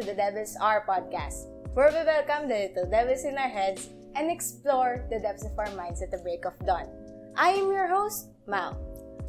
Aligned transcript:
To 0.00 0.06
the 0.06 0.16
Devils 0.16 0.56
Are 0.56 0.80
podcast, 0.88 1.52
where 1.76 1.92
we 1.92 2.00
welcome 2.08 2.48
the 2.48 2.72
little 2.72 2.88
devils 2.88 3.28
in 3.28 3.36
our 3.36 3.52
heads 3.52 3.92
and 4.16 4.32
explore 4.32 5.04
the 5.12 5.20
depths 5.20 5.44
of 5.44 5.52
our 5.60 5.68
minds 5.76 6.00
at 6.00 6.08
the 6.08 6.16
break 6.24 6.48
of 6.48 6.56
dawn. 6.64 6.88
I 7.36 7.60
am 7.60 7.68
your 7.68 7.84
host, 7.84 8.32
Mal. 8.48 8.80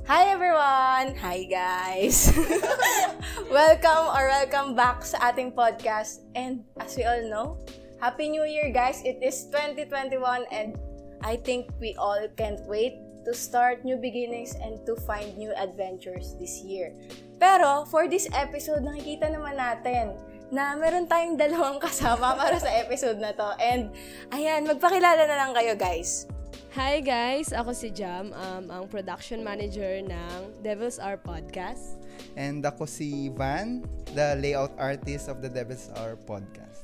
Hi 0.07 0.31
everyone! 0.31 1.19
Hi 1.19 1.43
guys! 1.43 2.31
welcome 3.51 4.15
or 4.15 4.31
welcome 4.31 4.71
back 4.71 5.03
sa 5.03 5.19
ating 5.35 5.59
podcast. 5.59 6.23
And 6.39 6.63
as 6.79 6.95
we 6.95 7.03
all 7.03 7.19
know, 7.27 7.59
Happy 7.99 8.31
New 8.31 8.47
Year 8.47 8.71
guys! 8.71 9.03
It 9.03 9.19
is 9.19 9.51
2021 9.51 10.23
and 10.55 10.79
I 11.19 11.35
think 11.35 11.67
we 11.83 11.99
all 11.99 12.23
can't 12.39 12.63
wait 12.71 12.95
to 13.27 13.35
start 13.35 13.83
new 13.83 13.99
beginnings 13.99 14.55
and 14.55 14.79
to 14.87 14.95
find 15.03 15.35
new 15.35 15.51
adventures 15.51 16.31
this 16.39 16.63
year. 16.63 16.95
Pero 17.43 17.83
for 17.91 18.07
this 18.07 18.31
episode, 18.31 18.87
nakikita 18.87 19.35
naman 19.35 19.59
natin 19.59 20.30
na 20.51 20.75
meron 20.75 21.07
tayong 21.07 21.39
dalawang 21.39 21.79
kasama 21.79 22.35
para 22.35 22.59
sa 22.59 22.67
episode 22.75 23.17
na 23.23 23.31
to. 23.31 23.47
And 23.57 23.95
ayan, 24.35 24.67
magpakilala 24.67 25.23
na 25.23 25.35
lang 25.39 25.51
kayo 25.55 25.79
guys. 25.79 26.27
Hi 26.75 26.99
guys! 26.99 27.55
Ako 27.55 27.71
si 27.71 27.91
Jam, 27.91 28.35
um, 28.35 28.63
ang 28.67 28.83
production 28.91 29.43
manager 29.43 30.03
ng 30.03 30.39
Devils 30.59 30.99
Are 30.99 31.19
Podcast. 31.19 31.99
And 32.35 32.63
ako 32.63 32.83
si 32.87 33.31
Van, 33.31 33.83
the 34.11 34.35
layout 34.39 34.75
artist 34.75 35.31
of 35.31 35.39
the 35.39 35.47
Devils 35.47 35.87
Are 35.99 36.19
Podcast. 36.19 36.83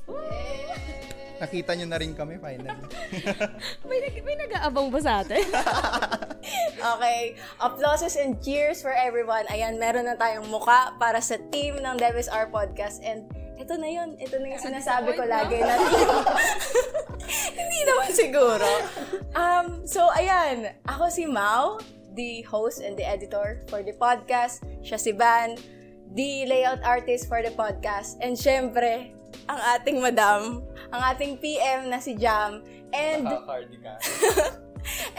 Nakita 1.38 1.72
nyo 1.78 1.86
na 1.88 1.96
rin 2.00 2.12
kami 2.12 2.36
finally. 2.40 2.72
may, 3.88 3.98
nag- 4.02 4.24
may 4.26 4.36
nag-aabang 4.48 4.88
ba 4.90 5.00
sa 5.00 5.22
atin? 5.22 5.44
okay, 6.98 7.38
applauses 7.62 8.18
and 8.18 8.42
cheers 8.42 8.82
for 8.82 8.90
everyone. 8.90 9.46
Ayan, 9.48 9.78
meron 9.78 10.04
na 10.04 10.18
tayong 10.18 10.50
muka 10.50 10.98
para 10.98 11.22
sa 11.22 11.38
team 11.48 11.78
ng 11.78 11.94
Devils 11.96 12.28
Are 12.28 12.50
Podcast. 12.50 13.00
And 13.06 13.24
ito 13.58 13.74
na 13.74 13.88
yun. 13.90 14.14
Ito 14.16 14.38
na 14.38 14.46
yung 14.54 14.62
sinasabi 14.62 15.18
ko 15.18 15.26
lagi 15.26 15.58
na 15.58 15.74
Hindi 17.58 17.80
naman 17.84 18.10
siguro. 18.14 18.68
Um, 19.34 19.82
so, 19.84 20.06
ayan. 20.14 20.78
Ako 20.86 21.10
si 21.10 21.26
Mau, 21.26 21.82
the 22.14 22.46
host 22.46 22.80
and 22.80 22.94
the 22.94 23.04
editor 23.04 23.66
for 23.66 23.82
the 23.82 23.92
podcast. 23.98 24.62
Siya 24.86 24.98
si 24.98 25.12
Van, 25.12 25.58
the 26.14 26.46
layout 26.46 26.80
artist 26.86 27.26
for 27.26 27.42
the 27.42 27.52
podcast. 27.52 28.16
And 28.22 28.38
syempre, 28.38 29.12
ang 29.50 29.60
ating 29.76 29.98
madam, 29.98 30.62
ang 30.94 31.02
ating 31.12 31.42
PM 31.42 31.90
na 31.90 31.98
si 31.98 32.14
Jam. 32.14 32.62
And... 32.94 33.26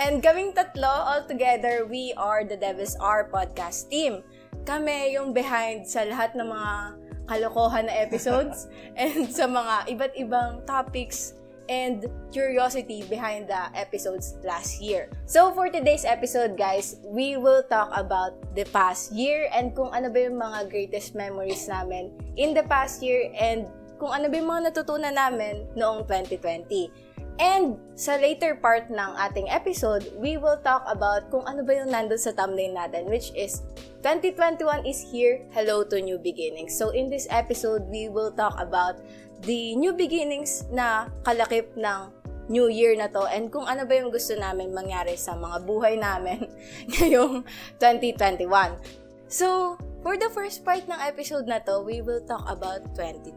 And 0.01 0.23
kaming 0.23 0.57
tatlo, 0.57 0.89
all 0.89 1.27
together, 1.27 1.85
we 1.85 2.15
are 2.17 2.41
the 2.41 2.57
Devils 2.57 2.97
Are 2.97 3.29
podcast 3.29 3.91
team. 3.91 4.25
Kami 4.65 5.13
yung 5.13 5.29
behind 5.29 5.85
sa 5.85 6.07
lahat 6.07 6.33
ng 6.33 6.47
mga 6.47 6.73
kalokohan 7.29 7.85
na 7.85 7.93
episodes 7.93 8.65
and 8.99 9.29
sa 9.29 9.45
mga 9.45 9.93
iba't 9.93 10.13
ibang 10.17 10.65
topics 10.65 11.37
and 11.69 12.09
curiosity 12.33 13.05
behind 13.05 13.45
the 13.45 13.61
episodes 13.77 14.35
last 14.41 14.81
year. 14.81 15.07
So 15.29 15.53
for 15.53 15.69
today's 15.69 16.03
episode, 16.03 16.57
guys, 16.57 16.97
we 17.05 17.37
will 17.37 17.61
talk 17.69 17.93
about 17.93 18.33
the 18.57 18.65
past 18.73 19.13
year 19.13 19.47
and 19.53 19.77
kung 19.77 19.93
ano 19.93 20.09
ba 20.09 20.25
yung 20.25 20.41
mga 20.41 20.65
greatest 20.73 21.13
memories 21.13 21.69
namin 21.69 22.09
in 22.41 22.57
the 22.57 22.65
past 22.65 23.05
year 23.05 23.29
and 23.37 23.69
kung 24.01 24.09
ano 24.09 24.31
ba 24.31 24.35
yung 24.41 24.49
mga 24.49 24.73
natutunan 24.73 25.13
namin 25.13 25.69
noong 25.77 26.09
2020. 26.09 26.89
And 27.39 27.79
sa 27.95 28.19
later 28.19 28.59
part 28.59 28.91
ng 28.91 29.11
ating 29.15 29.47
episode, 29.47 30.11
we 30.19 30.35
will 30.35 30.59
talk 30.59 30.83
about 30.91 31.31
kung 31.31 31.47
ano 31.47 31.63
ba 31.63 31.71
yung 31.79 31.87
nandun 31.95 32.19
sa 32.19 32.35
thumbnail 32.35 32.75
natin, 32.75 33.07
which 33.07 33.31
is 33.31 33.63
2021 34.03 34.83
is 34.83 34.99
here, 34.99 35.47
hello 35.55 35.87
to 35.87 36.03
new 36.03 36.19
beginnings. 36.19 36.75
So 36.75 36.91
in 36.91 37.07
this 37.07 37.31
episode, 37.31 37.87
we 37.87 38.11
will 38.11 38.35
talk 38.35 38.59
about 38.59 38.99
the 39.47 39.71
new 39.79 39.95
beginnings 39.95 40.67
na 40.67 41.07
kalakip 41.23 41.71
ng 41.79 42.11
new 42.51 42.67
year 42.67 42.97
na 42.97 43.07
to 43.07 43.29
and 43.29 43.53
kung 43.53 43.69
ano 43.69 43.85
ba 43.85 43.93
yung 43.93 44.09
gusto 44.09 44.33
namin 44.33 44.73
mangyari 44.73 45.13
sa 45.13 45.37
mga 45.37 45.63
buhay 45.63 45.95
namin 45.95 46.43
ngayong 46.91 47.45
2021. 47.79 48.98
So, 49.29 49.77
For 49.99 50.15
the 50.15 50.31
first 50.31 50.63
part 50.63 50.87
ng 50.87 50.95
episode 50.95 51.43
na 51.43 51.59
to, 51.67 51.83
we 51.83 51.99
will 51.99 52.23
talk 52.23 52.47
about 52.47 52.95
2020. 52.95 53.35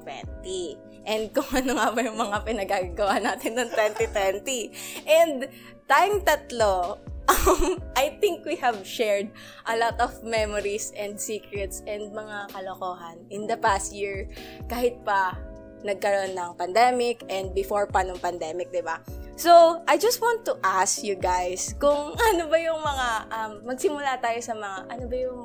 And 1.03 1.27
kung 1.35 1.51
ano 1.59 1.75
nga 1.75 1.91
ba 1.91 2.01
yung 2.07 2.19
mga 2.19 2.39
pinagagawa 2.47 3.19
natin 3.19 3.59
ng 3.59 3.69
2020. 3.75 4.71
And 5.03 5.51
tayong 5.91 6.23
tatlo, 6.23 7.03
um, 7.27 7.83
I 7.99 8.15
think 8.23 8.47
we 8.47 8.55
have 8.63 8.79
shared 8.87 9.35
a 9.67 9.75
lot 9.75 9.99
of 9.99 10.23
memories 10.23 10.95
and 10.95 11.19
secrets 11.19 11.83
and 11.91 12.15
mga 12.15 12.55
kalokohan 12.55 13.27
in 13.35 13.51
the 13.51 13.59
past 13.59 13.91
year. 13.91 14.31
Kahit 14.71 15.03
pa 15.03 15.35
nagkaroon 15.83 16.35
ng 16.35 16.51
pandemic 16.59 17.23
and 17.29 17.55
before 17.55 17.87
pa 17.87 18.03
ng 18.07 18.19
pandemic, 18.19 18.71
di 18.71 18.83
ba? 18.83 19.03
So, 19.35 19.83
I 19.89 19.99
just 19.99 20.23
want 20.23 20.45
to 20.47 20.55
ask 20.63 21.03
you 21.03 21.19
guys 21.19 21.75
kung 21.79 22.15
ano 22.33 22.47
ba 22.47 22.59
yung 22.59 22.81
mga, 22.81 23.09
um, 23.31 23.53
magsimula 23.67 24.19
tayo 24.23 24.39
sa 24.39 24.55
mga, 24.55 24.79
ano 24.91 25.05
ba 25.11 25.17
yung 25.17 25.41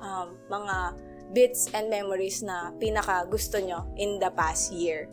um, 0.00 0.28
mga 0.48 0.76
bits 1.32 1.72
and 1.72 1.88
memories 1.88 2.44
na 2.44 2.72
pinaka 2.76 3.24
gusto 3.28 3.56
nyo 3.56 3.88
in 3.96 4.20
the 4.20 4.28
past 4.36 4.72
year. 4.72 5.08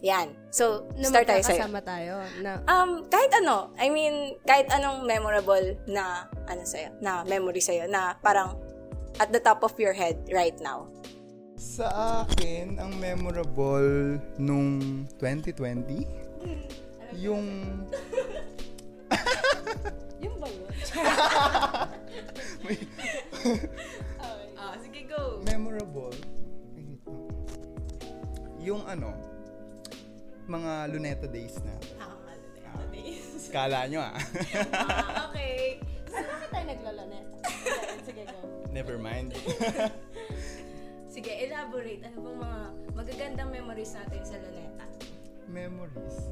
Yan. 0.00 0.32
So, 0.48 0.88
na 0.96 1.12
start 1.12 1.28
tayo 1.28 1.44
sa'yo. 1.44 1.68
tayo. 1.84 2.12
Na, 2.40 2.64
Um, 2.64 3.04
kahit 3.12 3.30
ano. 3.36 3.70
I 3.76 3.92
mean, 3.92 4.40
kahit 4.48 4.72
anong 4.72 5.04
memorable 5.04 5.76
na, 5.84 6.24
ano 6.48 6.64
sa'yo, 6.64 6.96
na 7.04 7.20
memory 7.28 7.60
sa'yo, 7.60 7.84
na 7.84 8.16
parang 8.24 8.56
at 9.20 9.28
the 9.28 9.40
top 9.40 9.60
of 9.60 9.76
your 9.76 9.92
head 9.92 10.16
right 10.32 10.56
now. 10.64 10.88
Sa 11.60 12.24
akin, 12.24 12.80
ang 12.80 12.96
memorable 12.96 14.16
nung 14.40 15.04
2020, 15.20 16.08
yung... 17.20 17.44
yung 20.24 20.40
ba 20.40 20.48
yun? 20.48 20.72
Ah, 24.56 24.72
sige, 24.80 25.04
go. 25.04 25.44
memorable, 25.44 26.16
yung 28.56 28.80
ano, 28.88 29.12
mga 30.48 30.88
Luneta 30.88 31.28
days 31.28 31.60
na. 31.60 31.76
Ah, 32.00 32.16
days. 32.88 33.52
Kala 33.52 33.84
nyo 33.84 34.00
ah. 34.00 34.16
ah, 34.80 35.28
okay. 35.28 35.76
Saan 36.08 36.24
bakit 36.24 36.48
tayo 36.56 36.64
naglalanet? 36.72 37.26
sige, 38.08 38.24
go. 38.32 38.48
Never 38.72 38.96
mind. 38.96 39.36
Sige, 41.10 41.34
elaborate. 41.42 42.06
Ano 42.06 42.16
bang 42.22 42.38
mga 42.38 42.60
magagandang 42.94 43.50
memories 43.50 43.98
natin 43.98 44.22
sa 44.22 44.38
Luneta? 44.38 44.86
memories. 45.50 46.30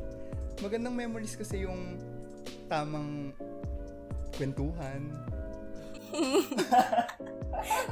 Magandang 0.62 0.94
memories 0.94 1.34
kasi 1.34 1.66
yung 1.66 1.98
tamang 2.70 3.34
kwentuhan. 4.38 5.02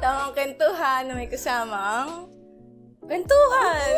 Tamang 0.03 0.31
kwentuhan 0.33 1.11
na 1.11 1.13
may 1.19 1.27
kasamang 1.27 2.31
kwentuhan. 3.03 3.91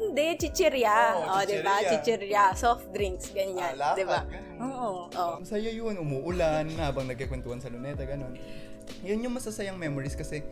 Hindi, 0.00 0.40
chichirya. 0.40 1.20
Oo, 1.20 1.36
oh, 1.36 1.42
di 1.44 1.60
ba? 1.60 1.84
chichirya. 1.84 2.56
Soft 2.56 2.88
drinks, 2.96 3.28
ganyan. 3.36 3.76
Ah, 3.76 3.92
di 3.92 4.08
ba? 4.08 4.24
lakad, 4.24 4.32
ganun. 4.32 4.56
Oo, 4.72 4.90
oo. 5.12 5.34
Masaya 5.44 5.68
yun, 5.68 6.00
umuulan 6.00 6.64
habang 6.80 7.04
nagkikwentuhan 7.04 7.60
sa 7.60 7.68
luneta, 7.68 8.08
ganun. 8.08 8.32
Yun 9.04 9.28
yung 9.28 9.34
masasayang 9.36 9.76
memories 9.76 10.16
kasi 10.16 10.42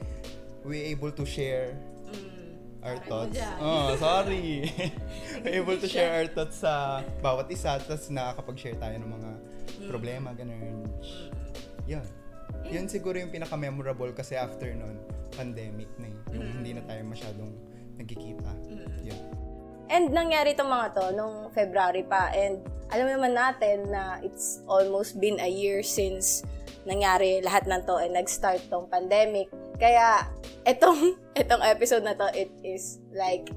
we 0.65 0.93
able 0.93 1.11
to 1.11 1.25
share 1.25 1.73
Mm. 2.11 2.83
our 2.83 2.97
thoughts. 3.07 3.39
Oh, 3.61 3.95
sorry. 3.97 4.67
we 5.45 5.51
able 5.57 5.79
to 5.79 5.87
share 5.87 6.11
our 6.17 6.27
thoughts 6.27 6.61
sa 6.61 7.05
bawat 7.21 7.47
isa 7.49 7.79
tapos 7.79 8.09
nakakapag-share 8.09 8.77
tayo 8.77 8.97
ng 8.99 9.11
mga 9.11 9.31
Mm. 9.81 9.89
problema, 9.89 10.29
ganun. 10.35 10.85
Yan. 11.87 12.05
Yun 12.67 12.85
siguro 12.87 13.17
yung 13.17 13.31
pinaka-memorable 13.31 14.13
kasi 14.13 14.35
after 14.35 14.69
nun, 14.75 14.99
pandemic 15.33 15.89
na 15.97 16.11
eh. 16.11 16.17
Yung 16.35 16.45
Mm. 16.45 16.55
hindi 16.61 16.71
na 16.77 16.83
tayo 16.85 17.01
masyadong 17.07 17.51
nagkikita. 17.97 18.51
Yun. 19.07 19.21
And 19.91 20.15
nangyari 20.15 20.55
itong 20.55 20.71
mga 20.71 20.87
to 20.95 21.05
nung 21.15 21.51
February 21.51 22.07
pa. 22.07 22.31
And 22.31 22.63
alam 22.91 23.11
naman 23.11 23.35
natin 23.35 23.91
na 23.91 24.19
it's 24.23 24.63
almost 24.67 25.19
been 25.19 25.39
a 25.39 25.51
year 25.51 25.83
since 25.83 26.47
nangyari 26.87 27.43
lahat 27.43 27.67
ng 27.67 27.83
to 27.87 27.99
and 27.99 28.15
nag-start 28.15 28.63
tong 28.71 28.87
pandemic. 28.87 29.51
Kaya 29.81 30.29
itong, 30.69 31.17
itong 31.33 31.63
episode 31.75 32.05
na 32.05 32.13
to, 32.13 32.29
it 32.37 32.53
is 32.61 33.01
like 33.17 33.49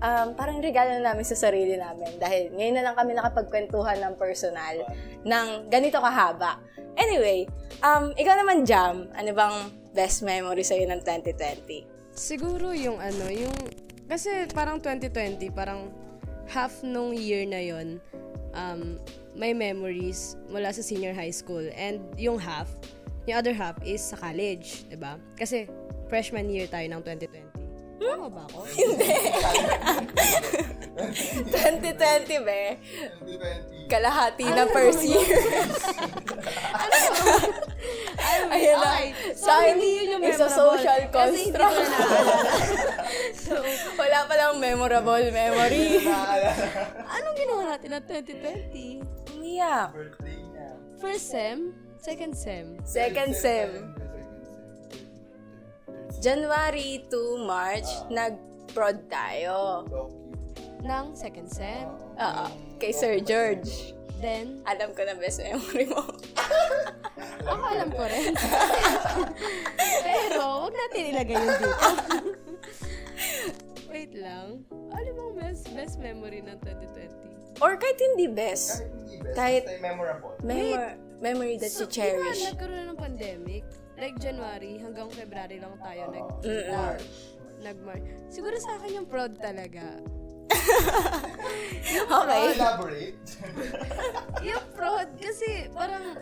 um, 0.00 0.32
parang 0.34 0.60
regalo 0.60 0.96
na 0.96 1.12
namin 1.12 1.24
sa 1.24 1.36
sarili 1.36 1.76
namin 1.76 2.16
dahil 2.16 2.52
ngayon 2.52 2.74
na 2.80 2.84
lang 2.90 2.96
kami 2.96 3.12
nakapagkwentuhan 3.12 4.00
ng 4.00 4.14
personal 4.16 4.88
ng 5.22 5.68
ganito 5.68 6.00
kahaba. 6.00 6.60
Anyway, 6.96 7.44
um, 7.84 8.16
ikaw 8.16 8.34
naman, 8.40 8.64
Jam, 8.64 9.12
ano 9.12 9.30
bang 9.36 9.56
best 9.92 10.24
memory 10.24 10.64
sa'yo 10.64 10.88
ng 10.88 11.00
2020? 11.04 12.16
Siguro 12.16 12.72
yung 12.72 12.96
ano, 12.96 13.28
yung... 13.28 13.52
Kasi 14.08 14.48
parang 14.56 14.80
2020, 14.80 15.52
parang 15.52 15.92
half 16.48 16.80
nung 16.80 17.12
year 17.12 17.44
na 17.44 17.60
yon 17.60 18.00
um, 18.56 18.96
may 19.36 19.52
memories 19.52 20.40
mula 20.48 20.72
sa 20.72 20.80
senior 20.80 21.12
high 21.12 21.34
school. 21.34 21.62
And 21.76 22.00
yung 22.16 22.40
half, 22.40 22.72
yung 23.26 23.36
other 23.36 23.52
half 23.52 23.76
is 23.82 24.00
sa 24.00 24.16
college, 24.16 24.86
'di 24.86 24.96
ba? 24.96 25.18
Kasi 25.34 25.66
freshman 26.06 26.46
year 26.46 26.66
tayo 26.66 26.86
ng 26.86 27.02
2020. 27.02 27.98
Tama 27.98 28.28
ba 28.28 28.44
ako? 28.46 28.60
2020, 30.96 31.52
be. 32.44 32.62
Kalahati 33.86 34.44
na 34.44 34.64
first 34.66 35.00
year. 35.00 35.24
Ayun 38.46 38.76
na. 38.76 38.90
Okay. 38.90 39.06
So, 39.32 39.46
Sa 39.46 39.52
akin, 39.58 39.74
hindi 39.76 39.88
yun 39.94 40.06
yung 40.16 40.22
isa 40.24 40.44
memorable. 40.44 40.56
social 40.76 41.00
Kasi 41.08 41.36
hindi 41.38 41.52
ko 41.52 41.56
na 41.56 41.68
construct. 41.70 42.28
so, 43.36 43.52
Wala 44.00 44.18
palang 44.26 44.56
memorable 44.58 45.24
memory. 45.30 46.04
anong 47.06 47.36
ginawa 47.36 47.62
natin 47.72 47.88
na 47.92 48.00
2020? 48.02 49.36
Umiyak. 49.36 49.88
Birthday 49.92 50.36
niya. 50.42 50.68
First 50.98 51.26
sem? 51.30 51.58
Second 52.06 52.38
sem? 52.38 52.66
Second 52.86 53.34
sem. 53.34 53.68
January 56.22 57.02
to 57.10 57.42
March, 57.42 57.90
nag-prod 58.14 59.10
tayo. 59.10 59.82
Ng 60.86 61.06
second 61.18 61.50
sem? 61.50 61.82
Oo. 62.14 62.46
Kay 62.78 62.94
Sir 62.94 63.18
George. 63.18 63.90
Then, 64.22 64.62
Alam 64.70 64.94
ko 64.94 65.02
na 65.02 65.18
best 65.18 65.42
memory 65.42 65.90
mo. 65.90 65.98
ako 67.50 67.62
alam 67.74 67.90
ko 67.90 68.06
rin. 68.06 68.38
Pero, 70.06 70.40
wag 70.62 70.74
natin 70.78 71.02
ilagay 71.10 71.34
yun 71.34 71.54
dito. 71.58 71.90
Wait 73.90 74.14
lang. 74.14 74.62
Ano 74.94 75.08
bang 75.10 75.32
best, 75.42 75.74
best 75.74 75.98
memory 75.98 76.38
ng 76.38 76.54
2020? 76.62 77.58
Or 77.58 77.74
kahit 77.74 77.98
hindi 77.98 78.30
best. 78.30 78.86
Kahit- 79.34 79.66
Kahit 79.66 79.82
memorable. 79.82 80.38
Memor- 80.46 81.02
memory 81.18 81.56
that 81.56 81.70
you 81.70 81.86
di 81.86 81.88
ba 81.88 81.92
cherish. 81.92 82.42
nagkaroon 82.44 82.78
na 82.78 82.86
ng 82.88 82.98
pandemic? 82.98 83.64
Like 83.96 84.16
January 84.18 84.76
hanggang 84.76 85.08
February 85.08 85.56
lang 85.56 85.74
tayo 85.80 86.02
nag 86.10 86.26
Mm-mm. 86.44 86.68
na, 86.68 86.80
nag 87.64 87.78
Siguro 88.28 88.56
sa 88.58 88.76
akin 88.76 89.02
yung 89.02 89.08
prod 89.08 89.32
talaga. 89.36 90.00
Okay. 92.06 92.42
Elaborate. 92.54 93.26
yung 94.50 94.64
prod 94.74 95.08
kasi 95.16 95.70
parang 95.70 96.18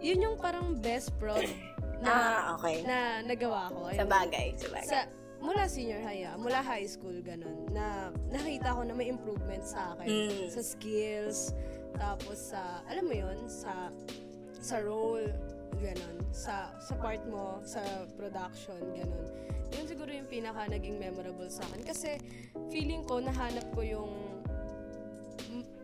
yun 0.00 0.18
yung 0.20 0.36
parang 0.36 0.72
best 0.74 1.12
prod 1.16 1.44
na 2.04 2.10
Ah, 2.10 2.40
okay. 2.56 2.80
na 2.82 3.20
nagawa 3.20 3.68
ko. 3.68 3.92
Sa 3.92 4.06
bagay. 4.08 4.56
Sa 4.56 4.68
bagay. 4.72 4.88
sa 4.88 4.98
mula 5.40 5.64
senior 5.64 6.00
high, 6.00 6.24
ah, 6.24 6.36
mula 6.36 6.60
high 6.60 6.84
school 6.84 7.16
ganun, 7.20 7.64
na 7.70 8.08
nakita 8.28 8.72
ko 8.72 8.84
na 8.84 8.92
may 8.92 9.08
improvement 9.08 9.64
sa 9.64 9.92
akin 9.94 10.08
Mm. 10.08 10.48
sa 10.48 10.60
skills, 10.60 11.52
tapos 11.96 12.54
sa 12.54 12.84
alam 12.86 13.06
mo 13.06 13.14
yun, 13.14 13.38
sa 13.48 13.88
sa 14.60 14.76
role 14.82 15.30
ganun, 15.80 16.16
sa 16.30 16.74
sa 16.78 16.94
part 16.98 17.22
mo 17.26 17.58
sa 17.64 17.80
production 18.18 18.80
ganun. 18.92 19.26
Yun 19.70 19.86
siguro 19.86 20.10
yung 20.10 20.26
pinaka 20.26 20.66
naging 20.66 20.98
memorable 20.98 21.46
sa 21.46 21.62
akin 21.70 21.82
kasi 21.86 22.18
feeling 22.68 23.06
ko 23.06 23.22
nahanap 23.22 23.64
ko 23.70 23.80
yung 23.86 24.12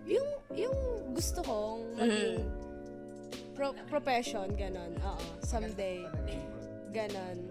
yung 0.06 0.28
yung 0.54 0.76
gusto 1.14 1.42
kong 1.42 1.98
maging 1.98 2.46
pro- 3.56 3.78
profession 3.88 4.52
ganun. 4.54 4.92
Oo, 5.00 5.26
someday. 5.40 6.04
Ganon. 6.92 7.50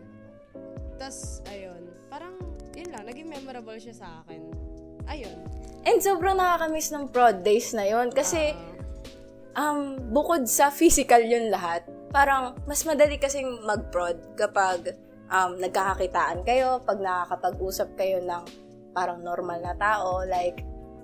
Tapos, 0.95 1.43
ayun. 1.51 1.91
Parang, 2.07 2.37
yun 2.77 2.89
lang. 2.93 3.03
Naging 3.09 3.27
memorable 3.27 3.75
siya 3.81 3.93
sa 3.97 4.07
akin. 4.23 4.41
Ayun. 5.09 5.35
And 5.85 6.01
sobrang 6.01 6.41
nakakamiss 6.41 6.89
ng 6.89 7.13
prod 7.13 7.45
days 7.45 7.73
na 7.77 7.85
yon 7.85 8.09
Kasi, 8.09 8.57
um, 9.53 9.97
bukod 10.09 10.49
sa 10.49 10.73
physical 10.73 11.21
yun 11.21 11.53
lahat, 11.53 11.85
parang 12.09 12.57
mas 12.65 12.81
madali 12.87 13.19
kasing 13.19 13.61
mag-prod 13.65 14.17
kapag 14.33 14.97
um, 15.29 15.57
nagkakakitaan 15.61 16.41
kayo, 16.41 16.81
pag 16.83 16.97
nakakapag-usap 16.97 17.89
kayo 17.99 18.17
ng 18.23 18.43
parang 18.95 19.21
normal 19.21 19.59
na 19.61 19.75
tao, 19.75 20.23
like, 20.25 20.63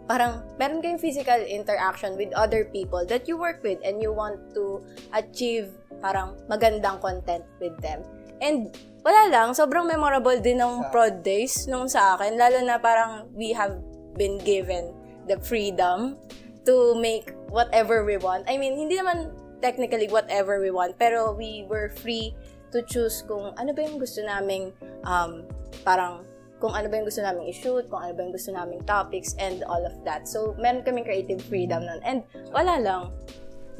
parang 0.09 0.44
meron 0.57 0.81
kayong 0.81 1.00
physical 1.00 1.39
interaction 1.45 2.18
with 2.18 2.31
other 2.33 2.65
people 2.71 3.03
that 3.06 3.27
you 3.30 3.38
work 3.38 3.62
with 3.62 3.77
and 3.86 4.01
you 4.01 4.12
want 4.12 4.39
to 4.51 4.81
achieve 5.13 5.71
parang 6.01 6.33
magandang 6.50 6.98
content 7.00 7.45
with 7.62 7.75
them. 7.80 8.01
And 8.42 8.74
wala 9.06 9.30
lang, 9.30 9.53
sobrang 9.53 9.86
memorable 9.86 10.36
din 10.42 10.57
ng 10.59 10.89
prod 10.89 11.21
days 11.21 11.69
nung 11.69 11.86
sa 11.86 12.18
akin, 12.18 12.36
lalo 12.36 12.59
na 12.65 12.81
parang 12.81 13.30
we 13.38 13.53
have 13.53 13.77
been 14.18 14.38
given 14.44 14.94
the 15.28 15.38
freedom 15.40 16.18
to 16.66 16.96
make 17.00 17.34
whatever 17.50 18.06
we 18.06 18.18
want. 18.18 18.46
I 18.50 18.58
mean, 18.58 18.78
hindi 18.78 18.98
naman 18.98 19.34
technically 19.62 20.10
whatever 20.10 20.62
we 20.62 20.69
want, 20.69 20.98
pero 20.98 21.34
we 21.34 21.66
were 21.69 21.90
free 21.90 22.34
to 22.72 22.81
choose 22.86 23.22
kung 23.28 23.54
ano 23.58 23.72
ba 23.74 23.81
yung 23.84 24.00
gusto 24.00 24.24
naming 24.24 24.74
um, 25.06 25.46
parang 25.84 26.25
kung 26.62 26.78
ano 26.78 26.86
ba 26.90 27.02
yung 27.02 27.10
gusto 27.10 27.25
naming 27.25 27.50
i-shoot, 27.50 27.90
kung 27.90 28.06
ano 28.06 28.13
ba 28.13 28.22
yung 28.22 28.34
gusto 28.34 28.54
naming 28.54 28.86
topics, 28.86 29.34
and 29.42 29.66
all 29.66 29.81
of 29.81 29.98
that. 30.06 30.30
So, 30.30 30.54
meron 30.62 30.86
kaming 30.86 31.10
creative 31.10 31.42
freedom 31.50 31.90
nun. 31.90 32.02
And 32.06 32.22
wala 32.54 32.78
lang. 32.78 33.10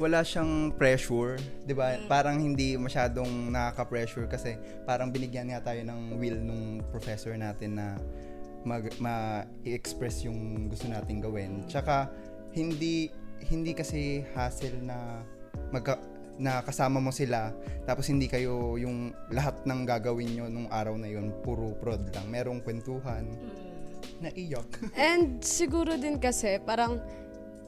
wala 0.02 0.26
siyang 0.26 0.74
pressure, 0.74 1.38
'di 1.62 1.74
ba? 1.78 1.94
Parang 2.10 2.34
hindi 2.42 2.74
masyadong 2.74 3.54
nakaka-pressure 3.54 4.26
kasi 4.26 4.58
parang 4.82 5.14
binigyan 5.14 5.54
nga 5.54 5.70
tayo 5.70 5.78
ng 5.86 6.18
will 6.18 6.42
nung 6.42 6.82
professor 6.90 7.38
natin 7.38 7.78
na 7.78 7.94
mag 8.62 8.90
ma-express 9.02 10.26
yung 10.26 10.70
gusto 10.70 10.86
nating 10.88 11.22
gawin. 11.22 11.66
Tsaka 11.66 12.10
hindi 12.54 13.10
hindi 13.50 13.74
kasi 13.74 14.22
hassle 14.38 14.78
na 14.86 15.26
magka, 15.74 15.98
na 16.38 16.62
kasama 16.62 17.02
mo 17.02 17.10
sila 17.10 17.50
tapos 17.82 18.06
hindi 18.06 18.30
kayo 18.30 18.78
yung 18.78 19.10
lahat 19.34 19.66
ng 19.66 19.80
gagawin 19.82 20.30
nyo 20.38 20.46
nung 20.46 20.68
araw 20.70 20.94
na 20.94 21.10
yun 21.10 21.34
puro 21.42 21.74
prod 21.82 22.06
lang. 22.14 22.30
Merong 22.30 22.62
kwentuhan. 22.62 23.26
Naiyak. 24.22 24.70
And 24.94 25.42
siguro 25.42 25.98
din 25.98 26.22
kasi, 26.22 26.62
parang, 26.62 27.02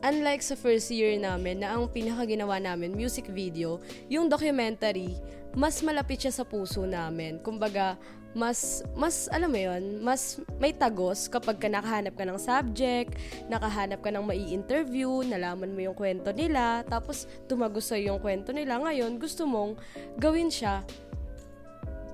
unlike 0.07 0.43
sa 0.43 0.55
first 0.55 0.95
year 0.95 1.19
namin, 1.19 1.67
na 1.67 1.75
ang 1.75 1.91
pinaka 1.91 2.23
ginawa 2.31 2.63
namin, 2.63 2.95
music 2.95 3.27
video, 3.35 3.83
yung 4.07 4.31
documentary, 4.31 5.19
mas 5.55 5.83
malapit 5.83 6.23
siya 6.23 6.33
sa 6.35 6.45
puso 6.47 6.87
namin. 6.87 7.43
Kumbaga, 7.43 7.99
mas, 8.35 8.83
mas, 8.99 9.31
alam 9.31 9.49
mo 9.49 9.59
yon 9.59 10.03
mas 10.03 10.43
may 10.59 10.75
tagos 10.75 11.31
kapag 11.31 11.57
ka 11.63 11.71
nakahanap 11.71 12.19
ka 12.19 12.27
ng 12.27 12.39
subject, 12.39 13.15
nakahanap 13.47 14.03
ka 14.03 14.11
ng 14.11 14.27
mai-interview, 14.27 15.23
nalaman 15.23 15.71
mo 15.71 15.81
yung 15.81 15.97
kwento 15.97 16.35
nila, 16.35 16.83
tapos 16.85 17.31
tumagos 17.47 17.87
sa'yo 17.87 18.15
yung 18.15 18.21
kwento 18.21 18.51
nila. 18.51 18.83
Ngayon, 18.83 19.17
gusto 19.23 19.47
mong 19.47 19.79
gawin 20.19 20.51
siya 20.51 20.83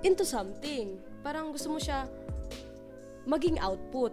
into 0.05 0.25
something. 0.25 1.01
Parang 1.21 1.53
gusto 1.53 1.69
mo 1.69 1.77
siya 1.81 2.09
maging 3.29 3.61
output 3.61 4.13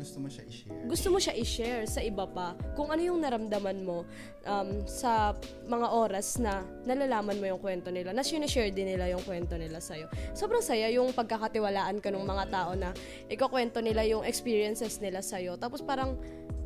Gusto 0.00 0.24
mo 0.24 0.28
siya 0.32 0.44
i-share. 0.48 0.80
gusto 0.88 1.06
mo 1.12 1.18
siya 1.20 1.34
i-share 1.36 1.84
sa 1.84 2.00
iba 2.00 2.24
pa 2.24 2.56
kung 2.72 2.88
ano 2.88 3.02
yung 3.04 3.20
naramdaman 3.20 3.84
mo 3.84 4.08
um, 4.48 4.84
sa 4.88 5.36
mga 5.68 5.86
oras 5.92 6.40
na 6.40 6.64
nalalaman 6.88 7.36
mo 7.36 7.44
yung 7.44 7.60
kwento 7.60 7.92
nila, 7.92 8.16
na 8.16 8.24
sinashare 8.24 8.72
din 8.72 8.96
nila 8.96 9.12
yung 9.12 9.20
kwento 9.26 9.58
nila 9.60 9.82
sa'yo. 9.82 10.08
Sobrang 10.32 10.64
saya 10.64 10.88
yung 10.88 11.12
pagkakatiwalaan 11.12 12.00
ka 12.00 12.08
ng 12.08 12.24
mga 12.24 12.44
tao 12.48 12.72
na 12.72 12.96
ikakwento 13.28 13.84
nila 13.84 14.06
yung 14.08 14.24
experiences 14.24 14.96
nila 15.02 15.20
sa'yo. 15.20 15.60
Tapos 15.60 15.84
parang, 15.84 16.16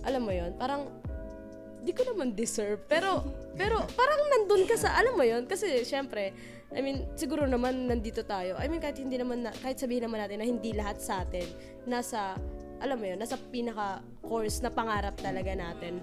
alam 0.07 0.23
mo 0.23 0.31
yon 0.31 0.55
parang 0.55 0.87
di 1.81 1.97
ko 1.97 2.05
naman 2.05 2.37
deserve. 2.37 2.79
Pero, 2.87 3.25
pero 3.57 3.81
parang 3.97 4.21
nandun 4.29 4.69
ka 4.69 4.77
sa, 4.77 4.95
alam 5.01 5.17
mo 5.17 5.25
yon 5.25 5.49
kasi 5.49 5.83
syempre, 5.83 6.31
I 6.71 6.81
mean, 6.87 7.03
siguro 7.19 7.51
naman 7.51 7.91
nandito 7.91 8.23
tayo. 8.23 8.55
I 8.55 8.71
mean, 8.71 8.79
kahit 8.79 9.03
hindi 9.03 9.19
naman, 9.19 9.43
na, 9.43 9.51
kahit 9.51 9.83
sabihin 9.83 10.07
naman 10.07 10.23
natin 10.23 10.39
na 10.39 10.47
hindi 10.47 10.71
lahat 10.71 11.03
sa 11.03 11.27
atin 11.27 11.47
nasa, 11.83 12.39
alam 12.79 12.97
mo 12.97 13.05
yon 13.11 13.19
nasa 13.19 13.35
pinaka-course 13.51 14.63
na 14.63 14.71
pangarap 14.71 15.19
talaga 15.19 15.51
natin. 15.59 15.99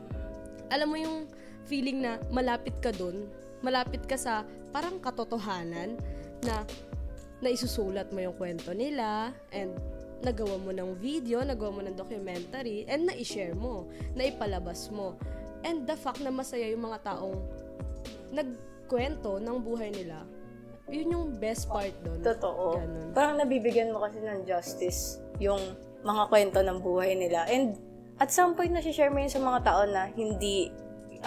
Alam 0.67 0.87
mo 0.91 0.97
yung 0.99 1.17
feeling 1.63 2.03
na 2.03 2.19
malapit 2.27 2.75
ka 2.83 2.91
dun, 2.91 3.31
malapit 3.63 4.03
ka 4.03 4.19
sa 4.19 4.43
parang 4.75 4.99
katotohanan 4.99 5.95
na 6.43 6.67
na 7.37 7.53
isusulat 7.53 8.09
mo 8.11 8.19
yung 8.19 8.35
kwento 8.35 8.73
nila 8.73 9.29
and 9.53 9.71
nagawa 10.25 10.57
mo 10.57 10.73
ng 10.73 10.97
video, 10.97 11.45
nagawa 11.45 11.69
mo 11.77 11.81
ng 11.85 11.93
documentary, 11.93 12.89
and 12.89 13.05
na-share 13.05 13.53
mo, 13.53 13.85
na 14.17 14.25
ipalabas 14.25 14.89
mo. 14.89 15.13
And 15.61 15.85
the 15.85 15.93
fact 15.93 16.25
na 16.25 16.33
masaya 16.33 16.73
yung 16.73 16.89
mga 16.89 17.05
taong 17.05 17.37
nagkwento 18.33 19.37
ng 19.37 19.57
buhay 19.61 19.93
nila, 19.93 20.25
yun 20.87 21.07
yung 21.11 21.25
best 21.35 21.67
part 21.67 21.91
doon. 22.03 22.19
Totoo. 22.23 22.79
Ganun. 22.79 23.07
Parang 23.11 23.35
nabibigyan 23.35 23.91
mo 23.91 24.03
kasi 24.03 24.23
ng 24.23 24.47
justice 24.47 25.19
yung 25.37 25.59
mga 26.03 26.23
kwento 26.31 26.59
ng 26.63 26.79
buhay 26.79 27.13
nila. 27.19 27.43
And 27.51 27.75
at 28.17 28.31
some 28.31 28.55
point, 28.55 28.71
nasi-share 28.71 29.11
mo 29.11 29.19
yun 29.19 29.31
sa 29.31 29.43
mga 29.43 29.59
tao 29.67 29.83
na 29.85 30.07
hindi 30.09 30.71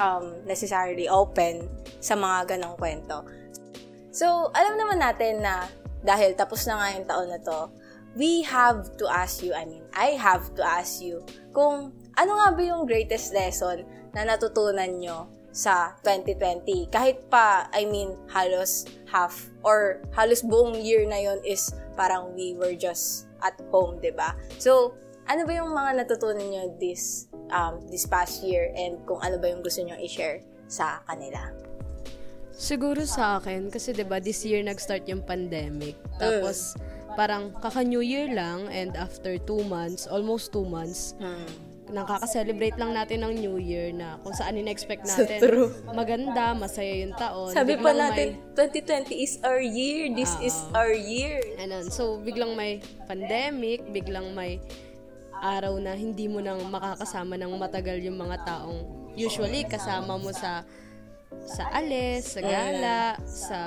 um, 0.01 0.43
necessarily 0.49 1.07
open 1.07 1.69
sa 2.01 2.17
mga 2.17 2.57
ganong 2.57 2.77
kwento. 2.81 3.23
So, 4.11 4.51
alam 4.57 4.75
naman 4.75 4.99
natin 4.99 5.45
na 5.45 5.69
dahil 6.03 6.35
tapos 6.35 6.65
na 6.65 6.81
nga 6.81 6.89
yung 6.97 7.07
taon 7.07 7.29
na 7.31 7.41
to, 7.45 7.71
we 8.19 8.43
have 8.43 8.91
to 8.99 9.07
ask 9.07 9.45
you, 9.45 9.55
I 9.55 9.69
mean, 9.69 9.87
I 9.95 10.19
have 10.19 10.51
to 10.59 10.63
ask 10.67 10.99
you, 10.99 11.23
kung 11.55 11.95
ano 12.19 12.33
nga 12.43 12.49
ba 12.51 12.63
yung 12.65 12.89
greatest 12.89 13.31
lesson 13.31 13.87
na 14.11 14.27
natutunan 14.27 14.99
nyo 14.99 15.31
sa 15.51 15.99
2020? 16.07 16.91
Kahit 16.91 17.27
pa, 17.31 17.67
I 17.75 17.87
mean, 17.87 18.15
halos 18.31 18.87
half 19.11 19.51
or 19.67 20.03
halos 20.15 20.43
buong 20.47 20.79
year 20.79 21.07
na 21.07 21.19
yon 21.19 21.43
is 21.43 21.75
parang 21.99 22.33
we 22.35 22.55
were 22.55 22.75
just 22.75 23.27
at 23.43 23.57
home, 23.73 23.99
ba? 24.15 24.37
So, 24.61 24.95
ano 25.31 25.47
ba 25.47 25.53
yung 25.55 25.71
mga 25.71 26.05
natutunan 26.05 26.47
nyo 26.51 26.65
this 26.79 27.31
um, 27.55 27.83
this 27.87 28.07
past 28.07 28.43
year 28.43 28.71
and 28.75 28.99
kung 29.07 29.23
ano 29.23 29.39
ba 29.39 29.51
yung 29.51 29.63
gusto 29.63 29.83
nyo 29.83 29.95
i-share 29.99 30.43
sa 30.67 31.03
kanila? 31.07 31.51
Siguro 32.51 33.07
sa 33.09 33.41
akin, 33.41 33.73
kasi 33.73 33.97
'di 33.97 34.05
ba 34.05 34.21
this 34.21 34.45
year 34.45 34.61
nag-start 34.61 35.09
yung 35.09 35.25
pandemic. 35.25 35.97
Tapos, 36.21 36.77
parang 37.17 37.57
kaka-New 37.59 38.05
Year 38.05 38.31
lang 38.31 38.69
and 38.69 38.95
after 39.01 39.41
two 39.41 39.65
months, 39.67 40.05
almost 40.07 40.53
two 40.53 40.67
months, 40.67 41.17
Hmm. 41.19 41.49
Nakaka-celebrate 41.91 42.79
lang 42.79 42.95
natin 42.95 43.27
ng 43.27 43.33
New 43.39 43.57
Year 43.59 43.91
na 43.91 44.17
kung 44.23 44.33
saan 44.33 44.57
in-expect 44.57 45.07
natin. 45.07 45.39
true. 45.43 45.71
Maganda, 45.91 46.55
masaya 46.55 47.03
yung 47.03 47.15
taon. 47.19 47.51
Sabi 47.53 47.77
pa 47.77 47.91
Biglang 47.91 47.99
natin, 47.99 48.27
may- 48.39 49.11
2020 49.13 49.25
is 49.27 49.35
our 49.43 49.61
year. 49.63 50.11
This 50.15 50.33
is 50.41 50.57
our 50.73 50.95
year. 50.95 51.43
Anon. 51.59 51.91
So, 51.91 52.23
biglang 52.23 52.55
may 52.55 52.81
pandemic, 53.11 53.85
biglang 53.91 54.33
may 54.33 54.63
araw 55.41 55.81
na 55.81 55.97
hindi 55.97 56.29
mo 56.29 56.39
nang 56.45 56.61
makakasama 56.69 57.35
ng 57.41 57.53
matagal 57.57 57.97
yung 58.05 58.21
mga 58.21 58.45
taong 58.45 59.01
usually 59.17 59.65
kasama 59.67 60.21
mo 60.21 60.31
sa 60.31 60.63
sa 61.47 61.71
alis, 61.71 62.35
sa 62.35 62.41
gala, 62.43 63.15
sa 63.27 63.59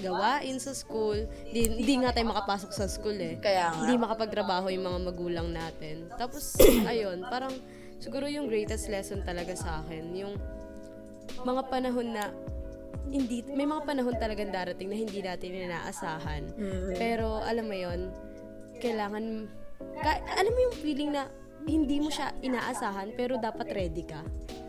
gawain 0.00 0.56
sa 0.56 0.72
school. 0.72 1.28
Di, 1.52 1.80
di 1.80 1.94
nga 2.00 2.12
tayo 2.12 2.32
makapasok 2.32 2.70
sa 2.72 2.88
school 2.88 3.16
eh. 3.20 3.36
Kaya 3.40 3.68
nga. 3.68 3.84
Hindi 3.84 3.94
makapagtrabaho 4.00 4.72
yung 4.72 4.84
mga 4.88 5.00
magulang 5.12 5.48
natin. 5.52 6.08
Tapos, 6.16 6.56
ayun, 6.90 7.24
parang 7.28 7.52
siguro 8.00 8.26
yung 8.26 8.48
greatest 8.48 8.88
lesson 8.88 9.20
talaga 9.22 9.52
sa 9.52 9.84
akin, 9.84 10.12
yung 10.16 10.34
mga 11.44 11.62
panahon 11.68 12.08
na 12.12 12.32
hindi 13.12 13.44
may 13.44 13.68
mga 13.68 13.82
panahon 13.84 14.16
talagang 14.16 14.48
darating 14.52 14.88
na 14.88 14.96
hindi 14.96 15.20
natin 15.20 15.52
inaasahan. 15.52 16.42
Pero 16.96 17.40
alam 17.44 17.68
mo 17.68 17.76
'yon, 17.76 18.08
kailangan 18.80 19.48
ka, 20.00 20.10
alam 20.38 20.52
mo 20.52 20.60
yung 20.70 20.76
feeling 20.80 21.10
na 21.12 21.28
hindi 21.62 22.02
mo 22.02 22.10
siya 22.10 22.34
inaasahan 22.42 23.14
pero 23.14 23.38
dapat 23.38 23.68
ready 23.70 24.02
ka. 24.06 24.22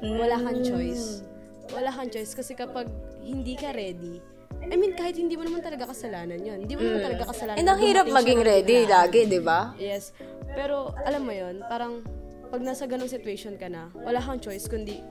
Wala 0.04 0.38
kang 0.38 0.62
choice. 0.62 1.24
Wala 1.72 1.90
kang 1.96 2.12
choice 2.12 2.36
kasi 2.36 2.58
kapag 2.58 2.92
hindi 3.24 3.56
ka 3.56 3.72
ready, 3.72 4.20
I 4.64 4.76
mean, 4.80 4.96
kahit 4.96 5.20
hindi 5.20 5.36
mo 5.36 5.44
naman 5.44 5.60
talaga 5.64 5.92
kasalanan 5.92 6.40
yun. 6.40 6.64
Hindi 6.64 6.76
mo 6.76 6.82
naman 6.88 7.02
talaga 7.04 7.24
kasalanan. 7.36 7.60
And 7.60 7.68
ang 7.68 7.80
hirap 7.84 8.06
maging 8.08 8.40
ng 8.44 8.48
ready 8.48 8.78
biglaan. 8.84 8.96
lagi, 8.96 9.20
di 9.28 9.42
ba? 9.44 9.60
Yes. 9.76 10.16
Pero, 10.56 10.96
alam 11.04 11.28
mo 11.28 11.34
yon 11.36 11.66
parang, 11.68 12.00
pag 12.48 12.62
nasa 12.64 12.88
ganong 12.88 13.12
situation 13.12 13.60
ka 13.60 13.68
na, 13.68 13.90
wala 13.98 14.22
kang 14.22 14.40
choice 14.40 14.70
kundi 14.70 15.02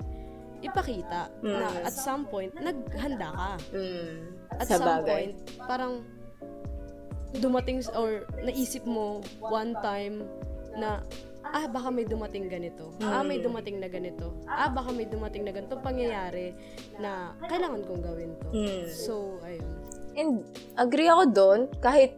ipakita 0.62 1.26
na 1.42 1.68
at 1.82 1.90
some 1.92 2.24
point, 2.24 2.54
naghanda 2.54 3.34
ka. 3.34 3.50
Mm. 3.74 4.14
At 4.62 4.66
Sa 4.70 4.78
some 4.78 4.86
bagay. 4.86 5.10
point, 5.10 5.34
parang 5.66 5.92
dumating 7.42 7.82
or 7.98 8.28
naisip 8.46 8.86
mo 8.86 9.20
one 9.42 9.74
time 9.82 10.22
na 10.78 11.02
ah, 11.44 11.66
baka 11.66 11.90
may 11.90 12.06
dumating 12.06 12.46
ganito. 12.46 12.94
Ah, 13.02 13.26
may 13.26 13.42
dumating 13.42 13.82
na 13.82 13.90
ganito. 13.90 14.32
Ah, 14.46 14.70
baka 14.70 14.94
may 14.94 15.06
dumating 15.06 15.42
na 15.42 15.52
ganito 15.52 15.74
pangyayari 15.82 16.54
na 17.02 17.34
kailangan 17.46 17.82
kong 17.84 18.02
gawin 18.02 18.30
to. 18.38 18.48
Mm. 18.54 18.84
So, 18.88 19.42
ayun. 19.42 19.66
And 20.12 20.30
agree 20.78 21.08
ako 21.08 21.24
doon, 21.32 21.60
kahit, 21.80 22.14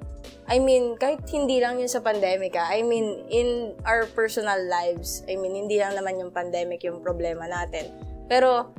I 0.50 0.60
mean, 0.60 0.98
kahit 1.00 1.24
hindi 1.30 1.62
lang 1.62 1.80
yun 1.80 1.88
sa 1.88 2.04
pandemic, 2.04 2.54
ah. 2.54 2.68
I 2.68 2.84
mean, 2.84 3.24
in 3.32 3.72
our 3.88 4.04
personal 4.12 4.60
lives, 4.68 5.24
I 5.26 5.40
mean, 5.40 5.56
hindi 5.56 5.80
lang 5.80 5.96
naman 5.96 6.20
yung 6.20 6.30
pandemic 6.30 6.84
yung 6.84 7.00
problema 7.00 7.48
natin. 7.48 7.88
Pero, 8.28 8.72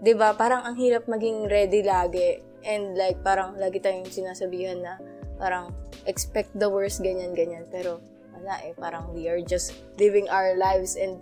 di 0.00 0.12
ba, 0.12 0.36
parang 0.36 0.64
ang 0.66 0.76
hirap 0.76 1.08
maging 1.08 1.48
ready 1.48 1.80
lagi. 1.80 2.40
And 2.60 2.92
like, 2.94 3.24
parang 3.24 3.56
lagi 3.56 3.80
tayong 3.80 4.12
sinasabihan 4.12 4.84
na, 4.84 5.00
parang, 5.40 5.72
expect 6.04 6.52
the 6.56 6.68
worst, 6.68 7.00
ganyan, 7.00 7.32
ganyan. 7.32 7.64
Pero, 7.72 8.00
wala 8.40 8.56
eh, 8.64 8.72
parang 8.74 9.12
we 9.12 9.28
are 9.28 9.38
just 9.38 9.76
living 9.96 10.24
our 10.26 10.56
lives 10.56 10.96
and 10.96 11.20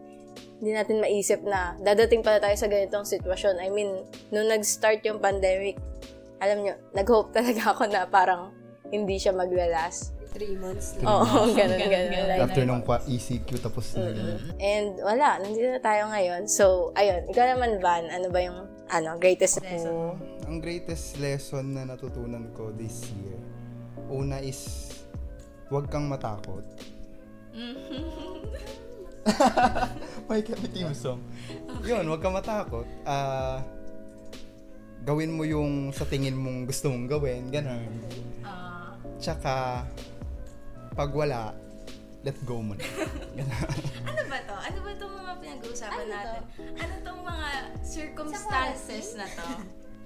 hindi 0.59 0.75
natin 0.75 0.99
maisip 0.99 1.43
na 1.43 1.75
dadating 1.79 2.23
pala 2.23 2.39
tayo 2.39 2.55
sa 2.55 2.67
ganitong 2.67 3.03
sitwasyon. 3.03 3.59
I 3.59 3.71
mean, 3.71 4.07
nung 4.31 4.47
nag-start 4.47 5.03
yung 5.03 5.19
pandemic, 5.19 5.79
alam 6.39 6.63
nyo, 6.63 6.75
nag-hope 6.95 7.31
talaga 7.31 7.75
ako 7.75 7.87
na 7.87 8.07
parang 8.07 8.55
hindi 8.89 9.19
siya 9.19 9.35
maglalas. 9.35 10.15
Three 10.29 10.55
months 10.55 10.95
Oo, 11.03 11.51
ganun, 11.59 11.79
ganun. 11.81 12.27
Like, 12.27 12.43
After 12.43 12.63
nung 12.63 12.83
kwa- 12.83 13.03
ECQ 13.03 13.59
tapos 13.59 13.97
na 13.97 14.13
ganun. 14.13 14.39
and 14.61 14.99
wala, 15.01 15.43
nandito 15.43 15.67
na 15.67 15.83
tayo 15.83 16.07
ngayon. 16.07 16.43
So, 16.47 16.95
ayun, 16.95 17.27
ikaw 17.27 17.45
naman, 17.49 17.83
Van, 17.83 18.07
ano 18.07 18.29
ba 18.31 18.39
yung 18.39 18.59
ano, 18.89 19.17
greatest 19.17 19.61
lesson? 19.61 20.17
Ang 20.47 20.59
greatest 20.59 21.19
lesson 21.19 21.75
na 21.75 21.85
natutunan 21.85 22.51
ko 22.53 22.73
this 22.73 23.09
year, 23.15 23.37
una 24.09 24.41
is, 24.41 24.91
huwag 25.69 25.89
kang 25.89 26.09
matakot. 26.09 26.65
May 30.29 30.45
team 30.45 30.95
song. 30.95 31.21
Yun, 31.85 32.07
huwag 32.07 32.23
kang 32.23 32.37
matakot. 32.37 32.87
Ah, 33.03 33.65
gawin 35.03 35.35
mo 35.35 35.43
yung 35.43 35.91
sa 35.91 36.05
tingin 36.05 36.37
mong 36.37 36.69
gusto 36.69 36.93
mong 36.93 37.09
gawin, 37.09 37.51
ganun. 37.51 37.89
Tsaka, 39.19 39.83
pag 40.95 41.11
wala, 41.11 41.51
let 42.23 42.39
go 42.47 42.63
mo 42.63 42.79
na. 42.79 42.85
Ano 44.09 44.23
ba 44.29 44.39
to? 44.45 44.55
Ano 44.55 44.79
ba 44.85 44.89
itong 44.95 45.15
mga 45.15 45.33
pinag-uusapan 45.41 46.07
natin? 46.11 46.43
Ano 46.79 46.95
tong 47.03 47.21
mga 47.25 47.49
circumstances 47.83 49.17
na 49.17 49.27
to? 49.27 49.47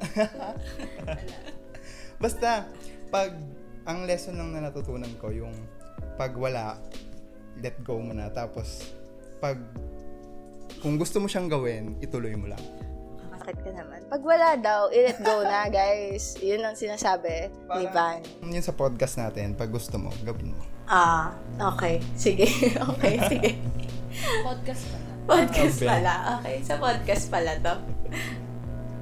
Basta, 2.23 2.71
pag 3.11 3.35
ang 3.83 4.07
lesson 4.07 4.39
lang 4.39 4.55
na 4.55 4.71
natutunan 4.71 5.11
ko, 5.19 5.35
yung 5.35 5.55
pag 6.15 6.31
wala, 6.39 6.79
let 7.63 7.79
go 7.81 8.03
mo 8.03 8.13
na. 8.13 8.29
Tapos, 8.29 8.91
pag 9.39 9.57
kung 10.83 10.99
gusto 10.99 11.23
mo 11.23 11.31
siyang 11.31 11.47
gawin, 11.47 11.95
ituloy 12.03 12.35
mo 12.35 12.51
lang. 12.51 12.61
Bakit 13.33 13.57
ka 13.59 13.71
naman? 13.71 14.03
Pag 14.07 14.23
wala 14.23 14.49
daw, 14.55 14.91
i-let 14.91 15.19
go 15.23 15.43
na, 15.43 15.71
guys. 15.73 16.35
Yun 16.39 16.63
ang 16.63 16.75
sinasabi 16.75 17.51
ni 17.79 17.87
Van. 17.91 18.19
Yun 18.43 18.63
sa 18.63 18.75
podcast 18.75 19.19
natin, 19.19 19.55
pag 19.55 19.71
gusto 19.71 19.95
mo, 19.99 20.11
gawin 20.23 20.55
mo. 20.55 20.63
Ah, 20.87 21.31
okay. 21.75 22.03
Sige. 22.19 22.47
okay, 22.93 23.15
sige. 23.31 23.51
Podcast 24.43 24.83
pa 24.91 24.99
Podcast 25.23 25.79
Okay. 25.79 25.87
pala. 25.87 26.13
Okay, 26.43 26.57
sa 26.67 26.75
podcast 26.77 27.25
pala 27.31 27.55
to. 27.63 27.75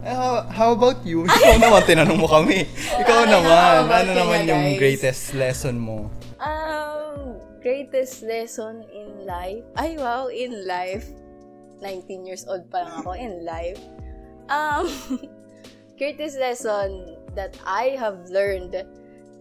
Eh, 0.01 0.13
how, 0.13 0.45
how 0.49 0.69
about 0.73 1.01
you? 1.05 1.25
Ikaw 1.25 1.57
naman, 1.65 1.81
tinanong 1.85 2.21
mo 2.21 2.29
kami. 2.29 2.69
Ikaw 3.01 3.21
naman, 3.25 3.89
ano 3.89 4.11
naman 4.13 4.39
na, 4.45 4.49
yung 4.53 4.65
greatest 4.77 5.33
lesson 5.33 5.81
mo? 5.81 6.09
Um, 6.37 7.41
greatest 7.61 8.25
lesson 8.25 8.85
in 8.91 9.25
life? 9.29 9.65
Ay, 9.77 9.97
wow, 10.01 10.29
in 10.29 10.67
life. 10.67 11.07
19 11.81 12.27
years 12.29 12.45
old 12.49 12.69
pa 12.69 12.85
lang 12.85 13.05
ako 13.05 13.13
in 13.17 13.45
life. 13.45 13.81
Um, 14.53 14.89
greatest 16.01 16.37
lesson 16.37 17.17
that 17.37 17.57
I 17.65 17.97
have 17.97 18.29
learned 18.29 18.75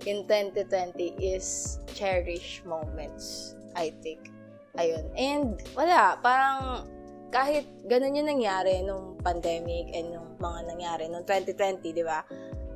in 0.08 0.28
2020 0.28 1.20
is 1.20 1.80
cherish 1.92 2.64
moments, 2.64 3.56
I 3.76 3.92
think. 4.04 4.32
Ayun. 4.80 5.12
And 5.18 5.60
wala, 5.76 6.16
parang 6.24 6.88
kahit 7.30 7.68
ganun 7.90 8.16
yung 8.16 8.30
nangyari 8.30 8.80
nung 8.86 9.20
pandemic 9.20 9.92
and 9.92 10.16
nung 10.16 10.30
mga 10.40 10.60
nangyari 10.72 11.04
nung 11.12 11.26
2020, 11.28 11.92
di 11.92 12.06
ba? 12.06 12.24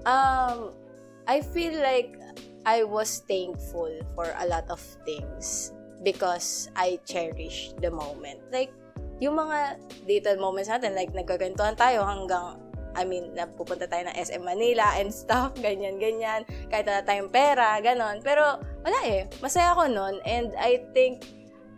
Um, 0.03 0.75
I 1.23 1.39
feel 1.39 1.79
like 1.79 2.19
I 2.63 2.83
was 2.83 3.23
thankful 3.27 3.91
for 4.15 4.31
a 4.39 4.45
lot 4.47 4.71
of 4.71 4.79
things 5.03 5.71
because 6.03 6.71
I 6.75 6.99
cherish 7.03 7.75
the 7.79 7.91
moment. 7.91 8.39
Like, 8.51 8.71
yung 9.19 9.39
mga 9.39 9.79
little 10.07 10.37
moments 10.39 10.71
natin, 10.71 10.95
like 10.95 11.11
nagkagantuhan 11.11 11.75
tayo 11.75 12.03
hanggang, 12.07 12.59
I 12.95 13.03
mean, 13.03 13.35
napupunta 13.35 13.87
tayo 13.87 14.07
ng 14.07 14.15
SM 14.15 14.43
Manila 14.43 14.95
and 14.95 15.11
stuff, 15.11 15.55
ganyan, 15.65 15.99
ganyan. 15.99 16.47
Kahit 16.71 16.87
wala 16.87 17.03
tayong 17.03 17.31
pera, 17.31 17.79
ganon. 17.83 18.23
Pero, 18.23 18.59
wala 18.83 18.99
eh. 19.07 19.27
Masaya 19.43 19.75
ako 19.75 19.87
nun 19.91 20.15
and 20.23 20.55
I 20.59 20.83
think 20.95 21.27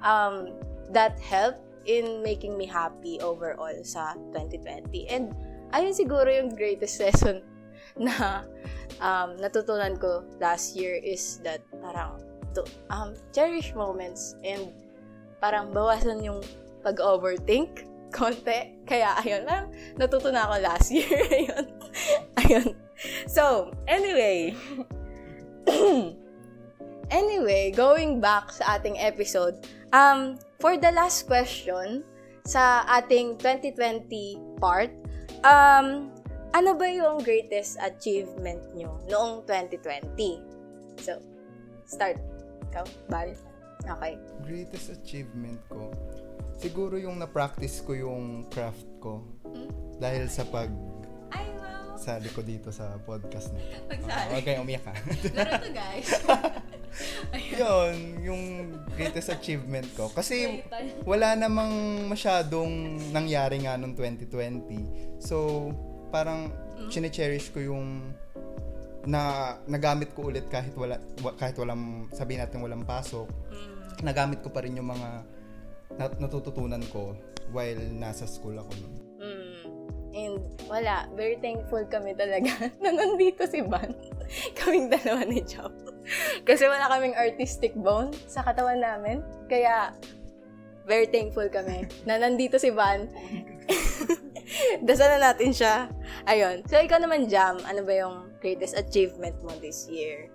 um, 0.06 0.54
that 0.94 1.18
helped 1.22 1.62
in 1.86 2.25
making 2.25 2.58
me 2.58 2.65
happy 2.65 3.22
overall 3.22 3.77
sa 3.86 4.18
2020. 4.34 5.06
And, 5.10 5.34
ayun 5.74 5.94
siguro 5.94 6.30
yung 6.30 6.54
greatest 6.54 7.00
lesson 7.04 7.42
na 7.98 8.44
um, 9.00 9.36
natutunan 9.40 10.00
ko 10.00 10.24
last 10.40 10.75
year 10.75 11.00
is 11.00 11.40
that 11.44 11.64
parang 11.84 12.20
to 12.56 12.64
um, 12.90 13.14
cherish 13.36 13.75
moments 13.75 14.40
and 14.44 14.72
parang 15.44 15.70
bawasan 15.75 16.24
yung 16.24 16.40
pag-overthink 16.82 17.84
konti. 18.16 18.80
Kaya, 18.88 19.20
ayun 19.20 19.44
lang, 19.44 19.70
natutunan 20.00 20.48
ako 20.48 20.56
last 20.64 20.88
year. 20.96 21.20
ayun. 21.28 21.66
ayun. 22.40 22.68
So, 23.28 23.75
anyway. 23.92 24.56
anyway, 27.12 27.75
going 27.75 28.24
back 28.24 28.56
sa 28.56 28.80
ating 28.80 28.96
episode, 29.02 29.68
um, 29.92 30.40
for 30.64 30.80
the 30.80 30.90
last 30.96 31.28
question, 31.28 32.08
sa 32.46 32.86
ating 32.88 33.42
2020 33.42 34.62
part, 34.62 34.94
um, 35.44 36.15
ano 36.56 36.72
ba 36.72 36.88
yung 36.88 37.20
greatest 37.20 37.76
achievement 37.84 38.64
nyo 38.72 38.96
noong 39.12 39.44
2020? 39.44 41.04
So, 41.04 41.20
start. 41.84 42.16
Ikaw, 42.72 42.86
Bal. 43.12 43.36
Okay. 43.86 44.16
Greatest 44.48 44.96
achievement 44.96 45.60
ko, 45.68 45.92
siguro 46.58 46.96
yung 46.96 47.20
na-practice 47.20 47.84
ko 47.84 47.92
yung 47.94 48.48
craft 48.48 48.88
ko. 48.98 49.22
Dahil 50.00 50.32
sa 50.32 50.48
pag 50.48 50.72
Ay, 51.30 51.46
wow. 51.60 51.94
sali 52.00 52.32
ko 52.32 52.42
dito 52.42 52.72
sa 52.72 52.98
podcast 53.04 53.52
na. 53.54 53.60
ito. 53.62 53.86
Pagsali. 53.86 54.10
Ah, 54.10 54.26
Huwag 54.32 54.44
kayong 54.48 54.64
umiyak 54.64 54.86
ha. 54.88 54.96
Laro 55.36 55.54
to, 55.60 55.70
guys. 55.70 56.08
Yun, 57.60 57.96
yung 58.24 58.44
greatest 58.96 59.28
achievement 59.30 59.86
ko. 59.94 60.08
Kasi 60.10 60.64
wala 61.04 61.36
namang 61.36 61.72
masyadong 62.08 62.72
nangyari 63.12 63.60
nga 63.62 63.76
noong 63.76 63.94
2020. 63.94 65.20
So, 65.20 65.70
parang 66.16 66.48
chine-cherish 66.88 67.52
ko 67.52 67.60
yung 67.60 68.16
na 69.04 69.54
nagamit 69.68 70.16
ko 70.16 70.32
ulit 70.32 70.48
kahit 70.48 70.72
wala 70.80 70.96
wa- 71.20 71.36
kahit 71.36 71.60
walang 71.60 72.08
sabihin 72.16 72.40
natin 72.42 72.64
walang 72.64 72.88
pasok. 72.88 73.28
Nagamit 74.00 74.40
ko 74.40 74.50
pa 74.50 74.64
rin 74.64 74.80
yung 74.80 74.88
mga 74.88 75.10
nat- 76.00 76.20
natututunan 76.24 76.82
ko 76.88 77.14
while 77.52 77.78
nasa 78.00 78.24
school 78.26 78.56
ako 78.56 78.72
noon. 78.80 78.96
Mm. 79.22 79.54
And 80.16 80.40
wala, 80.72 81.12
very 81.14 81.36
thankful 81.44 81.84
kami 81.92 82.16
talaga 82.16 82.50
na 82.84 82.90
nandito 82.96 83.44
si 83.46 83.60
Van. 83.62 83.92
Kaming 84.58 84.88
dalawa 84.88 85.28
ni 85.28 85.44
Chop. 85.44 85.76
Kasi 86.48 86.66
wala 86.66 86.90
kaming 86.90 87.18
artistic 87.18 87.74
bone 87.78 88.14
sa 88.26 88.42
katawan 88.42 88.82
namin. 88.82 89.22
Kaya, 89.52 89.94
very 90.86 91.10
thankful 91.10 91.50
kami 91.50 91.90
na 92.08 92.18
nandito 92.18 92.58
si 92.58 92.72
Van. 92.72 93.06
Dasalan 94.88 95.22
natin 95.22 95.52
siya. 95.52 95.90
Ayun. 96.28 96.64
So, 96.68 96.80
ikaw 96.80 97.00
naman, 97.02 97.28
Jam, 97.28 97.60
ano 97.64 97.82
ba 97.84 97.94
yung 97.96 98.32
greatest 98.40 98.76
achievement 98.78 99.36
mo 99.44 99.52
this 99.60 99.88
year? 99.92 100.32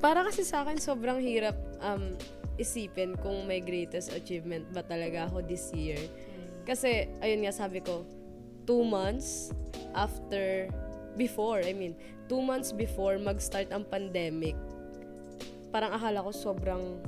Para 0.00 0.24
kasi 0.24 0.46
sa 0.46 0.64
akin, 0.64 0.80
sobrang 0.80 1.20
hirap 1.20 1.56
um, 1.84 2.16
isipin 2.56 3.16
kung 3.20 3.44
may 3.44 3.60
greatest 3.60 4.12
achievement 4.12 4.68
ba 4.72 4.84
talaga 4.84 5.28
ako 5.28 5.44
this 5.44 5.72
year. 5.76 6.00
Kasi, 6.64 7.08
ayun 7.20 7.44
nga, 7.44 7.52
sabi 7.52 7.80
ko, 7.84 8.04
two 8.64 8.84
months 8.84 9.50
after, 9.96 10.68
before, 11.16 11.60
I 11.64 11.74
mean, 11.74 11.96
two 12.30 12.40
months 12.40 12.70
before 12.70 13.18
mag-start 13.18 13.74
ang 13.74 13.84
pandemic, 13.88 14.54
parang 15.74 15.94
akala 15.94 16.22
ko 16.22 16.30
sobrang 16.30 16.98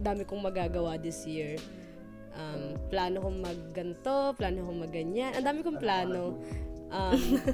dami 0.00 0.24
kong 0.24 0.42
magagawa 0.42 0.96
this 0.96 1.26
year. 1.28 1.58
Um, 2.30 2.78
plano 2.88 3.16
kong 3.22 3.38
magganto, 3.42 4.34
plano 4.38 4.66
kong 4.66 4.80
magganyan. 4.86 5.34
Ang 5.36 5.46
dami 5.46 5.60
kong 5.66 5.80
plano. 5.80 6.38
Um, 6.90 7.14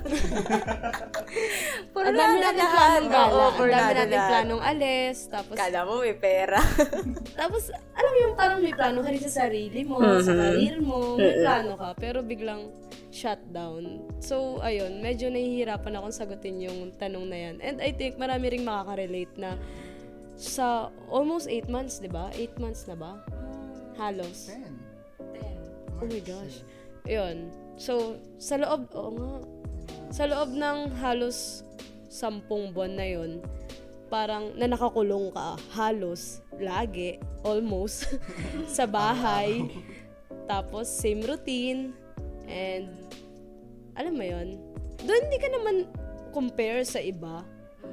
Puro 1.93 2.09
ang 2.09 2.17
dami 2.17 2.37
natin 2.41 2.65
planong 2.73 3.09
gala. 3.13 3.37
Oo, 3.37 3.61
Ang 3.61 3.69
dami 3.69 3.93
natin 3.93 4.21
planong 4.33 4.63
alis. 4.65 5.29
Tapos, 5.29 5.57
Kala 5.61 5.85
mo 5.85 6.01
may 6.01 6.17
pera. 6.17 6.57
tapos, 7.41 7.69
alam 7.93 8.11
mo 8.11 8.19
yung 8.25 8.35
parang 8.35 8.59
may 8.65 8.73
plano 8.73 9.05
ka 9.05 9.13
rin 9.13 9.21
sa 9.21 9.45
sarili 9.45 9.85
mo, 9.85 10.01
sa 10.25 10.33
career 10.33 10.81
mo, 10.81 11.21
may 11.21 11.45
plano 11.45 11.77
ka, 11.77 11.93
pero 12.01 12.25
biglang 12.25 12.73
shutdown. 13.13 14.09
So, 14.25 14.65
ayun, 14.65 15.05
medyo 15.05 15.29
nahihirapan 15.29 16.01
akong 16.01 16.17
sagutin 16.17 16.65
yung 16.65 16.97
tanong 16.97 17.29
na 17.29 17.37
yan. 17.37 17.57
And 17.61 17.77
I 17.85 17.93
think 17.93 18.17
marami 18.17 18.57
ring 18.57 18.65
makaka-relate 18.65 19.37
na 19.37 19.61
sa 20.37 20.89
almost 21.13 21.49
8 21.49 21.69
months, 21.69 22.01
di 22.01 22.09
ba? 22.09 22.33
8 22.33 22.61
months 22.61 22.89
na 22.89 22.97
ba? 22.97 23.21
Halos. 23.97 24.53
Ten. 24.53 24.73
Oh 26.01 26.07
my 26.07 26.21
gosh. 26.21 26.61
Yun. 27.09 27.49
So, 27.81 28.21
sa 28.37 28.61
loob, 28.61 28.93
oo 28.93 29.11
nga. 29.17 29.33
Sa 30.13 30.25
loob 30.29 30.53
ng 30.53 30.93
halos 31.01 31.65
sampung 32.07 32.73
buwan 32.73 32.97
na 32.97 33.07
yun, 33.09 33.43
parang 34.07 34.55
na 34.55 34.71
nakakulong 34.71 35.35
ka 35.35 35.59
halos 35.75 36.41
lagi, 36.57 37.21
almost, 37.43 38.17
sa 38.77 38.89
bahay. 38.89 39.67
Tapos, 40.47 40.89
same 40.89 41.25
routine. 41.25 41.93
And, 42.47 42.93
alam 43.97 44.15
mo 44.15 44.25
yun, 44.25 44.61
doon 45.03 45.23
hindi 45.29 45.39
ka 45.41 45.49
naman 45.51 45.77
compare 46.31 46.85
sa 46.85 47.01
iba. 47.01 47.43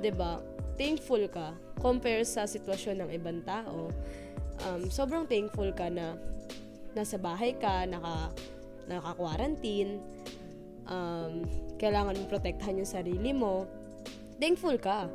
'di 0.04 0.12
ba 0.12 0.42
Thankful 0.74 1.30
ka. 1.30 1.54
Compare 1.78 2.26
sa 2.26 2.50
sitwasyon 2.50 3.06
ng 3.06 3.10
ibang 3.14 3.46
tao. 3.46 3.94
Um, 4.62 4.88
sobrang 4.88 5.26
thankful 5.26 5.74
ka 5.74 5.90
na 5.90 6.14
nasa 6.94 7.18
bahay 7.18 7.58
ka, 7.58 7.90
naka, 7.90 8.30
naka-quarantine, 8.86 9.98
um, 10.88 11.42
kailangan 11.82 12.16
mo 12.16 12.26
protektahan 12.30 12.80
yung 12.80 12.90
sarili 12.90 13.32
mo, 13.34 13.66
thankful 14.38 14.78
ka. 14.78 15.10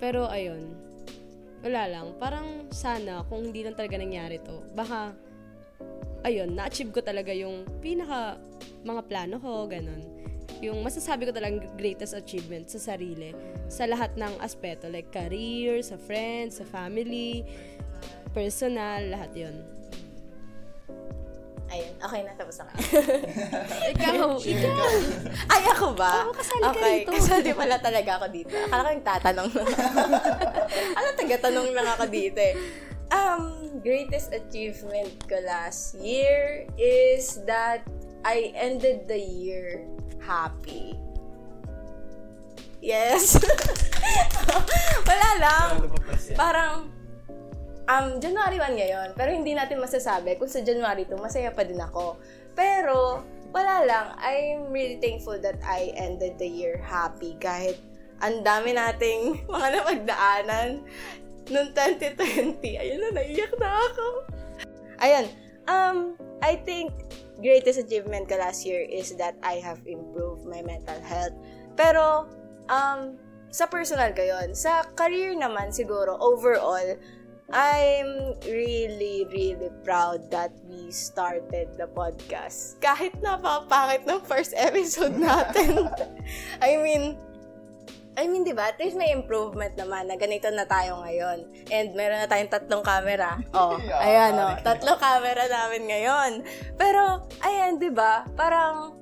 Pero 0.00 0.28
ayun, 0.28 0.72
wala 1.64 1.82
lang. 1.88 2.06
Parang 2.16 2.68
sana 2.72 3.24
kung 3.28 3.52
hindi 3.52 3.64
lang 3.64 3.76
talaga 3.76 4.00
nangyari 4.00 4.40
to, 4.40 4.64
baka, 4.72 5.12
ayun, 6.24 6.56
na-achieve 6.56 6.92
ko 6.92 7.00
talaga 7.04 7.30
yung 7.36 7.68
pinaka 7.84 8.40
mga 8.82 9.02
plano 9.04 9.36
ko, 9.36 9.68
ganun. 9.68 10.15
Yung 10.64 10.80
masasabi 10.80 11.28
ko 11.28 11.32
talagang 11.36 11.64
greatest 11.76 12.16
achievement 12.16 12.68
sa 12.72 12.80
sarili. 12.80 13.36
Sa 13.68 13.84
lahat 13.84 14.16
ng 14.16 14.40
aspeto, 14.40 14.88
like 14.88 15.12
career, 15.12 15.84
sa 15.84 16.00
friends, 16.00 16.60
sa 16.60 16.64
family, 16.64 17.44
personal, 18.32 19.04
lahat 19.04 19.32
yon 19.36 19.56
Ayun, 21.66 21.94
okay 21.98 22.20
na, 22.22 22.32
tapos 22.38 22.62
na. 22.62 22.70
Ikaw, 23.92 24.38
ikaw. 24.38 24.86
Ay, 25.50 25.62
ako 25.74 25.98
ba? 25.98 26.30
Oo, 26.30 26.32
kasali 26.32 26.62
ka 26.62 26.70
okay, 26.70 26.94
dito. 27.02 27.10
kasali 27.10 27.50
pala 27.58 27.76
talaga 27.82 28.10
ako 28.22 28.26
dito. 28.30 28.54
Akala 28.54 28.86
ko 28.86 28.90
yung 28.94 29.06
tatanong 29.06 29.50
lang. 29.50 29.68
ano, 30.98 31.08
taga-tanong 31.18 31.68
lang 31.74 31.88
ako 31.98 32.04
dito 32.06 32.38
eh. 32.38 32.54
Um, 33.10 33.66
greatest 33.82 34.30
achievement 34.30 35.10
ko 35.26 35.42
last 35.42 35.98
year 35.98 36.70
is 36.78 37.42
that 37.50 37.82
I 38.26 38.50
ended 38.58 39.06
the 39.06 39.22
year 39.22 39.86
happy. 40.18 40.98
Yes. 42.82 43.38
Wala 45.08 45.30
lang. 45.38 45.70
Parang, 46.34 46.90
um, 47.86 48.06
January 48.18 48.58
1 48.58 48.82
ngayon, 48.82 49.08
pero 49.14 49.30
hindi 49.30 49.54
natin 49.54 49.78
masasabi 49.78 50.34
kung 50.42 50.50
sa 50.50 50.58
January 50.58 51.06
2, 51.06 51.14
masaya 51.22 51.54
pa 51.54 51.62
din 51.62 51.78
ako. 51.78 52.18
Pero, 52.58 53.22
wala 53.54 53.86
lang. 53.86 54.06
I'm 54.18 54.74
really 54.74 54.98
thankful 54.98 55.38
that 55.40 55.62
I 55.62 55.94
ended 55.94 56.34
the 56.36 56.50
year 56.50 56.82
happy 56.82 57.38
kahit 57.38 57.78
ang 58.20 58.42
dami 58.42 58.74
nating 58.74 59.38
mga 59.54 59.68
napagdaanan 59.80 60.82
noong 61.46 61.70
2020. 61.72 62.58
Ayun 62.58 62.98
na, 63.06 63.08
naiyak 63.22 63.54
na 63.54 63.70
ako. 63.70 64.06
Ayun, 64.98 65.26
um, 65.70 65.96
I 66.42 66.56
think 66.60 66.92
greatest 67.40 67.80
achievement 67.80 68.28
ko 68.28 68.36
last 68.36 68.64
year 68.64 68.84
is 68.84 69.16
that 69.16 69.36
I 69.42 69.60
have 69.60 69.80
improved 69.86 70.44
my 70.44 70.60
mental 70.60 71.00
health. 71.00 71.36
Pero, 71.76 72.28
um, 72.68 73.20
sa 73.52 73.64
personal 73.68 74.12
ko 74.12 74.24
yun. 74.24 74.52
Sa 74.52 74.84
career 74.96 75.32
naman, 75.32 75.72
siguro, 75.72 76.16
overall, 76.20 76.96
I'm 77.46 78.34
really, 78.42 79.22
really 79.30 79.70
proud 79.86 80.34
that 80.34 80.50
we 80.66 80.90
started 80.90 81.78
the 81.78 81.86
podcast. 81.86 82.82
Kahit 82.82 83.14
napapangit 83.22 84.02
ng 84.02 84.18
first 84.26 84.50
episode 84.58 85.14
natin. 85.14 85.86
I 86.66 86.74
mean, 86.82 87.14
I 88.16 88.24
mean, 88.24 88.48
di 88.48 88.56
ba? 88.56 88.72
At 88.72 88.80
least 88.80 88.96
may 88.96 89.12
improvement 89.12 89.76
naman 89.76 90.08
na 90.08 90.16
ganito 90.16 90.48
na 90.48 90.64
tayo 90.64 91.04
ngayon. 91.04 91.68
And 91.68 91.92
meron 91.92 92.24
na 92.24 92.28
tayong 92.28 92.48
tatlong 92.48 92.80
camera. 92.80 93.36
Oh, 93.52 93.76
ayan 93.76 94.36
oh. 94.40 94.56
Tatlong 94.64 94.96
camera 94.96 95.44
namin 95.44 95.82
ngayon. 95.84 96.30
Pero, 96.80 97.28
ayan, 97.44 97.76
di 97.76 97.92
ba? 97.92 98.24
Parang, 98.32 98.96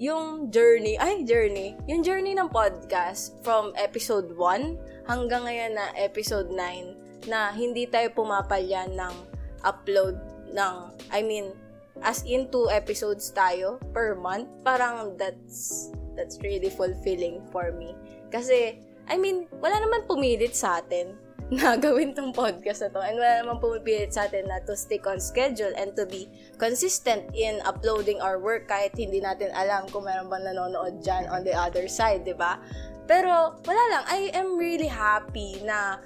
yung 0.00 0.50
journey, 0.50 0.98
ay, 0.98 1.22
journey, 1.22 1.78
yung 1.86 2.02
journey 2.02 2.34
ng 2.34 2.50
podcast 2.50 3.36
from 3.46 3.70
episode 3.78 4.32
1 4.32 5.06
hanggang 5.06 5.46
ngayon 5.46 5.72
na 5.78 5.92
episode 5.94 6.50
9 6.50 7.28
na 7.30 7.54
hindi 7.54 7.86
tayo 7.86 8.10
pumapalyan 8.12 8.96
ng 8.96 9.14
upload 9.62 10.18
ng, 10.50 10.74
I 11.14 11.20
mean, 11.22 11.54
as 12.02 12.26
in 12.26 12.50
two 12.50 12.66
episodes 12.74 13.30
tayo 13.30 13.78
per 13.94 14.18
month, 14.18 14.50
parang 14.66 15.14
that's, 15.14 15.88
that's 16.18 16.42
really 16.42 16.68
fulfilling 16.74 17.38
for 17.54 17.70
me. 17.70 17.94
Kasi, 18.34 18.82
I 19.06 19.14
mean, 19.14 19.46
wala 19.62 19.78
naman 19.78 20.10
pumilit 20.10 20.58
sa 20.58 20.82
atin 20.82 21.14
na 21.54 21.78
gawin 21.78 22.10
tong 22.18 22.34
podcast 22.34 22.82
na 22.82 22.90
to. 22.90 22.98
And 22.98 23.14
wala 23.14 23.46
naman 23.46 23.62
pumipilit 23.62 24.10
sa 24.10 24.26
atin 24.26 24.50
na 24.50 24.58
to 24.66 24.74
stick 24.74 25.06
on 25.06 25.22
schedule 25.22 25.70
and 25.78 25.94
to 25.94 26.02
be 26.02 26.26
consistent 26.58 27.30
in 27.30 27.62
uploading 27.62 28.18
our 28.18 28.42
work 28.42 28.66
kahit 28.66 28.90
hindi 28.98 29.22
natin 29.22 29.54
alam 29.54 29.86
kung 29.94 30.10
meron 30.10 30.26
bang 30.26 30.50
nanonood 30.50 30.98
dyan 30.98 31.30
on 31.30 31.46
the 31.46 31.54
other 31.54 31.86
side, 31.86 32.26
di 32.26 32.34
ba? 32.34 32.58
Pero, 33.06 33.54
wala 33.62 33.82
lang. 33.94 34.04
I 34.10 34.34
am 34.34 34.58
really 34.58 34.90
happy 34.90 35.62
na 35.62 36.02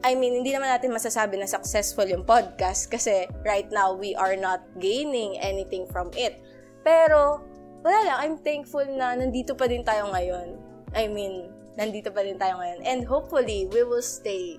I 0.00 0.16
mean, 0.16 0.40
hindi 0.40 0.56
naman 0.56 0.72
natin 0.72 0.96
masasabi 0.96 1.36
na 1.36 1.44
successful 1.44 2.08
yung 2.08 2.24
podcast 2.24 2.88
kasi 2.88 3.28
right 3.44 3.68
now 3.68 3.92
we 3.92 4.16
are 4.16 4.32
not 4.32 4.64
gaining 4.80 5.36
anything 5.44 5.84
from 5.92 6.08
it. 6.16 6.40
Pero, 6.80 7.44
wala 7.84 7.98
lang, 8.08 8.16
I'm 8.16 8.36
thankful 8.40 8.88
na 8.96 9.12
nandito 9.12 9.52
pa 9.52 9.68
din 9.68 9.84
tayo 9.84 10.08
ngayon. 10.08 10.69
I 10.94 11.06
mean, 11.06 11.50
nandito 11.78 12.10
pa 12.10 12.26
din 12.26 12.38
tayo 12.38 12.58
ngayon. 12.58 12.80
And 12.82 13.00
hopefully, 13.06 13.70
we 13.70 13.86
will 13.86 14.04
stay 14.04 14.58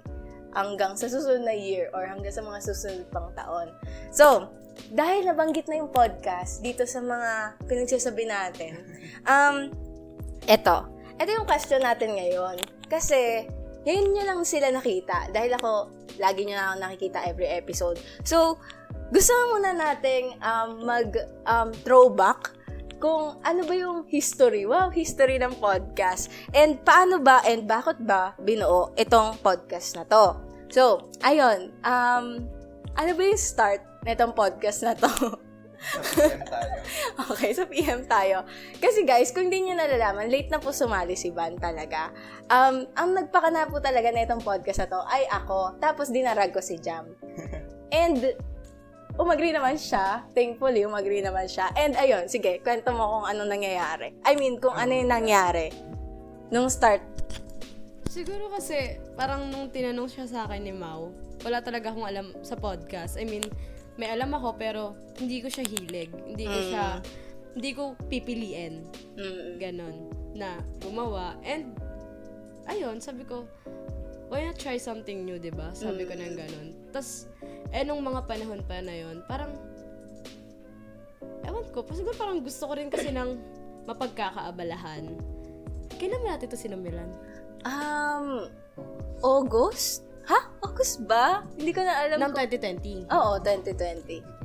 hanggang 0.51 0.99
sa 0.99 1.07
susunod 1.07 1.47
na 1.47 1.55
year 1.55 1.87
or 1.95 2.03
hanggang 2.03 2.31
sa 2.31 2.43
mga 2.43 2.59
susunod 2.63 3.07
pang 3.11 3.31
taon. 3.35 3.71
So, 4.11 4.51
dahil 4.91 5.27
nabanggit 5.27 5.67
na 5.67 5.83
yung 5.83 5.91
podcast 5.91 6.63
dito 6.63 6.87
sa 6.87 7.03
mga 7.03 7.61
pinagsasabi 7.67 8.23
natin, 8.27 8.73
um, 9.27 9.71
eto, 10.47 10.87
eto 11.19 11.29
yung 11.31 11.47
question 11.47 11.83
natin 11.83 12.15
ngayon. 12.15 12.57
Kasi, 12.87 13.47
ngayon 13.87 14.07
nyo 14.11 14.23
lang 14.27 14.41
sila 14.43 14.71
nakita. 14.71 15.31
Dahil 15.31 15.55
ako, 15.55 15.91
lagi 16.19 16.47
nyo 16.47 16.55
na 16.55 16.79
nakikita 16.79 17.23
every 17.27 17.47
episode. 17.47 17.99
So, 18.27 18.59
gusto 19.11 19.31
muna 19.51 19.75
nating 19.75 20.39
um, 20.39 20.87
mag 20.87 21.11
um, 21.43 21.75
throwback 21.83 22.55
kung 23.01 23.41
ano 23.41 23.61
ba 23.65 23.73
yung 23.73 24.05
history, 24.05 24.69
wow, 24.69 24.93
history 24.93 25.41
ng 25.41 25.57
podcast. 25.57 26.29
And 26.53 26.77
paano 26.85 27.17
ba 27.17 27.41
and 27.43 27.65
bakit 27.65 27.97
ba 28.05 28.37
binuo 28.37 28.93
itong 28.93 29.41
podcast 29.41 29.97
na 29.97 30.05
to. 30.05 30.37
So, 30.69 31.11
ayun, 31.25 31.73
um, 31.81 32.45
ano 32.95 33.11
ba 33.17 33.21
yung 33.25 33.41
start 33.41 33.81
nitong 34.05 34.37
podcast 34.37 34.85
na 34.85 34.93
to? 34.93 35.09
Sa 35.81 36.13
PM 36.13 36.45
tayo. 36.45 36.77
okay, 37.33 37.49
sa 37.57 37.65
PM 37.65 38.01
tayo. 38.05 38.37
Kasi 38.77 39.01
guys, 39.01 39.33
kung 39.33 39.49
hindi 39.49 39.65
nyo 39.65 39.81
nalalaman, 39.81 40.29
late 40.29 40.53
na 40.53 40.61
po 40.61 40.69
sumali 40.69 41.17
si 41.17 41.33
Van 41.33 41.57
talaga. 41.57 42.13
Um, 42.53 42.85
ang 42.93 43.17
nagpakana 43.17 43.65
po 43.65 43.81
talaga 43.81 44.13
na 44.13 44.29
itong 44.29 44.45
podcast 44.45 44.85
na 44.85 44.93
to 44.93 45.01
ay 45.09 45.25
ako, 45.33 45.81
tapos 45.81 46.13
dinarag 46.13 46.53
ko 46.53 46.61
si 46.61 46.77
Jam. 46.77 47.09
And 47.91 48.37
umagree 49.21 49.53
naman 49.53 49.77
siya. 49.77 50.25
Thankfully, 50.33 50.81
umagree 50.81 51.21
naman 51.21 51.45
siya. 51.45 51.69
And 51.77 51.93
ayun, 51.93 52.25
sige, 52.25 52.57
kwento 52.65 52.89
mo 52.89 53.21
kung 53.21 53.25
ano 53.29 53.45
nangyayari. 53.45 54.17
I 54.25 54.33
mean, 54.33 54.57
kung 54.57 54.73
ano 54.73 54.89
yung 54.97 55.13
nangyari 55.13 55.69
nung 56.49 56.67
start. 56.67 57.05
Siguro 58.09 58.49
kasi, 58.51 58.97
parang 59.15 59.47
nung 59.53 59.69
tinanong 59.69 60.09
siya 60.09 60.25
sa 60.27 60.39
akin 60.49 60.65
ni 60.65 60.73
Mau, 60.73 61.13
wala 61.45 61.61
talaga 61.61 61.93
akong 61.93 62.09
alam 62.09 62.27
sa 62.41 62.57
podcast. 62.57 63.15
I 63.15 63.23
mean, 63.23 63.45
may 63.95 64.09
alam 64.11 64.33
ako 64.35 64.57
pero 64.57 64.81
hindi 65.21 65.39
ko 65.39 65.47
siya 65.47 65.63
hilig. 65.63 66.11
Hindi 66.11 66.45
ko 66.49 66.59
siya, 66.73 66.85
hindi 67.55 67.71
ko 67.71 67.95
pipiliin. 68.11 68.83
Mm. 69.15 69.47
Ganon. 69.61 69.95
Na 70.35 70.59
gumawa. 70.83 71.39
And, 71.47 71.71
ayun, 72.67 72.99
sabi 72.99 73.23
ko, 73.23 73.47
why 74.27 74.43
not 74.43 74.59
try 74.59 74.79
something 74.79 75.27
new, 75.27 75.35
'di 75.35 75.51
ba? 75.51 75.75
Sabi 75.75 76.07
ko 76.07 76.15
nang 76.15 76.39
ganon. 76.39 76.71
Tapos, 76.95 77.30
eh, 77.71 77.87
nung 77.87 78.03
mga 78.03 78.27
panahon 78.27 78.61
pa 78.67 78.83
na 78.83 78.91
yon 78.91 79.23
parang, 79.25 79.51
ewan 81.47 81.65
ko, 81.71 81.87
siguro 81.95 82.15
parang 82.19 82.43
gusto 82.43 82.67
ko 82.67 82.73
rin 82.75 82.91
kasi 82.91 83.15
ng 83.15 83.39
mapagkakaabalahan. 83.87 85.07
Kailan 85.95 86.21
ba 86.23 86.35
natin 86.35 86.47
ito 86.51 86.59
sinabilan? 86.59 87.09
Um, 87.63 88.51
August? 89.23 90.03
Ha? 90.27 90.39
August 90.61 91.03
ba? 91.05 91.45
Hindi 91.57 91.71
ko 91.73 91.81
na 91.81 91.93
alam 91.97 92.17
Ng 92.19 92.33
kung... 92.33 93.07
2020. 93.07 93.09
Oo, 93.09 93.31
2020. 93.39 94.41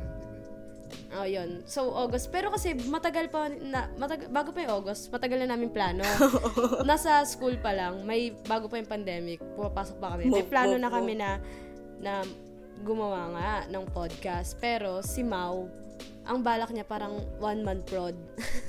Oh, 1.17 1.25
yun. 1.25 1.65
So, 1.65 1.97
August. 1.97 2.29
Pero 2.29 2.53
kasi, 2.53 2.77
matagal 2.77 3.33
pa, 3.33 3.49
na, 3.49 3.89
matag- 3.97 4.29
bago 4.29 4.53
pa 4.53 4.63
yung 4.69 4.83
August, 4.83 5.09
matagal 5.09 5.45
na 5.45 5.57
namin 5.57 5.73
plano. 5.73 6.05
Nasa 6.89 7.25
school 7.25 7.57
pa 7.59 7.73
lang, 7.73 8.05
may, 8.05 8.37
bago 8.45 8.69
pa 8.69 8.77
yung 8.77 8.91
pandemic, 8.91 9.41
pumapasok 9.57 9.97
pa 9.97 10.15
kami. 10.15 10.29
May 10.29 10.45
plano 10.45 10.77
na 10.77 10.93
kami 10.93 11.17
na, 11.17 11.41
na 12.01 12.21
gumawa 12.85 13.33
nga 13.33 13.51
ng 13.71 13.85
podcast. 13.95 14.59
Pero, 14.61 15.01
si 15.01 15.23
Mau, 15.23 15.71
ang 16.27 16.43
balak 16.43 16.75
niya 16.75 16.83
parang 16.83 17.23
one-man 17.39 17.81
prod. 17.87 18.19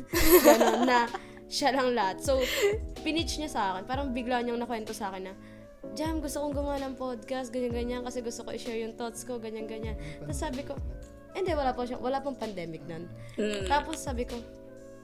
Ganon, 0.45 0.85
na 0.85 1.09
siya 1.49 1.73
lang 1.73 1.95
lahat. 1.97 2.21
So, 2.21 2.39
pinitch 3.01 3.39
niya 3.41 3.49
sa 3.49 3.61
akin. 3.73 3.83
Parang 3.89 4.13
bigla 4.13 4.43
niyang 4.43 4.61
nakwento 4.61 4.93
sa 4.93 5.11
akin 5.11 5.31
na, 5.31 5.35
Jam, 5.95 6.19
gusto 6.19 6.43
kong 6.43 6.57
gumawa 6.57 6.77
ng 6.83 6.99
podcast, 6.99 7.53
ganyan-ganyan, 7.53 8.03
kasi 8.03 8.19
gusto 8.19 8.43
ko 8.43 8.51
i-share 8.51 8.81
yung 8.81 8.97
thoughts 8.97 9.23
ko, 9.23 9.39
ganyan-ganyan. 9.39 9.95
Tapos 10.19 10.35
sabi 10.35 10.61
ko, 10.65 10.75
hindi, 11.31 11.53
wala 11.53 11.71
pa 11.71 11.85
siya, 11.85 12.01
wala 12.01 12.19
pang 12.19 12.35
pandemic 12.35 12.83
nun. 12.89 13.07
Mm. 13.37 13.69
Tapos 13.69 14.01
sabi 14.01 14.25
ko, 14.27 14.35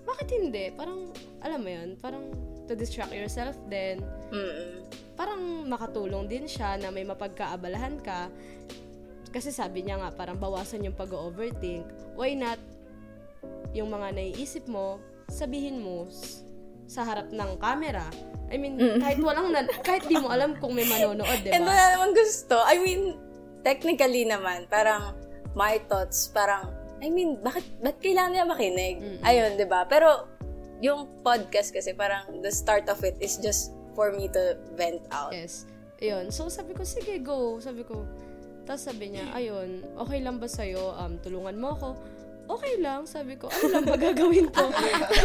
bakit 0.04 0.28
hindi? 0.34 0.74
Parang, 0.76 1.14
alam 1.40 1.60
mo 1.64 1.70
yun, 1.72 1.96
parang 2.02 2.36
to 2.68 2.76
distract 2.76 3.16
yourself 3.16 3.56
din. 3.72 4.04
Mm-mm. 4.32 4.84
Parang 5.16 5.40
makatulong 5.70 6.28
din 6.28 6.50
siya 6.50 6.76
na 6.80 6.90
may 6.92 7.08
mapagkaabalahan 7.08 8.02
ka. 8.02 8.28
Kasi 9.34 9.50
sabi 9.50 9.82
niya 9.82 9.98
nga, 9.98 10.14
parang 10.14 10.38
bawasan 10.38 10.86
yung 10.86 10.94
pag-overthink. 10.94 11.90
Why 12.14 12.38
not, 12.38 12.62
yung 13.74 13.90
mga 13.90 14.14
naiisip 14.14 14.70
mo, 14.70 15.02
sabihin 15.26 15.82
mo 15.82 16.06
sa 16.86 17.02
harap 17.02 17.34
ng 17.34 17.52
camera. 17.58 18.06
I 18.54 18.62
mean, 18.62 18.78
kahit 18.78 19.18
walang, 19.18 19.50
na, 19.50 19.66
kahit 19.88 20.06
di 20.06 20.14
mo 20.14 20.30
alam 20.30 20.54
kung 20.62 20.78
may 20.78 20.86
manonood, 20.86 21.42
di 21.42 21.50
And 21.50 21.66
ba? 21.66 21.74
wala 21.74 21.84
naman 21.98 22.14
gusto. 22.14 22.62
I 22.62 22.78
mean, 22.78 23.18
technically 23.66 24.30
naman, 24.30 24.70
parang 24.70 25.18
my 25.58 25.82
thoughts, 25.90 26.30
parang, 26.30 26.70
I 27.02 27.10
mean, 27.10 27.42
bakit, 27.42 27.66
ba't 27.82 27.98
kailangan 27.98 28.38
nila 28.38 28.46
makinig? 28.46 28.96
Ayun, 29.26 29.58
di 29.58 29.66
ba? 29.66 29.90
Pero, 29.90 30.30
yung 30.78 31.10
podcast 31.26 31.74
kasi, 31.74 31.98
parang 31.98 32.30
the 32.46 32.54
start 32.54 32.86
of 32.86 33.02
it 33.02 33.18
is 33.18 33.42
just 33.42 33.74
for 33.98 34.14
me 34.14 34.30
to 34.30 34.60
vent 34.78 35.02
out. 35.10 35.34
Yes. 35.34 35.66
Ayun. 35.98 36.30
So, 36.30 36.52
sabi 36.52 36.78
ko, 36.78 36.86
sige, 36.86 37.18
go. 37.24 37.58
Sabi 37.58 37.82
ko. 37.82 38.06
Tapos 38.64 38.84
sabi 38.84 39.12
niya, 39.12 39.28
ayun, 39.38 39.84
okay 39.96 40.20
lang 40.20 40.40
ba 40.40 40.48
sa'yo? 40.48 40.96
Um, 40.96 41.20
tulungan 41.20 41.56
mo 41.60 41.76
ako? 41.76 41.90
Okay 42.44 42.76
lang. 42.84 43.08
Sabi 43.08 43.40
ko, 43.40 43.48
ano 43.48 43.66
lang 43.72 43.84
ba 43.88 43.96
gagawin 43.96 44.52
ko? 44.52 44.68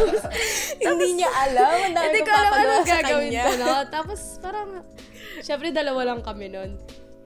Hindi 0.79 1.19
niya 1.19 1.27
alam. 1.27 1.91
Ang 1.91 1.95
dami 1.95 2.07
Hindi 2.07 2.21
ko 2.23 2.31
papagawa 2.31 2.55
anong 2.55 2.87
sa 2.87 2.95
gagawin 2.95 3.27
kanya. 3.27 3.43
ko, 3.43 3.51
no? 3.59 3.71
Tapos, 3.91 4.19
parang, 4.39 4.69
syempre, 5.43 5.67
dalawa 5.75 6.15
lang 6.15 6.21
kami 6.23 6.47
nun. 6.47 6.79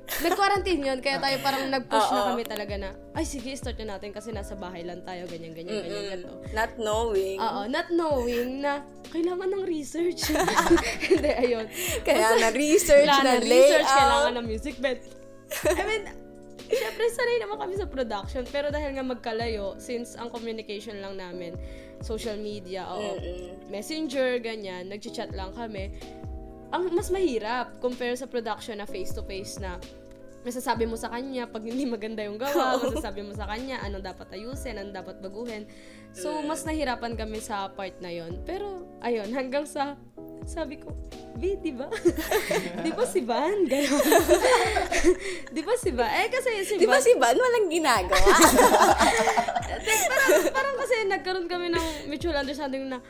Nag-quarantine 0.04 0.82
yun, 0.84 0.99
kaya 0.99 1.17
tayo 1.17 1.38
parang 1.41 1.69
nag-push 1.69 2.10
na 2.10 2.19
Oo. 2.21 2.28
kami 2.34 2.43
talaga 2.43 2.76
na, 2.76 2.89
ay, 3.13 3.26
sige, 3.26 3.49
start 3.54 3.78
na 3.82 3.97
natin 3.97 4.13
kasi 4.13 4.30
nasa 4.30 4.54
bahay 4.54 4.82
lang 4.82 5.02
tayo, 5.02 5.26
ganyan, 5.26 5.54
ganyan, 5.54 5.80
ganyan, 5.82 6.06
ganito. 6.19 6.34
Not 6.54 6.71
knowing. 6.78 7.38
Oo, 7.38 7.62
not 7.65 7.88
knowing 7.89 8.62
na 8.62 8.82
kailangan 9.10 9.47
ng 9.47 9.63
research. 9.63 10.30
Hindi, 11.10 11.32
ayun. 11.34 11.65
Kaya 12.02 12.36
na-research, 12.36 13.10
na-layout. 13.10 13.45
research, 13.45 13.89
kailangan 13.89 14.34
ng 14.38 14.45
music 14.45 14.76
bed. 14.78 14.99
I 15.62 15.84
mean, 15.86 16.04
syempre 16.70 17.06
sanay 17.13 17.38
naman 17.44 17.58
kami 17.60 17.74
sa 17.78 17.88
production, 17.88 18.44
pero 18.50 18.74
dahil 18.74 18.98
nga 18.98 19.06
magkalayo, 19.06 19.78
since 19.78 20.18
ang 20.18 20.34
communication 20.34 21.00
lang 21.00 21.20
namin, 21.20 21.54
social 22.02 22.36
media, 22.39 22.88
o 22.89 23.18
messenger, 23.70 24.42
ganyan, 24.42 24.89
nag-chat 24.89 25.32
lang 25.32 25.54
kami, 25.54 25.94
ang 26.74 26.89
mas 26.89 27.13
mahirap 27.13 27.78
compare 27.78 28.18
sa 28.18 28.26
production 28.26 28.82
na 28.82 28.89
face-to-face 28.89 29.62
na 29.62 29.78
masasabi 30.43 30.84
mo 30.84 30.99
sa 30.99 31.08
kanya 31.08 31.47
pag 31.47 31.63
hindi 31.63 31.88
maganda 31.88 32.21
yung 32.23 32.36
gawa, 32.36 32.79
masasabi 32.84 33.23
mo 33.23 33.32
sa 33.32 33.47
kanya 33.47 33.79
anong 33.88 34.03
dapat 34.03 34.27
ayusin, 34.36 34.75
anong 34.75 34.95
dapat 34.95 35.15
baguhin. 35.23 35.63
So, 36.13 36.43
mas 36.45 36.62
nahirapan 36.67 37.17
kami 37.17 37.41
sa 37.41 37.71
part 37.73 37.97
na 37.97 38.13
yon 38.13 38.43
Pero, 38.45 38.86
ayun, 39.01 39.32
hanggang 39.34 39.65
sa, 39.65 39.97
sabi 40.45 40.77
ko, 40.77 40.93
B, 41.39 41.58
di 41.58 41.73
ba? 41.73 41.89
di 42.86 42.91
ba 42.93 43.03
si 43.10 43.25
Van? 43.25 43.65
Ganon. 43.65 44.03
di 45.56 45.62
ba 45.65 45.73
si 45.79 45.89
Van? 45.89 46.12
Eh, 46.13 46.27
kasi 46.29 46.49
si 46.69 46.75
Di 46.77 46.86
ba 46.86 47.01
Van, 47.01 47.03
si 47.03 47.17
Van 47.17 47.34
walang 47.34 47.67
ginagawa? 47.73 48.21
parang, 50.13 50.43
parang 50.53 50.75
kasi 50.77 50.93
nagkaroon 51.10 51.47
kami 51.49 51.73
ng 51.73 51.88
mutual 52.06 52.38
understanding 52.38 52.86
na 52.86 53.01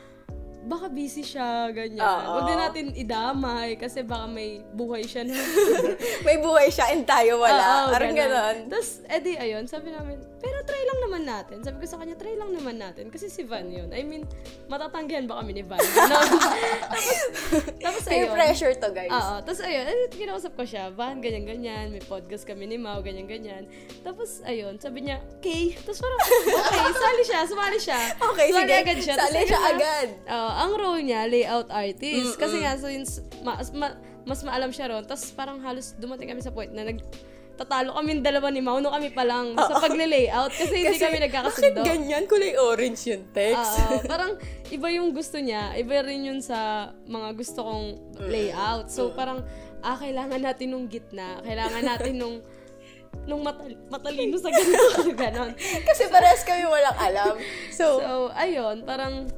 baka 0.64 0.88
busy 0.88 1.20
siya, 1.20 1.68
ganyan. 1.70 2.00
Oo. 2.00 2.40
Huwag 2.40 2.44
din 2.48 2.58
natin 2.58 2.86
idamay 2.96 3.76
kasi 3.76 4.00
baka 4.00 4.24
may 4.24 4.64
buhay 4.72 5.04
siya 5.04 5.28
na. 5.28 5.36
May 6.26 6.40
buhay 6.40 6.72
siya 6.72 6.96
and 6.96 7.04
tayo 7.04 7.36
wala. 7.38 7.88
Oo, 7.88 7.92
Parang 7.92 8.16
ganon. 8.16 8.56
Tapos, 8.72 9.04
edi, 9.06 9.36
ayun, 9.36 9.68
sabi 9.68 9.92
namin, 9.92 10.16
pero 10.44 10.60
try 10.60 10.82
lang 10.84 11.00
naman 11.08 11.22
natin. 11.24 11.56
Sabi 11.64 11.80
ko 11.80 11.86
sa 11.88 11.96
kanya, 11.96 12.20
try 12.20 12.36
lang 12.36 12.52
naman 12.52 12.76
natin. 12.76 13.08
Kasi 13.08 13.32
si 13.32 13.48
Van 13.48 13.64
yun. 13.64 13.88
I 13.96 14.04
mean, 14.04 14.28
matatanggihan 14.68 15.24
ba 15.24 15.40
kami 15.40 15.56
ni 15.56 15.64
Van? 15.64 15.80
Ganon. 15.96 16.20
tapos, 16.84 17.16
tapos 17.80 18.02
Peer 18.04 18.28
ayun. 18.28 18.36
pressure 18.36 18.74
to, 18.76 18.92
guys. 18.92 19.08
Oo. 19.08 19.40
Tapos 19.40 19.64
ayun, 19.64 19.88
eh, 19.88 20.12
kinausap 20.12 20.52
ko 20.52 20.68
siya, 20.68 20.92
Van, 20.92 21.24
ganyan-ganyan, 21.24 21.88
may 21.88 22.04
podcast 22.04 22.44
kami 22.44 22.68
ni 22.68 22.76
Mau, 22.76 23.00
ganyan-ganyan. 23.00 23.64
Tapos 24.04 24.44
ayun, 24.44 24.76
sabi 24.76 25.08
niya, 25.08 25.24
okay. 25.40 25.72
Tapos 25.80 26.04
parang, 26.04 26.20
okay, 26.20 26.92
sali 27.08 27.22
siya, 27.24 27.40
sumali 27.48 27.78
siya. 27.80 28.00
Okay, 28.20 28.46
sumali 28.52 28.68
sige. 28.68 28.76
agad 28.84 28.98
siya. 29.00 29.14
Sali 29.16 29.40
siya 29.48 29.60
agad. 29.64 30.08
Oo, 30.28 30.50
ang 30.60 30.72
role 30.76 31.02
niya, 31.08 31.24
layout 31.24 31.72
artist. 31.72 32.36
Kasi 32.36 32.60
nga, 32.60 32.76
since 32.76 33.24
mas, 33.40 33.72
ma- 33.72 33.96
mas 34.28 34.44
maalam 34.44 34.68
siya 34.68 34.92
ron, 34.92 35.08
tapos 35.08 35.32
parang 35.32 35.56
halos 35.64 35.96
dumating 35.96 36.28
kami 36.28 36.44
sa 36.44 36.52
point 36.52 36.68
na 36.68 36.84
nag 36.84 37.00
tatalo 37.54 37.94
kami 37.94 38.18
dalawa 38.18 38.50
ni 38.50 38.58
Mau 38.58 38.78
nung 38.78 38.90
kami 38.90 39.10
pa 39.10 39.22
lang 39.22 39.54
sa 39.54 39.78
pagle-layout 39.78 40.50
kasi, 40.50 40.74
hindi 40.74 40.98
kami 40.98 41.18
nagkakasundo. 41.22 41.80
ganyan? 41.82 42.26
Kulay 42.26 42.58
orange 42.58 43.08
yung 43.08 43.30
text. 43.30 43.78
Oo, 43.80 44.02
parang 44.04 44.34
iba 44.68 44.88
yung 44.90 45.14
gusto 45.14 45.38
niya, 45.38 45.70
iba 45.74 46.02
rin 46.02 46.26
yun 46.26 46.40
sa 46.40 46.90
mga 47.06 47.28
gusto 47.32 47.62
kong 47.62 47.86
layout. 48.26 48.90
So 48.90 49.14
parang 49.14 49.46
ah 49.80 49.94
kailangan 49.94 50.42
natin 50.42 50.74
nung 50.74 50.86
gitna, 50.86 51.38
kailangan 51.40 51.82
natin 51.84 52.14
nung 52.16 52.36
nung 53.24 53.40
matal- 53.40 53.78
matalino 53.88 54.34
sa 54.36 54.50
ganito, 54.50 55.06
ganon. 55.16 55.54
Kasi 55.56 56.10
parehas 56.10 56.42
kami 56.42 56.66
walang 56.66 56.98
alam. 56.98 57.34
So, 57.70 58.02
So, 58.02 58.10
ayun, 58.34 58.82
parang 58.82 59.30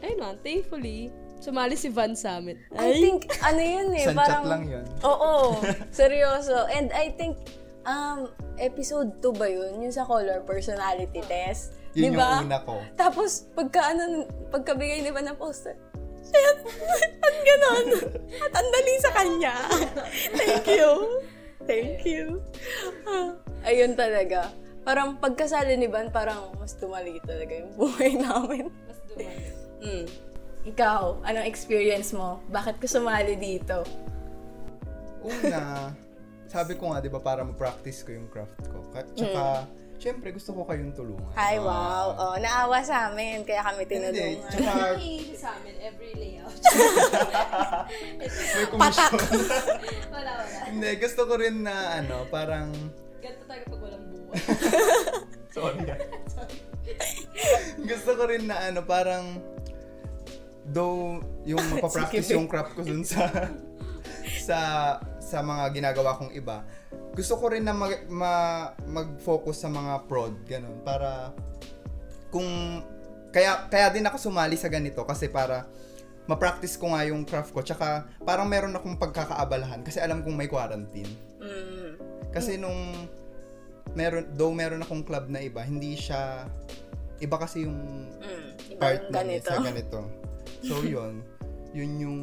ayun 0.00 0.16
man, 0.16 0.36
thankfully 0.40 1.12
Sumali 1.38 1.78
si 1.78 1.88
Van 1.88 2.18
sa 2.18 2.42
amin. 2.42 2.58
I 2.74 2.98
think, 2.98 3.30
ano 3.46 3.62
yun 3.62 3.88
eh, 3.94 4.10
Isang 4.10 4.18
chat 4.18 4.26
parang... 4.26 4.44
lang 4.46 4.62
yun. 4.66 4.84
Oo, 5.06 5.62
seryoso. 5.94 6.66
And 6.74 6.90
I 6.90 7.14
think, 7.14 7.38
um, 7.86 8.26
episode 8.58 9.22
2 9.22 9.38
ba 9.38 9.46
yun? 9.46 9.78
Yung 9.78 9.94
sa 9.94 10.02
color 10.02 10.42
personality 10.42 11.22
test. 11.30 11.78
Yun 11.94 12.14
Diba? 12.14 12.42
yung 12.42 12.50
una 12.50 12.60
ko. 12.66 12.82
Tapos, 12.98 13.46
pagka, 13.54 13.94
ano, 13.94 14.26
pagkabigay 14.50 15.00
ni 15.06 15.14
ba 15.14 15.22
ng 15.22 15.38
poster, 15.38 15.78
shit, 16.26 16.58
at 17.26 17.36
ganon. 17.46 17.86
At 18.42 18.52
ang 18.52 18.68
dali 18.74 18.94
sa 18.98 19.10
kanya. 19.14 19.54
Thank 20.38 20.66
you. 20.68 20.90
Thank 21.64 22.02
you. 22.02 22.42
Ah, 23.06 23.36
Ayun 23.66 23.94
talaga. 23.94 24.50
Parang 24.82 25.20
pagkasali 25.20 25.76
ni 25.76 25.86
Van, 25.86 26.08
parang 26.08 26.54
mas 26.56 26.72
tumali 26.78 27.20
talaga 27.22 27.52
yung 27.52 27.72
buhay 27.76 28.16
namin. 28.16 28.72
Mas 28.88 28.98
dumali. 29.04 29.48
Mm. 29.78 30.06
Ikaw, 30.68 31.24
anong 31.24 31.48
experience 31.48 32.12
mo? 32.12 32.44
Bakit 32.52 32.76
ka 32.76 32.86
sumali 32.86 33.40
dito? 33.40 33.80
Una, 35.24 35.88
sabi 36.52 36.76
ko 36.76 36.92
nga, 36.92 37.00
di 37.00 37.08
ba, 37.08 37.16
para 37.18 37.40
ma-practice 37.40 38.04
ko 38.04 38.12
yung 38.12 38.28
craft 38.28 38.60
ko. 38.68 38.78
Ka- 38.92 39.08
Tsaka, 39.16 39.64
syempre, 39.96 40.28
gusto 40.28 40.52
ko 40.52 40.68
kayong 40.68 40.92
tulungan. 40.92 41.32
Mm. 41.32 41.40
Ay, 41.40 41.56
Ah, 41.56 41.64
wow. 41.64 42.06
Oh, 42.12 42.36
naawa 42.36 42.84
sa 42.84 43.08
amin, 43.08 43.48
kaya 43.48 43.64
kami 43.64 43.82
Hindi, 43.82 43.92
tinulungan. 43.96 44.36
tsaka, 44.44 44.72
Nangihingi 44.92 45.34
sa 45.34 45.48
amin 45.56 45.74
every 45.80 46.12
layout. 46.14 46.52
may 48.20 48.28
commission. 48.68 49.12
wala, 50.14 50.30
wala. 50.36 50.58
Hindi, 50.68 50.90
gusto 51.00 51.22
ko 51.24 51.34
rin 51.34 51.56
na, 51.64 51.76
ano, 51.96 52.28
parang, 52.28 52.68
Ganito 53.18 53.44
tayo 53.48 53.62
pag 53.64 53.80
walang 53.80 54.04
buwan. 54.04 54.36
sorry 55.48 55.80
ah. 55.90 55.98
gusto 57.80 58.10
ko 58.14 58.22
rin 58.28 58.44
na, 58.44 58.68
ano, 58.68 58.80
parang, 58.84 59.24
though, 60.70 61.20
yung 61.44 61.62
mapapractice 61.72 62.32
yung 62.32 62.46
craft 62.46 62.76
ko 62.76 62.82
dun 62.84 63.02
sa, 63.04 63.28
sa, 64.48 64.58
sa 65.18 65.38
mga 65.40 65.64
ginagawa 65.74 66.16
kong 66.16 66.32
iba, 66.32 66.64
gusto 67.12 67.36
ko 67.36 67.50
rin 67.52 67.64
na 67.66 67.74
mag, 67.74 68.06
ma- 68.08 68.72
mag-focus 68.86 69.66
sa 69.66 69.68
mga 69.72 70.06
prod, 70.06 70.34
ganun, 70.46 70.80
para, 70.84 71.32
kung, 72.30 72.46
kaya, 73.34 73.68
kaya 73.68 73.92
din 73.92 74.06
ako 74.06 74.30
sumali 74.30 74.54
sa 74.54 74.70
ganito, 74.70 75.02
kasi 75.04 75.28
para, 75.28 75.66
ma-practice 76.28 76.76
ko 76.76 76.92
nga 76.92 77.08
yung 77.08 77.24
craft 77.24 77.50
ko, 77.56 77.64
tsaka, 77.64 78.06
parang 78.22 78.46
meron 78.46 78.76
akong 78.76 79.00
pagkakaabalahan, 79.00 79.80
kasi 79.82 79.98
alam 79.98 80.20
kong 80.22 80.36
may 80.36 80.46
quarantine. 80.46 81.10
Mm. 81.40 81.96
Kasi 82.28 82.60
nung 82.60 83.08
meron 83.96 84.28
though 84.36 84.52
meron 84.52 84.84
akong 84.84 85.04
club 85.04 85.32
na 85.32 85.40
iba, 85.40 85.64
hindi 85.64 85.96
siya 85.96 86.44
iba 87.18 87.36
kasi 87.40 87.64
yung 87.64 87.78
Mm. 88.18 88.78
Part 88.78 89.10
na 89.10 89.22
ganito. 89.24 89.48
sa 89.48 89.62
ganito. 89.62 89.98
So 90.62 90.82
yun, 90.94 91.22
yun 91.74 91.90
yung 91.98 92.20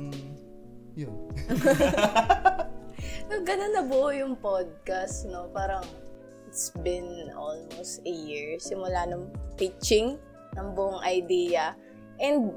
yun. 0.96 1.16
No, 3.26 3.42
ganun 3.42 3.74
na 3.74 3.82
buo 3.82 4.14
yung 4.14 4.38
podcast, 4.38 5.26
no? 5.26 5.50
Parang, 5.50 5.82
it's 6.46 6.70
been 6.86 7.34
almost 7.34 8.06
a 8.06 8.14
year 8.14 8.62
simula 8.62 9.10
nung 9.10 9.34
pitching 9.58 10.22
ng 10.54 10.68
buong 10.78 11.02
idea. 11.02 11.74
And, 12.22 12.54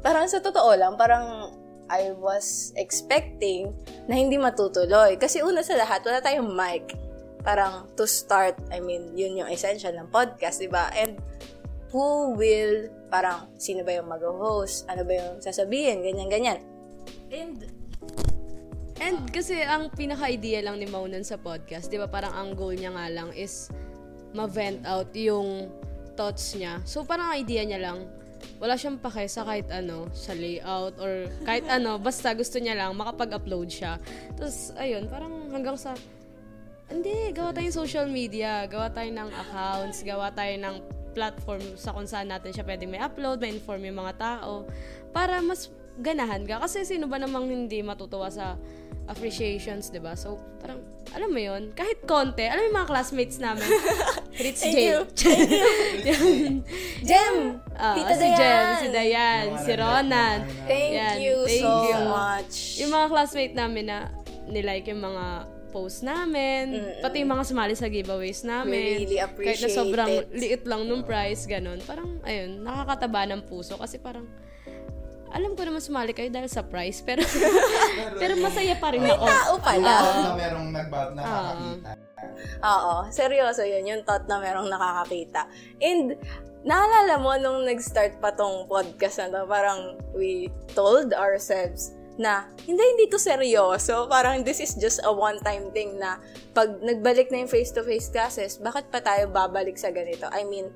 parang 0.00 0.24
sa 0.24 0.40
totoo 0.40 0.72
lang, 0.72 0.96
parang 0.96 1.52
I 1.90 2.16
was 2.16 2.72
expecting 2.80 3.76
na 4.08 4.16
hindi 4.16 4.40
matutuloy. 4.40 5.20
Kasi 5.20 5.44
una 5.44 5.60
sa 5.60 5.76
lahat, 5.76 6.00
wala 6.06 6.24
tayong 6.24 6.48
mic. 6.48 6.96
Parang 7.44 7.92
to 8.00 8.08
start, 8.08 8.56
I 8.72 8.80
mean, 8.80 9.12
yun 9.12 9.44
yung 9.44 9.50
essential 9.52 9.92
ng 9.92 10.08
podcast, 10.08 10.64
di 10.64 10.70
ba? 10.70 10.88
And 10.96 11.20
who 11.92 12.32
will, 12.40 12.88
parang, 13.10 13.50
sino 13.58 13.82
ba 13.82 13.92
yung 13.92 14.08
mag-host? 14.08 14.86
Ano 14.86 15.02
ba 15.02 15.12
yung 15.12 15.42
sasabihin? 15.42 16.06
Ganyan-ganyan. 16.06 16.62
And 17.34 17.66
And 19.00 19.32
kasi 19.32 19.64
ang 19.64 19.88
pinaka-idea 19.96 20.60
lang 20.60 20.76
ni 20.76 20.84
Maunan 20.84 21.24
sa 21.24 21.40
podcast, 21.40 21.88
'di 21.88 21.96
ba? 21.96 22.04
Parang 22.04 22.36
ang 22.36 22.52
goal 22.52 22.76
niya 22.76 22.92
nga 22.92 23.08
lang 23.08 23.32
is 23.32 23.72
ma-vent 24.36 24.84
out 24.84 25.08
yung 25.16 25.72
thoughts 26.20 26.52
niya. 26.52 26.84
So 26.84 27.08
parang 27.08 27.32
ang 27.32 27.40
idea 27.40 27.64
niya 27.64 27.80
lang 27.80 28.04
wala 28.60 28.76
siyang 28.76 29.00
pake 29.00 29.28
sa 29.28 29.44
kahit 29.44 29.68
ano, 29.72 30.08
sa 30.12 30.36
layout 30.36 30.96
or 31.00 31.28
kahit 31.44 31.64
ano, 31.80 31.96
basta 31.96 32.32
gusto 32.36 32.60
niya 32.60 32.76
lang 32.76 32.92
makapag-upload 32.96 33.68
siya. 33.72 33.96
Tapos 34.36 34.72
ayun, 34.76 35.08
parang 35.08 35.48
hanggang 35.52 35.76
sa 35.80 35.96
hindi, 36.90 37.30
gawa 37.30 37.54
tayong 37.54 37.72
social 37.86 38.10
media, 38.10 38.66
gawa 38.66 38.90
tayo 38.90 39.08
ng 39.14 39.30
accounts, 39.30 40.02
gawa 40.02 40.28
tayo 40.34 40.58
ng 40.58 40.76
platform 41.10 41.62
sa 41.76 41.92
kung 41.92 42.06
saan 42.06 42.30
natin 42.30 42.54
siya 42.54 42.64
pwedeng 42.66 42.90
may 42.90 43.02
upload, 43.02 43.42
may 43.42 43.50
inform 43.52 43.84
yung 43.84 43.98
mga 44.00 44.14
tao, 44.18 44.66
para 45.10 45.38
mas 45.42 45.68
ganahan 46.00 46.46
ka. 46.46 46.62
Kasi 46.62 46.86
sino 46.86 47.10
ba 47.10 47.20
namang 47.20 47.50
hindi 47.50 47.82
matutuwa 47.84 48.30
sa 48.32 48.56
appreciations, 49.10 49.90
'di 49.90 49.98
ba? 49.98 50.14
So, 50.14 50.38
parang 50.62 50.80
alam 51.10 51.34
mo 51.34 51.40
'yon, 51.42 51.74
kahit 51.74 52.06
konti, 52.06 52.46
alam 52.46 52.62
mo 52.62 52.66
yung 52.70 52.78
mga 52.78 52.88
classmates 52.88 53.38
namin. 53.42 53.66
Fritz 54.38 54.62
Thank 54.62 54.78
J. 54.78 54.80
you. 54.86 54.96
Jem! 57.10 57.58
Ah, 57.74 57.98
Tita 57.98 58.14
si 58.14 58.28
Dayan! 58.30 58.72
si 58.78 58.88
Dayan, 58.88 59.44
si 59.60 59.72
Ronan. 59.74 60.38
Thank 60.70 60.92
Yan, 60.94 61.16
you 61.18 61.36
thank 61.44 61.66
so 61.66 61.72
you. 61.90 61.98
much. 62.06 62.54
Yung 62.78 62.90
mga 62.94 63.06
classmate 63.10 63.54
namin 63.58 63.84
na 63.90 63.98
nilike 64.46 64.86
yung 64.94 65.02
mga 65.02 65.24
post 65.70 66.02
namin, 66.02 66.74
pati 66.98 67.22
yung 67.22 67.32
mga 67.32 67.44
sumali 67.46 67.74
sa 67.78 67.86
giveaways 67.86 68.42
namin. 68.42 68.74
We 68.74 69.06
really 69.06 69.18
Kahit 69.18 69.22
na 69.22 69.30
appreciate 69.30 69.72
sobrang 69.72 70.10
it. 70.10 70.26
liit 70.34 70.62
lang 70.66 70.84
nung 70.84 71.06
price, 71.06 71.46
ganun. 71.46 71.78
Parang, 71.86 72.18
ayun, 72.22 72.60
nakakataba 72.60 73.30
ng 73.30 73.42
puso 73.46 73.78
kasi 73.78 73.96
parang, 73.96 74.26
alam 75.30 75.54
ko 75.54 75.62
naman 75.62 75.78
sumali 75.78 76.10
kayo 76.10 76.26
dahil 76.26 76.50
sa 76.50 76.66
price, 76.66 77.00
pero, 77.00 77.22
pero 78.20 78.34
masaya 78.36 78.74
pa 78.74 78.90
rin 78.90 79.06
ako. 79.06 79.24
Tao 79.24 79.54
Yung 79.54 79.62
pala. 79.62 79.94
thought 79.94 80.18
na 80.18 80.34
merong 80.34 80.68
nagba 80.74 80.98
nakakakita. 81.14 81.90
Oo, 82.60 82.94
seryoso 83.14 83.62
yun. 83.62 83.86
Yung 83.86 84.02
thought 84.02 84.26
na 84.26 84.42
merong 84.42 84.66
nakakakita. 84.66 85.46
And, 85.78 86.18
naalala 86.60 87.16
mo 87.16 87.32
nung 87.38 87.64
nag-start 87.64 88.20
pa 88.20 88.34
tong 88.34 88.66
podcast 88.68 89.22
na 89.22 89.32
to, 89.32 89.40
parang 89.48 89.96
we 90.12 90.50
told 90.74 91.14
ourselves 91.14 91.94
na 92.20 92.44
hindi, 92.68 92.84
hindi 92.84 93.08
to 93.08 93.16
seryoso. 93.16 94.04
Parang 94.12 94.44
this 94.44 94.60
is 94.60 94.76
just 94.76 95.00
a 95.00 95.08
one-time 95.08 95.72
thing 95.72 95.96
na 95.96 96.20
pag 96.52 96.76
nagbalik 96.84 97.32
na 97.32 97.40
yung 97.40 97.48
face-to-face 97.48 98.12
classes, 98.12 98.60
bakit 98.60 98.92
pa 98.92 99.00
tayo 99.00 99.32
babalik 99.32 99.80
sa 99.80 99.88
ganito? 99.88 100.28
I 100.28 100.44
mean, 100.44 100.68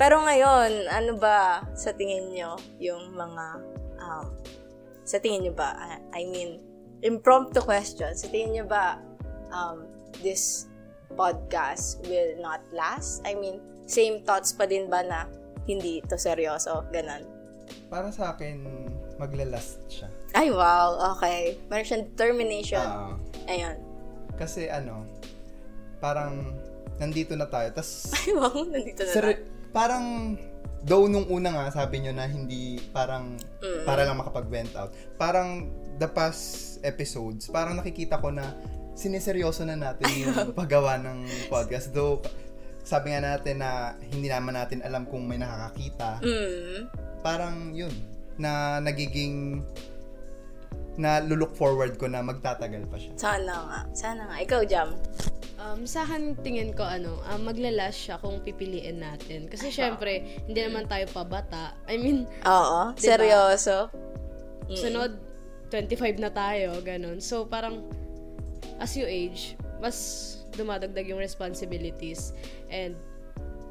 pero 0.00 0.24
ngayon, 0.24 0.88
ano 0.88 1.12
ba 1.20 1.60
sa 1.76 1.92
tingin 1.92 2.32
nyo 2.32 2.56
yung 2.80 3.12
mga, 3.12 3.44
um, 4.00 4.32
sa 5.04 5.20
tingin 5.20 5.44
nyo 5.44 5.54
ba, 5.54 5.76
I 6.16 6.24
mean, 6.24 6.64
impromptu 7.04 7.60
question, 7.60 8.16
sa 8.16 8.26
tingin 8.32 8.62
nyo 8.62 8.64
ba 8.64 8.96
um, 9.52 9.84
this 10.24 10.72
podcast 11.12 12.00
will 12.08 12.32
not 12.40 12.64
last? 12.72 13.20
I 13.28 13.36
mean, 13.36 13.60
same 13.84 14.24
thoughts 14.24 14.56
pa 14.56 14.64
din 14.64 14.88
ba 14.88 15.04
na 15.04 15.28
hindi 15.68 16.00
to 16.08 16.16
seryoso? 16.16 16.88
Ganon. 16.88 17.28
Para 17.92 18.08
sa 18.08 18.32
akin, 18.32 18.64
maglalast 19.20 19.84
siya. 19.92 20.08
Ay, 20.32 20.48
wow. 20.50 21.16
Okay. 21.16 21.56
Meron 21.68 21.84
siyang 21.84 22.04
determination. 22.12 22.84
Ah, 22.84 23.14
Ayun. 23.48 23.76
kasi 24.38 24.70
ano, 24.70 25.02
parang 25.98 26.54
nandito 26.96 27.34
na 27.34 27.46
tayo. 27.46 27.70
Tas 27.72 28.10
Ay, 28.18 28.34
wow. 28.34 28.54
Nandito 28.62 29.02
na 29.02 29.10
Sir, 29.10 29.24
tayo. 29.24 29.38
parang 29.72 30.36
though 30.86 31.10
nung 31.10 31.26
una 31.26 31.50
nga 31.50 31.74
sabi 31.74 31.98
nyo 31.98 32.14
na 32.14 32.30
hindi 32.30 32.78
parang 32.94 33.34
para 33.82 34.06
lang 34.06 34.14
makapag-vent 34.14 34.72
out. 34.78 34.94
Parang 35.18 35.66
the 35.98 36.06
past 36.06 36.78
episodes, 36.86 37.50
parang 37.50 37.74
nakikita 37.74 38.22
ko 38.22 38.30
na 38.30 38.54
siniseryoso 38.94 39.66
na 39.66 39.74
natin 39.74 40.06
yung 40.14 40.34
paggawa 40.58 40.98
ng 41.02 41.50
podcast. 41.50 41.90
Though 41.90 42.22
sabi 42.86 43.10
nga 43.10 43.34
natin 43.34 43.58
na 43.58 43.98
hindi 44.08 44.30
naman 44.30 44.54
natin 44.54 44.80
alam 44.86 45.02
kung 45.04 45.26
may 45.26 45.36
nakakakita. 45.36 46.22
Mm. 46.22 46.78
Parang 47.20 47.74
yun 47.74 47.92
na 48.38 48.78
nagiging 48.78 49.66
na 50.98 51.22
look 51.22 51.54
forward 51.54 51.94
ko 51.96 52.10
na 52.10 52.20
magtatagal 52.20 52.84
pa 52.90 52.98
siya. 52.98 53.12
Sana 53.14 53.54
nga. 53.54 53.80
Sana 53.94 54.22
nga. 54.26 54.36
Ikaw, 54.42 54.62
Jam. 54.66 54.98
Um, 55.58 55.86
sa 55.86 56.02
akin, 56.02 56.38
tingin 56.38 56.70
ko, 56.70 56.82
ano, 56.82 57.18
um, 57.24 57.42
maglalas 57.42 57.94
siya 57.94 58.18
kung 58.18 58.38
pipiliin 58.42 59.02
natin. 59.02 59.46
Kasi, 59.46 59.70
syempre, 59.70 60.22
hindi 60.46 60.58
naman 60.58 60.86
tayo 60.86 61.06
pabata. 61.10 61.74
I 61.86 61.98
mean, 61.98 62.26
Oo. 62.44 62.94
Diba? 62.94 63.02
Seryoso. 63.02 63.90
sunod, 64.68 65.16
25 65.70 66.20
na 66.20 66.30
tayo, 66.30 66.78
ganun. 66.82 67.18
So, 67.18 67.46
parang, 67.46 67.88
as 68.78 68.94
you 68.94 69.02
age, 69.02 69.56
mas 69.80 69.96
dumadagdag 70.54 71.08
yung 71.08 71.18
responsibilities. 71.18 72.30
And, 72.68 72.94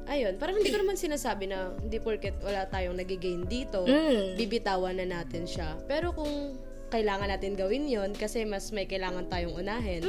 ayun, 0.08 0.36
parang 0.36 0.60
hindi 0.60 0.72
ko 0.72 0.80
naman 0.80 0.96
sinasabi 0.96 1.48
na 1.48 1.72
hindi 1.78 2.00
porket 2.00 2.36
wala 2.40 2.68
tayong 2.68 2.96
nagigain 2.96 3.44
dito, 3.46 3.84
Mm. 3.84 4.36
bibitawan 4.36 4.96
na 4.98 5.08
natin 5.08 5.44
siya. 5.44 5.76
Pero 5.86 6.12
kung 6.12 6.56
kailangan 6.88 7.28
natin 7.28 7.54
gawin 7.54 7.88
yon 7.88 8.15
kasi 8.15 8.47
mas 8.47 8.71
may 8.71 8.88
kailangan 8.88 9.28
tayong 9.28 9.56
unahin. 9.60 10.02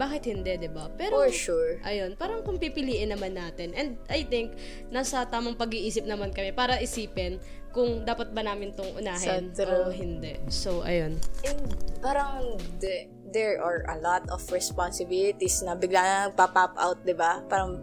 Bakit 0.00 0.22
hindi, 0.32 0.56
'di 0.56 0.70
ba? 0.72 0.88
Pero. 0.96 1.20
For 1.20 1.30
sure. 1.30 1.72
Ayun, 1.84 2.16
parang 2.16 2.40
kung 2.40 2.56
pipiliin 2.56 3.12
naman 3.12 3.36
natin. 3.36 3.76
And 3.76 4.00
I 4.08 4.24
think 4.24 4.56
nasa 4.88 5.28
tamang 5.28 5.60
pag-iisip 5.60 6.08
naman 6.08 6.32
kami 6.32 6.56
para 6.56 6.80
isipin 6.80 7.40
kung 7.74 8.06
dapat 8.06 8.30
ba 8.30 8.46
namin 8.46 8.70
tong 8.78 8.94
unahin 8.94 9.50
So 9.50 9.66
o 9.66 9.90
hindi. 9.90 10.34
So 10.46 10.70
ayun. 10.86 11.18
And 11.42 11.60
parang 11.98 12.56
the, 12.78 13.10
there 13.34 13.58
are 13.58 13.82
a 13.90 13.98
lot 13.98 14.22
of 14.30 14.40
responsibilities 14.54 15.58
na 15.66 15.74
bigla 15.74 16.00
na 16.00 16.16
nagpa-pop 16.30 16.78
out, 16.78 17.02
di 17.02 17.18
ba? 17.18 17.42
Parang 17.50 17.82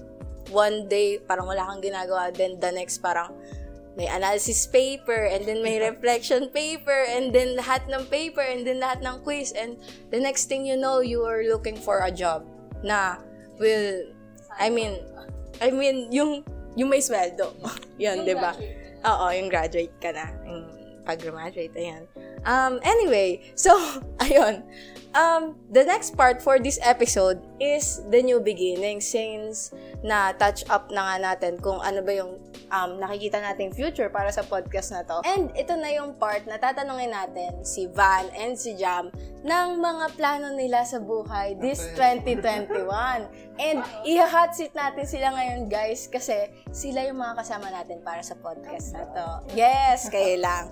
one 0.56 0.88
day, 0.88 1.20
parang 1.20 1.44
wala 1.52 1.68
kang 1.68 1.84
ginagawa. 1.84 2.32
Then 2.32 2.56
the 2.64 2.72
next, 2.72 3.04
parang 3.04 3.36
may 3.96 4.08
analysis 4.08 4.68
paper, 4.68 5.28
and 5.28 5.44
then 5.44 5.60
may 5.64 5.80
reflection 5.80 6.48
paper, 6.50 7.06
and 7.12 7.36
then 7.36 7.60
lahat 7.60 7.84
ng 7.92 8.08
paper, 8.08 8.42
and 8.42 8.64
then 8.64 8.80
lahat 8.80 9.04
ng 9.04 9.20
quiz. 9.24 9.52
And 9.52 9.76
the 10.10 10.20
next 10.20 10.48
thing 10.48 10.66
you 10.66 10.80
know, 10.80 11.04
you 11.04 11.24
are 11.28 11.44
looking 11.44 11.76
for 11.76 12.04
a 12.04 12.12
job 12.12 12.48
na 12.84 13.20
will, 13.60 14.08
I 14.56 14.72
mean, 14.72 14.96
I 15.60 15.72
mean, 15.72 16.12
yung, 16.12 16.48
yung 16.76 16.90
may 16.90 17.04
sweldo. 17.04 17.52
Yun, 18.02 18.24
di 18.24 18.34
ba? 18.34 18.56
Oo, 19.06 19.26
yung 19.36 19.50
graduate 19.52 19.94
ka 20.00 20.16
na. 20.16 20.32
Yung 20.48 20.66
pag-graduate, 21.04 21.74
ayan. 21.76 22.08
Um, 22.46 22.80
anyway, 22.82 23.42
so, 23.54 23.76
ayun. 24.24 24.64
Um, 25.12 25.60
the 25.68 25.84
next 25.84 26.16
part 26.16 26.40
for 26.40 26.56
this 26.56 26.80
episode 26.80 27.44
is 27.60 28.00
the 28.08 28.24
new 28.24 28.40
beginning 28.40 29.04
since 29.04 29.76
na 30.02 30.32
touch 30.32 30.64
up 30.72 30.88
na 30.88 31.04
nga 31.04 31.36
natin 31.36 31.60
kung 31.60 31.84
ano 31.84 32.00
ba 32.00 32.16
yung 32.16 32.40
um, 32.72 32.98
nakikita 32.98 33.38
nating 33.44 33.76
future 33.76 34.08
para 34.08 34.32
sa 34.32 34.42
podcast 34.48 34.96
na 34.96 35.04
to. 35.04 35.20
And 35.28 35.52
ito 35.54 35.76
na 35.76 35.92
yung 35.92 36.16
part 36.16 36.48
na 36.48 36.58
tatanungin 36.58 37.12
natin 37.12 37.62
si 37.62 37.92
Van 37.92 38.32
and 38.34 38.56
si 38.56 38.74
Jam 38.80 39.12
ng 39.44 39.68
mga 39.78 40.06
plano 40.16 40.56
nila 40.56 40.88
sa 40.88 40.98
buhay 40.98 41.60
this 41.60 41.84
2021. 42.00 43.28
And 43.60 43.84
i-hot 44.08 44.56
seat 44.56 44.74
natin 44.74 45.06
sila 45.06 45.36
ngayon 45.36 45.68
guys 45.68 46.08
kasi 46.08 46.50
sila 46.72 47.06
yung 47.06 47.20
mga 47.20 47.44
kasama 47.44 47.68
natin 47.70 48.00
para 48.02 48.24
sa 48.24 48.34
podcast 48.40 48.96
na 48.96 49.06
to. 49.12 49.28
Yes, 49.54 50.08
kayo 50.08 50.40
lang. 50.40 50.72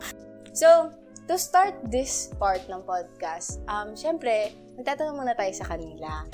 So, 0.55 0.89
to 1.29 1.37
start 1.37 1.77
this 1.93 2.33
part 2.41 2.65
ng 2.65 2.81
podcast, 2.87 3.61
um, 3.69 3.93
syempre, 3.93 4.55
magtatanong 4.79 5.19
muna 5.19 5.37
tayo 5.37 5.53
sa 5.53 5.67
kanila. 5.67 6.25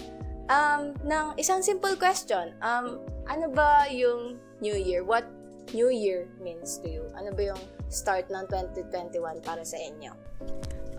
Um, 0.46 0.94
ng 1.02 1.36
isang 1.42 1.66
simple 1.66 1.98
question. 1.98 2.54
Um, 2.62 3.02
ano 3.26 3.50
ba 3.50 3.90
yung 3.90 4.38
New 4.62 4.78
Year? 4.78 5.02
What 5.02 5.26
New 5.72 5.90
Year 5.90 6.30
means 6.38 6.78
to 6.84 6.88
you? 6.92 7.04
Ano 7.18 7.34
ba 7.34 7.56
yung 7.56 7.64
start 7.90 8.30
ng 8.30 8.46
2021 8.52 9.42
para 9.42 9.64
sa 9.66 9.80
inyo? 9.80 10.12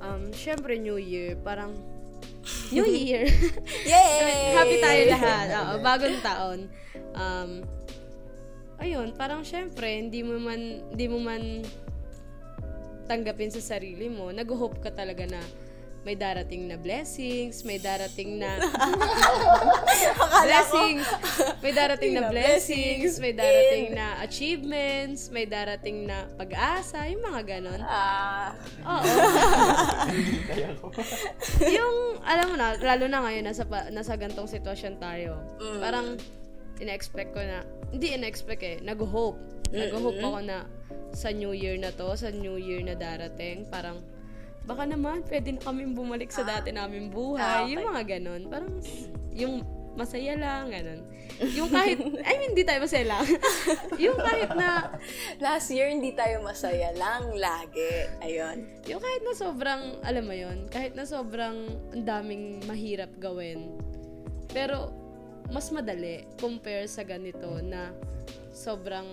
Um, 0.03 0.33
syempre 0.35 0.81
New 0.81 0.99
Year, 0.99 1.39
parang 1.41 1.77
New 2.75 2.87
Year. 2.87 3.27
Yay! 3.93 4.55
Happy 4.55 4.77
tayo 4.83 5.03
lahat. 5.13 5.47
Oo, 5.55 5.75
bagong 5.83 6.19
taon. 6.23 6.59
Um, 7.15 7.51
ayun, 8.83 9.15
parang 9.15 9.47
syempre, 9.47 9.87
hindi 9.99 10.23
mo 10.23 10.39
man, 10.39 10.83
hindi 10.91 11.07
mo 11.07 11.19
man 11.23 11.63
tanggapin 13.07 13.55
sa 13.55 13.63
sarili 13.63 14.11
mo, 14.11 14.35
nag-hope 14.35 14.83
ka 14.83 14.91
talaga 14.91 15.25
na 15.31 15.41
may 16.07 16.15
darating 16.15 16.71
na 16.71 16.79
blessings, 16.79 17.67
may 17.67 17.83
darating 17.83 18.39
na 18.39 18.63
blessings, 20.47 21.03
may 21.59 21.75
darating 21.75 22.15
na 22.15 22.31
blessings, 22.31 23.19
may 23.19 23.35
darating 23.35 23.91
na 23.91 24.23
achievements, 24.23 25.35
may 25.35 25.51
darating 25.51 26.07
na 26.07 26.31
pag-asa, 26.39 27.11
yung 27.11 27.27
mga 27.27 27.59
ganon. 27.59 27.83
Ah, 27.83 28.55
Oo. 28.87 29.03
yung, 31.75 32.23
alam 32.23 32.55
mo 32.55 32.57
na, 32.57 32.79
lalo 32.79 33.11
na 33.11 33.27
ngayon, 33.27 33.43
nasa, 33.43 33.67
pa- 33.67 33.91
nasa 33.91 34.15
gantong 34.15 34.47
sitwasyon 34.47 35.03
tayo. 35.03 35.43
Parang, 35.83 36.15
ina-expect 36.79 37.35
ko 37.35 37.43
na, 37.43 37.67
hindi 37.91 38.15
ina-expect 38.15 38.63
eh, 38.63 38.79
nag-hope. 38.79 39.43
Nag-hope 39.75 40.23
ako 40.23 40.39
na 40.39 40.71
sa 41.11 41.35
New 41.35 41.51
Year 41.51 41.75
na 41.83 41.91
to, 41.91 42.15
sa 42.15 42.31
New 42.31 42.63
Year 42.63 42.87
na 42.87 42.95
darating, 42.95 43.67
parang, 43.67 43.99
baka 44.67 44.83
naman, 44.85 45.23
pwede 45.31 45.55
na 45.55 45.63
kami 45.63 45.87
bumalik 45.95 46.35
sa 46.35 46.43
dati 46.43 46.75
namin 46.75 47.09
buhay. 47.09 47.41
Ah, 47.41 47.63
okay. 47.63 47.73
Yung 47.79 47.85
mga 47.87 48.03
ganon. 48.19 48.43
Parang, 48.51 48.75
yung 49.33 49.55
masaya 49.97 50.35
lang, 50.37 50.69
ganon. 50.69 51.01
Yung 51.57 51.69
kahit, 51.69 52.01
I 52.01 52.33
mean, 52.41 52.57
hindi 52.57 52.65
tayo 52.65 52.81
masaya 52.81 53.05
lang. 53.13 53.29
yung 54.05 54.17
kahit 54.17 54.57
na, 54.57 54.89
last 55.37 55.69
year, 55.69 55.93
hindi 55.93 56.17
tayo 56.17 56.41
masaya 56.41 56.97
lang 56.97 57.29
lagi. 57.37 58.09
Ayun. 58.25 58.65
Yung 58.89 59.05
kahit 59.05 59.21
na 59.21 59.37
sobrang, 59.37 60.01
alam 60.01 60.25
mo 60.25 60.33
yon 60.33 60.65
kahit 60.73 60.97
na 60.97 61.05
sobrang 61.05 61.69
ang 61.93 62.05
daming 62.09 62.65
mahirap 62.65 63.13
gawin, 63.21 63.77
pero 64.49 64.97
mas 65.53 65.69
madali 65.69 66.25
compare 66.41 66.89
sa 66.89 67.05
ganito 67.05 67.61
na 67.61 67.93
sobrang, 68.57 69.05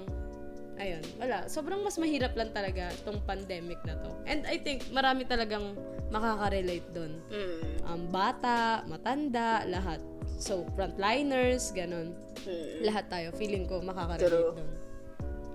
ayun, 0.78 1.04
wala, 1.22 1.46
sobrang 1.50 1.82
mas 1.82 1.98
mahirap 1.98 2.34
lang 2.34 2.50
talaga 2.54 2.90
tong 3.06 3.22
pandemic 3.26 3.80
na 3.86 3.98
to. 4.00 4.12
And 4.26 4.46
I 4.48 4.58
think 4.62 4.90
marami 4.90 5.28
talagang 5.28 5.78
makaka-relate 6.10 6.88
doon. 6.94 7.14
Mm. 7.30 7.62
Um, 7.86 8.02
bata, 8.10 8.86
matanda, 8.86 9.66
lahat. 9.66 10.00
So, 10.38 10.66
frontliners, 10.78 11.74
ganun. 11.74 12.14
Mm. 12.46 12.86
Lahat 12.86 13.06
tayo, 13.10 13.34
feeling 13.38 13.66
ko 13.66 13.82
makaka-relate 13.82 14.56
doon. 14.56 14.70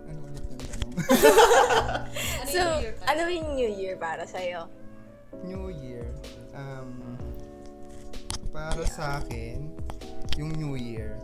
Ano 0.09 0.18
ulit 0.26 0.44
yung 0.46 0.62
tanong? 0.66 0.92
So, 2.48 2.64
ano 3.04 3.28
yung 3.28 3.61
New 3.61 3.70
Year 3.76 4.00
para 4.00 4.24
sa'yo? 4.24 4.72
New 5.44 5.68
Year. 5.68 6.09
Um, 6.57 7.20
para 8.50 8.83
sa 8.88 9.20
akin, 9.20 9.68
yung 10.40 10.57
New 10.57 10.74
Year, 10.81 11.20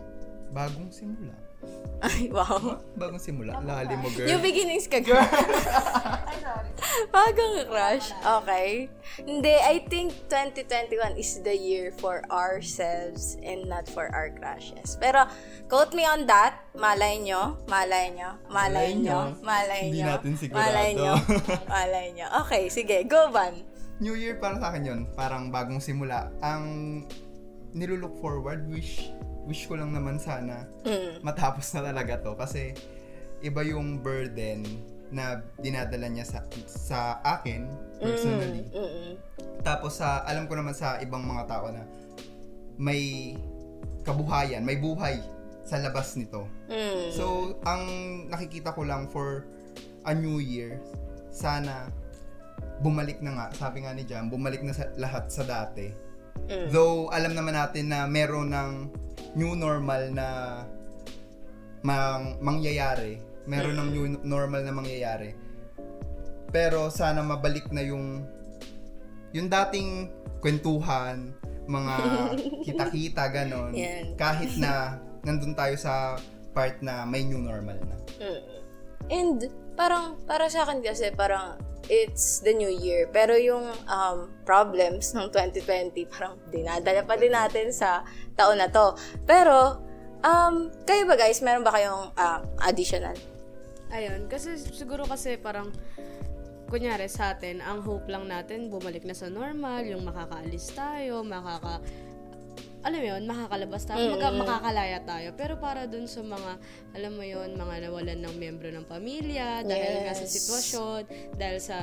bagong 0.53 0.93
simula. 0.93 1.44
Ay, 2.05 2.29
wow. 2.29 2.77
Bagong 2.99 3.17
simula. 3.17 3.57
Lalim 3.63 4.03
mo, 4.03 4.11
girl. 4.13 4.27
New 4.27 4.39
beginnings 4.43 4.85
ka, 4.85 4.99
girl. 4.99 5.23
Bagong 7.15 7.65
crush. 7.65 8.11
Okay. 8.43 8.91
Hindi, 9.23 9.55
I 9.55 9.79
think 9.87 10.13
2021 10.27 11.15
is 11.17 11.39
the 11.41 11.55
year 11.55 11.89
for 11.95 12.21
ourselves 12.29 13.39
and 13.41 13.65
not 13.65 13.87
for 13.87 14.11
our 14.11 14.29
crushes. 14.35 14.99
Pero, 14.99 15.25
quote 15.71 15.95
me 15.95 16.03
on 16.05 16.27
that. 16.27 16.67
Malay 16.75 17.23
nyo, 17.23 17.57
malay 17.71 18.11
nyo, 18.11 18.37
malay 18.51 18.91
Malay 18.91 18.99
nyo, 18.99 19.19
nyo. 19.31 19.39
malay 19.41 19.81
Hindi 19.87 19.99
nyo. 20.03 20.07
natin 20.11 20.31
sigurado. 20.35 20.61
Malay 20.67 20.89
nyo, 20.93 21.13
malay 21.73 22.05
nyo. 22.11 22.27
Okay, 22.45 22.63
sige, 22.67 23.07
go, 23.07 23.31
Van. 23.31 23.55
New 24.03 24.19
Year 24.19 24.35
para 24.37 24.59
sa 24.59 24.75
akin 24.75 24.83
yun, 24.83 24.99
parang 25.15 25.47
bagong 25.47 25.79
simula. 25.79 26.27
Ang 26.43 26.63
nilulook 27.71 28.19
forward, 28.19 28.67
wish 28.67 29.07
wish 29.45 29.69
ko 29.69 29.77
lang 29.77 29.93
naman 29.93 30.17
sana 30.17 30.65
Mm. 30.83 31.21
matapos 31.21 31.69
na 31.77 31.85
talaga 31.85 32.17
to 32.21 32.33
kasi 32.33 32.73
iba 33.41 33.61
yung 33.61 34.01
burden 34.01 34.65
na 35.13 35.45
dinadala 35.61 36.09
niya 36.09 36.25
sa 36.25 36.39
sa 36.65 36.99
akin 37.21 37.69
personally. 38.01 38.65
Mm-mm. 38.73 39.15
Tapos 39.61 40.01
sa 40.01 40.25
alam 40.25 40.49
ko 40.49 40.57
naman 40.57 40.73
sa 40.73 40.97
ibang 40.99 41.21
mga 41.21 41.45
tao 41.45 41.69
na 41.69 41.85
may 42.75 43.33
kabuhayan, 44.03 44.61
may 44.65 44.77
buhay 44.77 45.21
sa 45.65 45.81
labas 45.81 46.13
nito. 46.13 46.45
Mm. 46.69 47.09
So, 47.09 47.57
ang 47.65 47.83
nakikita 48.29 48.73
ko 48.77 48.85
lang 48.85 49.09
for 49.09 49.49
a 50.05 50.13
new 50.13 50.37
year, 50.37 50.77
sana 51.33 51.89
bumalik 52.85 53.17
na 53.25 53.33
nga, 53.33 53.47
sabi 53.57 53.81
nga 53.81 53.95
ni 53.95 54.05
Jam, 54.05 54.29
bumalik 54.29 54.61
na 54.61 54.77
sa, 54.77 54.93
lahat 54.93 55.25
sa 55.33 55.41
dati. 55.41 55.89
Mm. 56.45 56.69
Though, 56.69 57.09
alam 57.09 57.33
naman 57.33 57.57
natin 57.57 57.89
na 57.89 58.05
meron 58.05 58.53
ng 58.53 58.71
new 59.35 59.53
normal 59.57 60.13
na 60.13 60.27
mang, 61.81 62.37
mangyayari. 62.41 63.19
Meron 63.45 63.77
ng 63.77 63.89
new 63.93 64.05
normal 64.25 64.65
na 64.65 64.73
mangyayari. 64.73 65.33
Pero 66.49 66.89
sana 66.89 67.21
mabalik 67.21 67.69
na 67.69 67.83
yung 67.85 68.25
yung 69.35 69.51
dating 69.51 70.07
kwentuhan, 70.39 71.35
mga 71.67 71.95
kita-kita, 72.65 73.23
ganon. 73.29 73.75
Yan. 73.75 74.15
Kahit 74.15 74.55
na 74.55 75.01
nandun 75.25 75.57
tayo 75.57 75.75
sa 75.75 76.15
part 76.55 76.79
na 76.79 77.03
may 77.03 77.25
new 77.27 77.41
normal 77.41 77.75
na. 77.83 77.97
Mm. 78.21 78.41
And 79.05 79.39
parang 79.75 80.19
para 80.23 80.47
sa 80.47 80.63
akin 80.63 80.79
kasi 80.81 81.11
parang 81.11 81.59
it's 81.85 82.41
the 82.41 82.49
new 82.49 82.71
year 82.71 83.05
pero 83.13 83.37
yung 83.37 83.69
um, 83.85 84.17
problems 84.41 85.13
ng 85.13 85.29
2020 85.29 86.09
parang 86.09 86.33
dinadala 86.49 87.05
pa 87.05 87.13
din 87.19 87.35
natin 87.35 87.69
sa 87.69 88.01
taon 88.33 88.59
na 88.59 88.71
to. 88.71 88.97
Pero 89.23 89.85
um, 90.25 90.73
kayo 90.83 91.05
ba 91.05 91.15
guys, 91.15 91.39
meron 91.45 91.61
ba 91.61 91.75
kayong 91.75 92.11
ah, 92.17 92.41
additional? 92.65 93.15
Ayun, 93.93 94.25
kasi 94.27 94.57
siguro 94.57 95.05
kasi 95.05 95.37
parang 95.37 95.69
kunyari 96.65 97.05
sa 97.05 97.37
atin, 97.37 97.61
ang 97.61 97.85
hope 97.85 98.09
lang 98.09 98.25
natin 98.25 98.73
bumalik 98.73 99.05
na 99.05 99.13
sa 99.13 99.29
normal, 99.29 99.85
yung 99.85 100.01
makakaalis 100.01 100.73
tayo, 100.73 101.21
makaka 101.21 101.79
alam 102.85 102.99
mo 103.01 103.07
yun, 103.17 103.23
makakalabas 103.25 103.83
tayo, 103.89 104.13
maka, 104.13 104.27
makakalaya 104.29 104.99
tayo. 105.01 105.29
Pero 105.33 105.57
para 105.57 105.89
dun 105.89 106.05
sa 106.05 106.21
mga, 106.21 106.51
alam 106.93 107.11
mo 107.17 107.23
yun, 107.25 107.57
mga 107.57 107.89
nawalan 107.89 108.19
ng 108.21 108.35
miyembro 108.37 108.69
ng 108.69 108.85
pamilya, 108.85 109.65
dahil 109.65 110.05
nga 110.05 110.13
sa 110.13 110.25
Yes. 110.25 110.33
sitwasyon, 110.37 111.01
dahil 111.35 111.57
sa 111.57 111.77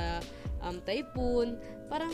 um, 0.63 0.79
typhoon, 0.81 1.59
parang 1.91 2.13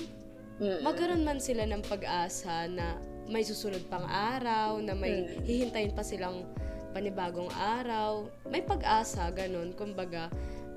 magkaroon 0.84 1.24
man 1.24 1.40
sila 1.40 1.64
ng 1.70 1.86
pag-asa 1.86 2.68
na 2.68 3.00
may 3.30 3.46
susunod 3.46 3.86
pang 3.88 4.04
araw, 4.10 4.82
na 4.82 4.98
may 4.98 5.24
hihintayin 5.46 5.94
pa 5.94 6.02
silang 6.02 6.44
panibagong 6.90 7.54
araw. 7.54 8.26
May 8.50 8.66
pag-asa, 8.66 9.30
ganun, 9.30 9.78
kumbaga. 9.78 10.34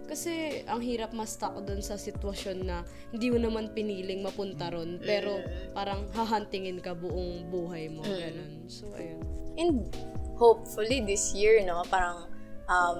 Kasi 0.06 0.64
ang 0.68 0.82
hirap 0.82 1.16
ma-stuck 1.16 1.56
doon 1.64 1.80
sa 1.80 1.96
sitwasyon 1.96 2.58
na 2.66 2.84
hindi 3.10 3.32
mo 3.32 3.38
naman 3.40 3.72
piniling 3.72 4.20
mapunta 4.20 4.68
ron, 4.68 5.00
pero 5.00 5.40
parang 5.72 6.06
hahantingin 6.12 6.82
ka 6.82 6.92
buong 6.92 7.48
buhay 7.48 7.88
mo, 7.88 8.04
ganun. 8.04 8.66
So, 8.68 8.90
ayun. 8.94 9.20
And 9.56 9.88
hopefully 10.36 11.04
this 11.04 11.32
year, 11.32 11.60
no, 11.64 11.84
parang 11.88 12.28
um, 12.68 12.98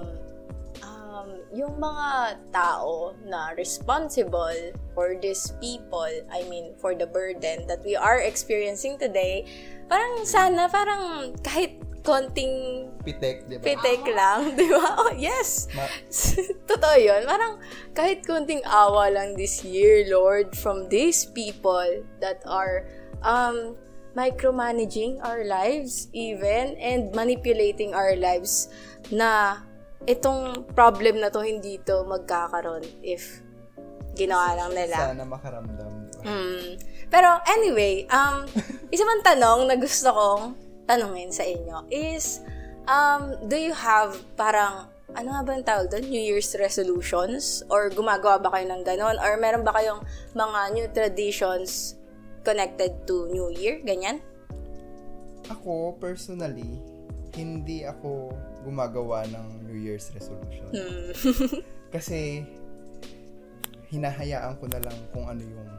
um, 0.83 1.29
yung 1.53 1.77
mga 1.77 2.39
tao 2.49 3.13
na 3.25 3.53
responsible 3.53 4.73
for 4.97 5.15
these 5.21 5.53
people, 5.61 6.09
I 6.33 6.45
mean, 6.49 6.73
for 6.81 6.97
the 6.97 7.05
burden 7.05 7.67
that 7.69 7.85
we 7.85 7.95
are 7.95 8.19
experiencing 8.21 8.97
today, 8.97 9.45
parang 9.93 10.13
sana, 10.25 10.65
parang 10.73 11.03
kahit 11.45 11.77
konting 12.01 12.89
Pitek, 13.05 13.45
di 13.45 13.55
ba? 13.59 13.63
pitik 13.63 14.03
lang, 14.09 14.39
di 14.59 14.65
ba? 14.73 14.81
Oh, 14.97 15.13
yes! 15.13 15.69
Ma- 15.77 15.91
Totoo 16.69 16.97
yun. 16.97 17.21
Parang 17.29 17.61
kahit 17.93 18.25
konting 18.25 18.65
awa 18.65 19.13
lang 19.13 19.37
this 19.37 19.61
year, 19.61 20.09
Lord, 20.09 20.57
from 20.57 20.89
these 20.89 21.29
people 21.29 22.01
that 22.23 22.41
are 22.49 22.89
um, 23.21 23.77
micromanaging 24.17 25.21
our 25.21 25.45
lives 25.45 26.09
even 26.13 26.73
and 26.81 27.13
manipulating 27.13 27.93
our 27.93 28.17
lives 28.17 28.73
na 29.13 29.61
itong 30.09 30.67
problem 30.73 31.21
na 31.21 31.29
to 31.29 31.43
hindi 31.43 31.77
to 31.85 32.01
magkakaroon 32.07 32.83
if 33.03 33.43
ginawa 34.17 34.57
lang 34.57 34.71
nila. 34.73 34.97
Sana 35.11 35.25
makaramdam. 35.27 35.91
Mm. 36.23 36.92
Pero 37.13 37.29
anyway, 37.45 38.09
um, 38.09 38.49
isa 38.93 39.05
pang 39.05 39.21
tanong 39.21 39.69
na 39.69 39.77
gusto 39.77 40.09
kong 40.09 40.57
tanungin 40.89 41.29
sa 41.29 41.45
inyo 41.45 41.85
is, 41.93 42.41
um, 42.89 43.37
do 43.45 43.53
you 43.53 43.69
have 43.69 44.17
parang, 44.33 44.89
ano 45.13 45.29
nga 45.29 45.41
ba 45.45 45.51
ang 45.53 45.61
tawag 45.61 45.87
doon? 45.93 46.09
New 46.09 46.25
Year's 46.25 46.49
resolutions? 46.57 47.61
Or 47.69 47.93
gumagawa 47.93 48.41
ba 48.41 48.49
kayo 48.49 48.65
ng 48.65 48.81
ganon? 48.81 49.21
Or 49.21 49.37
meron 49.37 49.61
ba 49.61 49.77
kayong 49.77 50.01
mga 50.33 50.59
new 50.73 50.87
traditions 50.89 52.01
connected 52.41 53.05
to 53.05 53.29
New 53.29 53.53
Year? 53.53 53.77
Ganyan? 53.85 54.17
Ako, 55.53 56.01
personally, 56.01 56.81
hindi 57.37 57.85
ako 57.85 58.33
gumagawa 58.65 59.29
ng 59.29 59.69
New 59.69 59.77
Year's 59.77 60.09
resolution. 60.17 60.65
Hmm. 60.73 61.13
Kasi, 61.93 62.41
hinahayaan 63.93 64.57
ko 64.57 64.65
na 64.65 64.81
lang 64.81 64.97
kung 65.13 65.29
ano 65.29 65.45
yung 65.45 65.72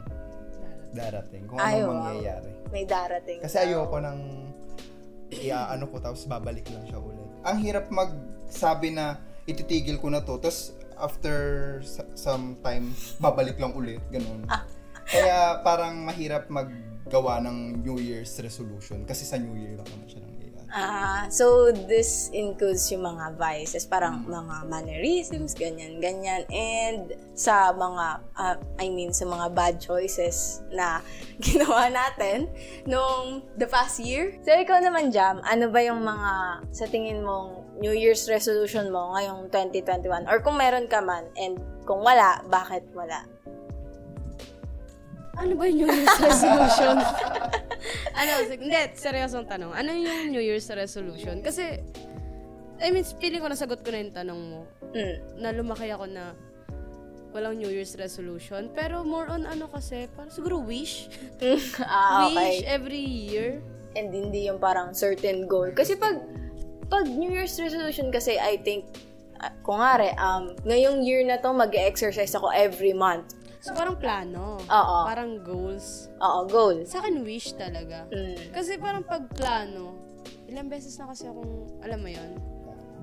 darating. 0.95 1.43
Kung 1.45 1.59
ano 1.59 1.67
Ay, 1.67 1.83
wow. 1.83 1.91
mangyayari. 1.91 2.51
May 2.71 2.85
darating. 2.87 3.39
Kasi 3.43 3.55
ayoko 3.61 3.99
nang 3.99 4.21
iaano 5.29 5.85
ko 5.91 5.99
tapos 5.99 6.23
babalik 6.25 6.65
lang 6.71 6.87
siya 6.87 6.99
ulit. 7.03 7.27
Ang 7.43 7.57
hirap 7.61 7.91
magsabi 7.91 8.95
na 8.95 9.19
ititigil 9.45 10.01
ko 10.01 10.09
na 10.09 10.23
to 10.23 10.39
tapos 10.41 10.73
after 10.95 11.35
some 12.15 12.55
time 12.63 12.95
babalik 13.19 13.59
lang 13.59 13.75
ulit 13.75 14.01
ganun. 14.09 14.47
Kaya 15.05 15.61
parang 15.61 16.01
mahirap 16.07 16.49
maggawa 16.49 17.43
ng 17.45 17.83
New 17.85 18.01
Year's 18.01 18.33
resolution 18.41 19.05
kasi 19.05 19.27
sa 19.27 19.37
New 19.37 19.53
Year 19.53 19.77
lang 19.77 19.85
naman 19.85 20.07
siya 20.09 20.21
nangyayari. 20.23 20.34
Ah, 20.75 21.31
so 21.31 21.71
this 21.71 22.27
includes 22.35 22.83
yung 22.91 23.07
mga 23.07 23.39
vices, 23.39 23.87
parang 23.87 24.27
mga 24.27 24.67
mannerisms, 24.67 25.55
ganyan, 25.55 26.03
ganyan, 26.03 26.43
and 26.51 27.15
sa 27.31 27.71
mga, 27.71 28.19
ah, 28.35 28.59
I 28.75 28.91
mean, 28.91 29.15
sa 29.15 29.23
mga 29.23 29.55
bad 29.55 29.79
choices 29.79 30.67
na 30.75 30.99
ginawa 31.47 31.87
natin 31.87 32.51
nung 32.83 33.39
the 33.55 33.71
past 33.71 34.03
year. 34.03 34.35
So, 34.43 34.51
ikaw 34.51 34.83
naman, 34.83 35.15
Jam, 35.15 35.39
ano 35.47 35.71
ba 35.71 35.79
yung 35.79 36.03
mga, 36.03 36.31
sa 36.75 36.91
tingin 36.91 37.23
mong 37.23 37.79
New 37.79 37.95
Year's 37.95 38.27
resolution 38.27 38.91
mo 38.91 39.15
ngayong 39.15 39.47
2021? 39.55 40.27
Or 40.27 40.43
kung 40.43 40.59
meron 40.59 40.91
ka 40.91 40.99
man, 40.99 41.23
and 41.39 41.55
kung 41.87 42.03
wala, 42.03 42.43
bakit 42.51 42.83
wala? 42.91 43.23
Ano 45.35 45.51
ba 45.55 45.63
yung 45.67 45.77
New 45.83 45.89
Year's 45.91 46.19
resolution? 46.31 46.95
ano, 48.19 48.31
hindi, 48.49 48.79
seryosong 48.95 49.45
tanong. 49.45 49.71
Ano 49.75 49.91
yung 49.93 50.31
New 50.31 50.43
Year's 50.43 50.67
resolution? 50.71 51.43
Kasi, 51.43 51.79
I 52.79 52.87
mean, 52.91 53.03
feeling 53.19 53.43
ko 53.43 53.51
nasagot 53.51 53.83
ko 53.83 53.91
na 53.91 53.99
yung 54.03 54.15
tanong 54.15 54.41
mo. 54.41 54.61
Mm. 54.95 55.15
Na 55.39 55.49
lumaki 55.51 55.91
ako 55.91 56.07
na 56.07 56.35
walang 57.35 57.59
New 57.59 57.67
Year's 57.67 57.93
resolution. 57.99 58.71
Pero 58.71 59.03
more 59.03 59.27
on 59.27 59.43
ano 59.43 59.67
kasi, 59.67 60.07
parang 60.15 60.31
siguro 60.31 60.63
wish. 60.63 61.11
ah, 61.83 62.31
Wish 62.31 62.63
okay. 62.63 62.67
every 62.67 63.03
year. 63.03 63.59
and 63.95 64.11
hindi 64.11 64.45
yung 64.45 64.59
parang 64.59 64.91
certain 64.91 65.47
goal. 65.47 65.71
Kasi 65.71 65.95
pag 65.95 66.19
pag 66.91 67.07
New 67.07 67.31
Year's 67.31 67.55
resolution 67.57 68.11
kasi 68.11 68.37
I 68.37 68.59
think 68.61 68.85
uh, 69.41 69.49
kung 69.65 69.81
ngari, 69.81 70.13
um, 70.19 70.53
ngayong 70.67 71.01
year 71.01 71.23
na 71.25 71.39
to 71.41 71.49
mag-exercise 71.55 72.35
ako 72.35 72.51
every 72.53 72.93
month. 72.93 73.33
So, 73.65 73.73
parang 73.73 73.97
plano. 73.97 74.61
Oo. 74.61 74.97
Parang 75.09 75.41
goals. 75.41 76.13
Oo, 76.21 76.45
goal. 76.45 76.85
Sa 76.85 77.01
akin, 77.01 77.25
wish 77.25 77.57
talaga. 77.57 78.05
Mm. 78.13 78.53
Kasi 78.53 78.77
parang 78.77 79.01
pag 79.01 79.25
plano, 79.33 79.97
ilang 80.45 80.69
beses 80.69 80.93
na 81.01 81.09
kasi 81.09 81.25
akong, 81.25 81.81
alam 81.81 81.97
mo 81.97 82.05
yon 82.05 82.37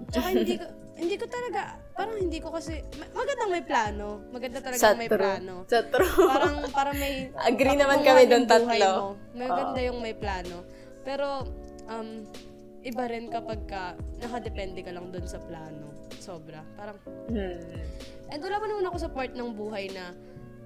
Tsaka 0.06 0.30
hindi 0.30 0.54
ko, 0.54 0.66
hindi 1.02 1.18
ko 1.18 1.26
talaga, 1.26 1.82
parang 1.98 2.14
hindi 2.14 2.38
ko 2.38 2.54
kasi, 2.54 2.78
ma- 2.94 3.10
magandang 3.10 3.50
may 3.50 3.64
plano. 3.66 4.06
Maganda 4.30 4.58
talaga 4.62 4.78
Sa 4.78 4.94
may 4.94 5.10
true. 5.10 5.18
plano. 5.18 5.54
Sa 5.66 5.82
true. 5.82 6.30
Parang, 6.30 6.54
parang 6.70 6.96
may... 7.02 7.12
Agree 7.50 7.74
naman 7.74 8.06
kami 8.06 8.22
doon 8.30 8.46
tatlo. 8.46 8.70
mo. 8.94 9.08
May 9.34 9.50
ganda 9.50 9.80
yung 9.82 9.98
may 9.98 10.14
plano. 10.14 10.62
Pero, 11.02 11.42
um, 11.90 12.22
iba 12.86 13.04
rin 13.10 13.26
kapag 13.26 13.66
ka, 13.66 13.98
nakadepende 14.22 14.86
ka 14.86 14.94
lang 14.94 15.10
doon 15.10 15.26
sa 15.26 15.42
plano. 15.42 15.90
Sobra. 16.22 16.62
Parang, 16.78 16.94
Hmm. 17.26 17.58
And 18.30 18.40
wala 18.40 18.56
pa 18.56 18.64
naman 18.64 18.86
ako 18.86 18.96
sa 18.96 19.10
part 19.10 19.34
ng 19.34 19.52
buhay 19.52 19.92
na 19.92 20.14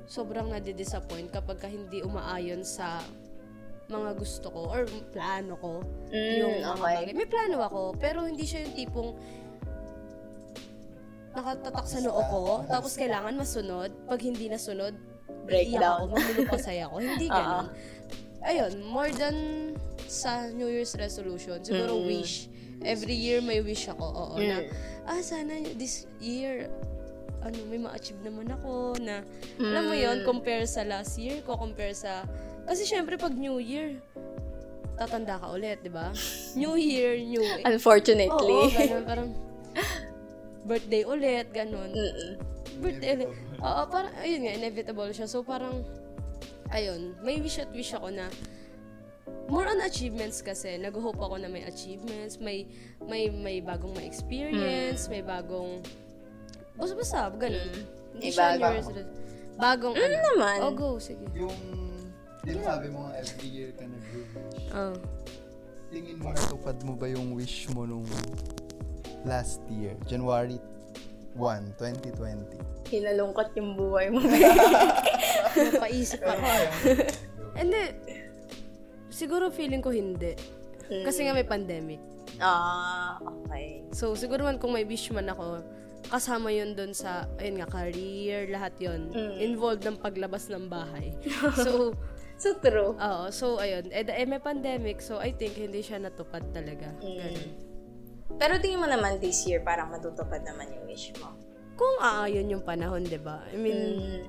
sobrang 0.07 0.49
nadi-disappoint 0.49 1.31
kapag 1.31 1.59
ka 1.59 1.69
hindi 1.69 2.01
umaayon 2.01 2.63
sa 2.63 3.03
mga 3.87 4.19
gusto 4.19 4.51
ko 4.51 4.61
or 4.71 4.83
plano 5.11 5.55
ko. 5.59 5.73
Mm, 6.11 6.35
yung 6.41 6.55
okay. 6.75 6.83
bagay. 6.83 7.15
May 7.15 7.27
plano 7.27 7.63
ako, 7.63 7.95
pero 7.95 8.27
hindi 8.27 8.43
siya 8.43 8.67
yung 8.67 8.75
tipong 8.75 9.11
nakatatak 11.37 11.85
sa 11.85 11.99
noo 12.01 12.23
ko, 12.27 12.43
tapos 12.65 12.97
kailangan 12.97 13.37
masunod. 13.37 13.93
Pag 14.09 14.21
hindi 14.25 14.49
nasunod, 14.49 14.97
Breakdown. 15.45 15.69
iiyak 15.69 15.85
ako, 15.85 16.05
mamulupasay 16.11 16.79
ako. 16.83 16.97
Hindi 16.99 17.27
ganun. 17.35 17.67
Ayun, 18.43 18.73
more 18.87 19.11
than 19.13 19.37
sa 20.07 20.49
New 20.49 20.71
Year's 20.71 20.95
resolution, 20.97 21.61
siguro 21.61 21.99
Mm. 21.99 22.07
wish. 22.09 22.49
Every 22.81 23.15
year 23.15 23.39
may 23.41 23.61
wish 23.61 23.87
ako, 23.87 24.05
oo, 24.07 24.35
na, 24.39 24.65
Mm. 24.65 24.71
ah, 25.05 25.21
sana 25.21 25.53
this 25.77 26.09
year, 26.19 26.71
ano, 27.47 27.59
may 27.71 27.79
ma-achieve 27.79 28.21
naman 28.23 28.51
ako, 28.51 28.99
na, 28.99 29.23
alam 29.59 29.83
mo 29.87 29.95
yon 29.95 30.23
Mm. 30.23 30.27
compare 30.27 30.67
sa 30.67 30.83
last 30.83 31.15
year 31.17 31.41
ko, 31.47 31.55
compare 31.55 31.95
sa, 31.95 32.27
kasi 32.67 32.83
syempre 32.83 33.15
pag 33.15 33.33
New 33.33 33.63
Year, 33.63 33.97
tatanda 34.99 35.39
ka 35.39 35.55
ulit, 35.55 35.81
di 35.81 35.93
ba? 35.93 36.11
New 36.61 36.75
Year, 36.75 37.15
New 37.21 37.45
Unfortunately. 37.63 38.61
Oo, 38.67 38.73
ganun, 38.73 39.05
parang, 39.07 39.29
birthday 40.67 41.03
ulit, 41.07 41.47
ganun. 41.55 41.95
Mm-mm. 41.95 42.33
Birthday 42.83 43.23
ulit. 43.23 43.31
Oo, 43.63 43.83
parang, 43.87 44.13
ayun 44.19 44.41
nga, 44.45 44.53
inevitable 44.57 45.11
siya. 45.15 45.31
So, 45.31 45.47
parang, 45.47 45.87
ayun, 46.75 47.15
may 47.23 47.39
wish 47.39 47.63
at 47.63 47.71
wish 47.71 47.95
ako 47.95 48.11
na, 48.11 48.27
more 49.47 49.67
on 49.71 49.79
achievements 49.87 50.43
kasi. 50.43 50.75
Nag-hope 50.75 51.19
ako 51.19 51.39
na 51.39 51.47
may 51.47 51.63
achievements, 51.63 52.43
may, 52.43 52.67
may, 53.07 53.31
may 53.31 53.63
bagong 53.63 53.95
ma-experience, 53.95 55.07
may 55.07 55.23
bagong, 55.23 55.79
basta-basta, 56.77 57.19
ganun. 57.33 57.69
Hindi 58.13 58.23
May 58.23 58.31
siya 58.31 58.45
bagong- 58.51 58.61
New 58.61 58.73
Year's 58.73 58.91
res- 58.93 59.15
Bagong, 59.57 59.95
ano? 59.95 60.17
naman. 60.31 60.59
Oh, 60.61 60.73
go, 60.73 60.89
sige. 60.99 61.25
Yung, 61.33 61.57
di 62.43 62.53
ba 62.53 62.63
sabi 62.67 62.87
mo 62.89 63.09
every 63.11 63.49
year 63.49 63.71
ka 63.73 63.83
nag-wish. 63.83 64.69
Oh. 64.71 64.95
Tingin 65.89 66.17
mo 66.19 66.29
natupad 66.31 66.77
mo 66.83 66.93
ba 66.93 67.07
yung 67.07 67.33
wish 67.33 67.71
mo 67.71 67.85
nung 67.85 68.05
last 69.23 69.65
year, 69.67 69.97
January 70.05 70.61
1, 71.35 71.73
2020? 71.75 72.61
Hinalungkot 72.87 73.49
yung 73.57 73.75
buhay 73.75 74.13
mo. 74.13 74.21
Napaisip 75.57 76.21
ako. 76.21 76.47
Hindi. 77.57 77.83
Siguro 79.09 79.49
feeling 79.49 79.81
ko 79.81 79.89
hindi. 79.89 80.37
Kasi 81.03 81.25
nga 81.25 81.33
may 81.33 81.43
pandemic. 81.43 81.99
ah, 82.39 83.17
okay. 83.19 83.81
So, 83.91 84.13
siguro 84.13 84.45
man 84.45 84.61
kung 84.61 84.71
may 84.71 84.85
wish 84.85 85.09
man 85.09 85.27
ako, 85.27 85.65
kasama 86.07 86.49
yun 86.49 86.73
dun 86.73 86.91
sa, 86.91 87.27
ayun 87.37 87.59
nga, 87.59 87.69
career, 87.69 88.47
lahat 88.49 88.75
yun. 88.79 89.11
Involved 89.37 89.83
ng 89.83 89.99
paglabas 89.99 90.49
ng 90.49 90.67
bahay. 90.67 91.15
so, 91.59 91.93
So 92.37 92.53
true. 92.61 92.93
oo. 92.93 93.25
So, 93.33 93.57
ayun. 93.57 93.89
Eh, 93.89 94.05
eh, 94.05 94.29
may 94.29 94.37
pandemic. 94.37 95.01
So, 95.01 95.17
I 95.17 95.33
think 95.33 95.57
hindi 95.57 95.81
siya 95.81 95.97
natupad 95.97 96.45
talaga. 96.53 96.93
Ganun. 97.01 97.49
Pero 98.37 98.61
tingin 98.61 98.77
mo 98.77 98.85
naman 98.85 99.17
this 99.17 99.49
year, 99.49 99.65
parang 99.65 99.89
matutupad 99.89 100.45
naman 100.45 100.69
yung 100.69 100.85
wish 100.85 101.17
mo. 101.17 101.33
Kung 101.81 101.97
aayon 101.97 102.51
yung 102.51 102.61
panahon, 102.61 103.09
di 103.09 103.17
ba? 103.17 103.41
I 103.49 103.57
mean, 103.57 103.81
Mm. 103.97 104.23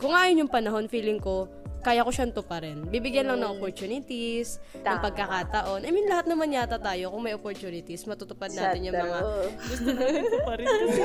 kung 0.00 0.16
aayon 0.16 0.40
yung 0.40 0.52
panahon, 0.52 0.88
feeling 0.88 1.20
ko, 1.20 1.44
kaya 1.84 2.00
ko 2.00 2.08
siyang 2.08 2.32
tuparin. 2.32 2.82
Bibigyan 2.82 3.28
lang 3.28 3.38
ng 3.38 3.52
opportunities, 3.54 4.56
ng 4.72 4.80
Mm. 4.80 4.84
Tama. 4.86 5.04
pagkakataon. 5.04 5.80
I 5.82 5.90
mean, 5.90 6.06
lahat 6.06 6.24
naman 6.24 6.48
yata 6.48 6.76
tayo, 6.76 7.08
kung 7.08 7.20
may 7.20 7.32
opportunities, 7.32 8.02
matutupad 8.04 8.48
natin 8.48 8.80
yung 8.82 8.96
mga 8.96 9.18
gusto 9.60 9.88
natin 9.90 10.22
tuparin 10.24 10.64
kasi. 10.80 11.02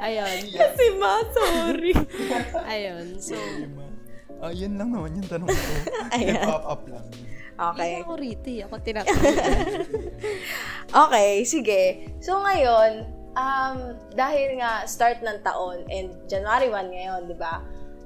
Ayun. 0.00 0.36
Si 0.50 0.86
Ma, 0.96 1.14
sorry. 1.30 1.94
Ayun. 2.74 3.06
So, 3.16 3.38
Ah, 4.40 4.48
yun 4.50 4.72
lang 4.74 4.88
naman 4.88 5.12
yung 5.14 5.28
tanong 5.28 5.46
ko. 5.46 5.72
Ayan. 6.16 6.42
Pop 6.42 6.64
up 6.66 6.82
lang. 6.88 7.04
Okay. 7.60 7.92
hindi 7.92 8.00
ako 8.00 8.12
riti. 8.16 8.54
Ako 8.64 8.74
tinatawag. 8.80 9.36
Okay, 10.90 11.30
sige. 11.44 11.82
So 12.18 12.40
ngayon, 12.40 13.04
um, 13.30 13.76
dahil 14.10 14.56
nga 14.56 14.82
start 14.84 15.20
ng 15.20 15.38
taon 15.40 15.84
and 15.86 16.16
January 16.24 16.66
1 16.66 16.88
ngayon, 16.88 17.20
di 17.28 17.36
ba? 17.36 17.60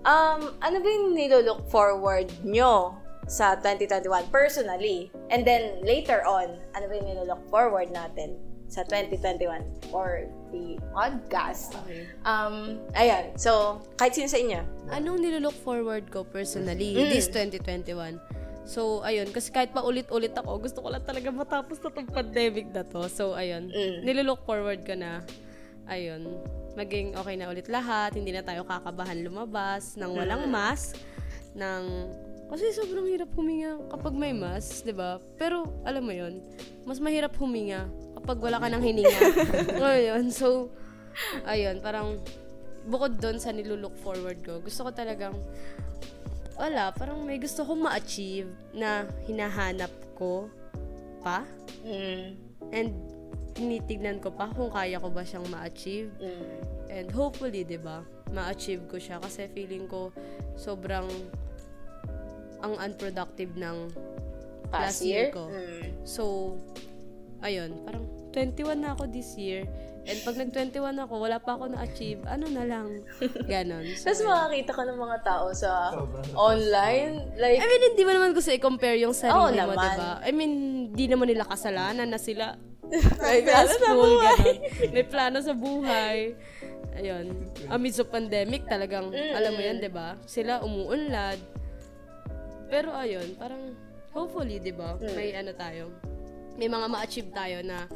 Um, 0.05 0.53
ano 0.61 0.77
ba 0.85 0.89
yung 0.89 1.17
nilolook 1.17 1.65
forward 1.73 2.29
nyo 2.45 2.93
sa 3.25 3.57
2021 3.57 4.29
personally? 4.29 5.09
And 5.33 5.49
then 5.49 5.81
later 5.81 6.21
on, 6.29 6.61
ano 6.77 6.85
ba 6.89 6.93
yung 6.93 7.09
nilolook 7.09 7.41
forward 7.49 7.89
natin 7.89 8.37
sa 8.69 8.85
2021 8.85 9.65
for 9.89 10.29
the 10.53 10.77
podcast? 10.93 11.73
Okay. 11.85 12.05
Um, 12.29 12.81
ayan. 12.93 13.33
So, 13.41 13.81
kahit 13.97 14.13
sino 14.13 14.29
sa 14.29 14.37
inyo? 14.37 14.61
Anong 14.93 15.25
nilook 15.25 15.57
forward 15.65 16.09
ko 16.13 16.25
personally 16.29 16.93
Mm. 16.97 17.09
this 17.09 17.29
2021? 17.33 18.21
So, 18.65 19.05
ayun, 19.05 19.29
kasi 19.29 19.53
kahit 19.53 19.77
pa 19.77 19.85
ulit-ulit 19.85 20.33
ako, 20.33 20.57
gusto 20.61 20.81
ko 20.81 20.89
lang 20.89 21.05
talaga 21.05 21.29
matapos 21.29 21.77
na 21.85 21.89
tong 21.93 22.09
pandemic 22.09 22.73
na 22.73 22.81
to. 22.85 23.09
So, 23.13 23.37
ayun, 23.37 23.69
Mm. 23.69 24.05
nilook 24.05 24.45
forward 24.49 24.85
ko 24.89 24.97
na, 24.97 25.21
ayun, 25.85 26.29
maging 26.75 27.15
okay 27.15 27.35
na 27.39 27.51
ulit 27.51 27.71
lahat, 27.71 28.15
hindi 28.19 28.35
na 28.35 28.43
tayo 28.43 28.67
kakabahan 28.67 29.23
lumabas, 29.23 29.95
nang 29.95 30.15
walang 30.15 30.51
mask, 30.51 30.99
nang, 31.55 32.11
kasi 32.51 32.75
sobrang 32.75 33.09
hirap 33.09 33.31
huminga 33.35 33.79
kapag 33.89 34.15
may 34.15 34.35
mask, 34.35 34.85
'di 34.85 34.95
ba? 34.95 35.23
Pero, 35.39 35.71
alam 35.87 36.05
mo 36.05 36.13
yon 36.13 36.45
mas 36.85 37.01
mahirap 37.01 37.33
huminga 37.39 37.89
kapag 38.21 38.39
wala 38.43 38.61
ka 38.61 38.69
ng 38.69 38.83
hininga. 38.83 39.21
Ngayon, 39.83 40.25
so, 40.35 40.71
ayun, 41.47 41.79
parang, 41.81 42.21
bukod 42.85 43.17
doon 43.17 43.41
sa 43.41 43.55
nilook 43.55 43.97
forward 44.01 44.43
ko, 44.45 44.61
gusto 44.61 44.85
ko 44.85 44.91
talagang, 44.93 45.35
wala, 46.59 46.91
parang 46.95 47.23
may 47.23 47.41
gusto 47.41 47.67
kong 47.67 47.87
ma-achieve 47.87 48.51
na 48.75 49.09
hinahanap 49.27 49.91
ko 50.15 50.47
pa. 51.25 51.43
Mm. 51.83 52.37
And 52.71 53.14
tinitignan 53.55 54.19
ko 54.19 54.35
pa 54.35 54.51
kung 54.51 54.69
kaya 54.69 54.99
ko 54.99 55.09
ba 55.09 55.23
siyang 55.23 55.47
ma-achieve. 55.49 56.11
Mm. 56.19 56.47
And 56.91 57.07
hopefully, 57.15 57.63
'di 57.63 57.79
ba, 57.79 58.03
ma-achieve 58.35 58.85
ko 58.91 58.99
siya 58.99 59.23
kasi 59.23 59.47
feeling 59.55 59.87
ko 59.87 60.11
sobrang 60.59 61.07
ang 62.61 62.75
unproductive 62.81 63.55
ng 63.55 63.93
Past 64.73 64.99
last 64.99 65.01
year, 65.07 65.31
year? 65.31 65.37
ko. 65.37 65.45
Mm. 65.53 65.89
So, 66.03 66.23
ayun, 67.45 67.79
parang 67.87 68.05
21 68.35 68.83
na 68.83 68.99
ako 68.99 69.07
this 69.07 69.39
year. 69.39 69.63
And 70.05 70.19
pag 70.21 70.37
nag-21 70.37 71.01
ako, 71.09 71.15
wala 71.17 71.41
pa 71.41 71.57
ako 71.57 71.73
na-achieve, 71.73 72.21
ano 72.29 72.45
na 72.53 72.65
lang. 72.69 73.01
Ganon. 73.49 73.89
So, 73.97 74.05
Tapos 74.13 74.21
makakita 74.29 74.73
ka 74.77 74.83
ng 74.85 74.99
mga 75.01 75.19
tao 75.25 75.47
sa 75.57 75.97
online. 76.37 77.33
Like, 77.41 77.57
I 77.57 77.65
mean, 77.65 77.83
hindi 77.93 78.03
mo 78.05 78.13
naman 78.13 78.37
gusto 78.37 78.53
i-compare 78.53 79.01
yung 79.01 79.17
sarili 79.17 79.33
Oo 79.33 79.49
mo, 79.49 79.57
naman. 79.57 79.77
diba? 79.81 80.13
I 80.21 80.31
mean, 80.37 80.53
di 80.93 81.09
naman 81.09 81.33
nila 81.33 81.49
kasalanan 81.49 82.13
na 82.13 82.21
sila 82.21 82.53
may 83.25 83.41
plano 83.41 83.73
sa 83.73 83.91
buhay. 83.97 84.49
May 84.93 85.05
plano 85.09 85.39
sa 85.41 85.55
buhay. 85.57 86.19
Ayun. 87.01 87.27
Amidst 87.73 88.05
of 88.05 88.13
pandemic, 88.13 88.69
talagang, 88.69 89.09
alam 89.11 89.53
mo 89.57 89.61
yan, 89.65 89.81
di 89.81 89.89
ba? 89.89 90.21
Sila 90.29 90.61
umuunlad. 90.61 91.41
Pero 92.69 92.93
ayun, 92.93 93.35
parang, 93.41 93.73
hopefully, 94.13 94.61
di 94.61 94.71
ba? 94.71 95.01
May 95.17 95.33
ano 95.33 95.57
tayo, 95.57 95.91
may 96.55 96.69
mga 96.69 96.87
ma-achieve 96.87 97.31
tayo 97.35 97.65
na 97.67 97.89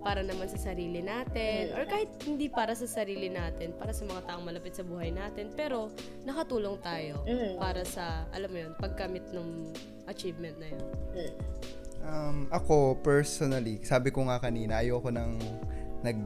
para 0.00 0.20
naman 0.20 0.48
sa 0.48 0.56
sarili 0.58 1.00
natin 1.00 1.76
or 1.76 1.84
kahit 1.84 2.08
hindi 2.24 2.48
para 2.48 2.72
sa 2.72 2.84
sarili 2.84 3.28
natin 3.28 3.76
para 3.76 3.92
sa 3.92 4.02
mga 4.02 4.24
taong 4.24 4.42
malapit 4.42 4.72
sa 4.72 4.80
buhay 4.80 5.12
natin 5.12 5.52
pero 5.52 5.92
nakatulong 6.24 6.80
tayo 6.80 7.20
Mm. 7.24 7.56
para 7.56 7.84
sa 7.84 8.24
alam 8.30 8.48
mo 8.48 8.58
yun 8.58 8.72
pagkamit 8.76 9.28
ng 9.30 9.70
achievement 10.06 10.56
na 10.56 10.68
yun 10.68 10.84
Mm. 11.10 11.32
Um, 12.00 12.48
ako, 12.48 12.96
personally, 13.04 13.76
sabi 13.84 14.08
ko 14.08 14.24
nga 14.24 14.40
kanina, 14.40 14.80
ayoko 14.80 15.12
nang 15.12 15.36
nag, 16.00 16.16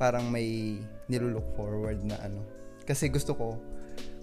parang 0.00 0.32
may 0.32 0.80
nilulook 1.04 1.44
forward 1.52 2.00
na 2.00 2.16
ano. 2.24 2.40
Kasi 2.88 3.12
gusto 3.12 3.36
ko, 3.36 3.60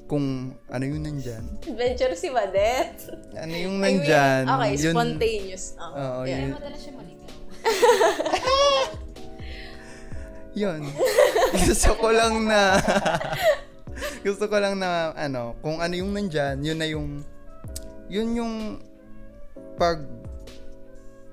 kung 0.09 0.25
ano 0.65 0.83
yung 0.83 1.05
nandyan, 1.05 1.45
Adventure 1.69 2.17
si 2.17 2.33
Madet. 2.33 2.97
ano 3.37 3.53
yung 3.53 3.77
I 3.77 3.93
mean, 3.93 4.01
nandyan, 4.01 4.43
okay, 4.49 4.73
yun, 4.81 4.93
spontaneous. 4.97 5.77
Oo. 5.77 5.93
Oo, 5.93 6.21
yeah. 6.25 6.49
yun. 6.49 6.57
madalas 6.57 6.81
siya 6.81 6.93
maligaw 6.97 7.29
yun. 10.55 10.81
gusto 11.67 11.91
ko 11.99 12.09
lang 12.09 12.47
na, 12.47 12.79
gusto 14.25 14.47
ko 14.47 14.55
lang 14.57 14.79
na, 14.79 15.11
ano, 15.13 15.53
kung 15.59 15.83
ano 15.83 15.93
yung 15.93 16.15
nandyan, 16.15 16.63
yun 16.63 16.77
na 16.79 16.87
yung, 16.87 17.21
yun 18.07 18.29
yung, 18.33 18.53
pag, 19.75 20.01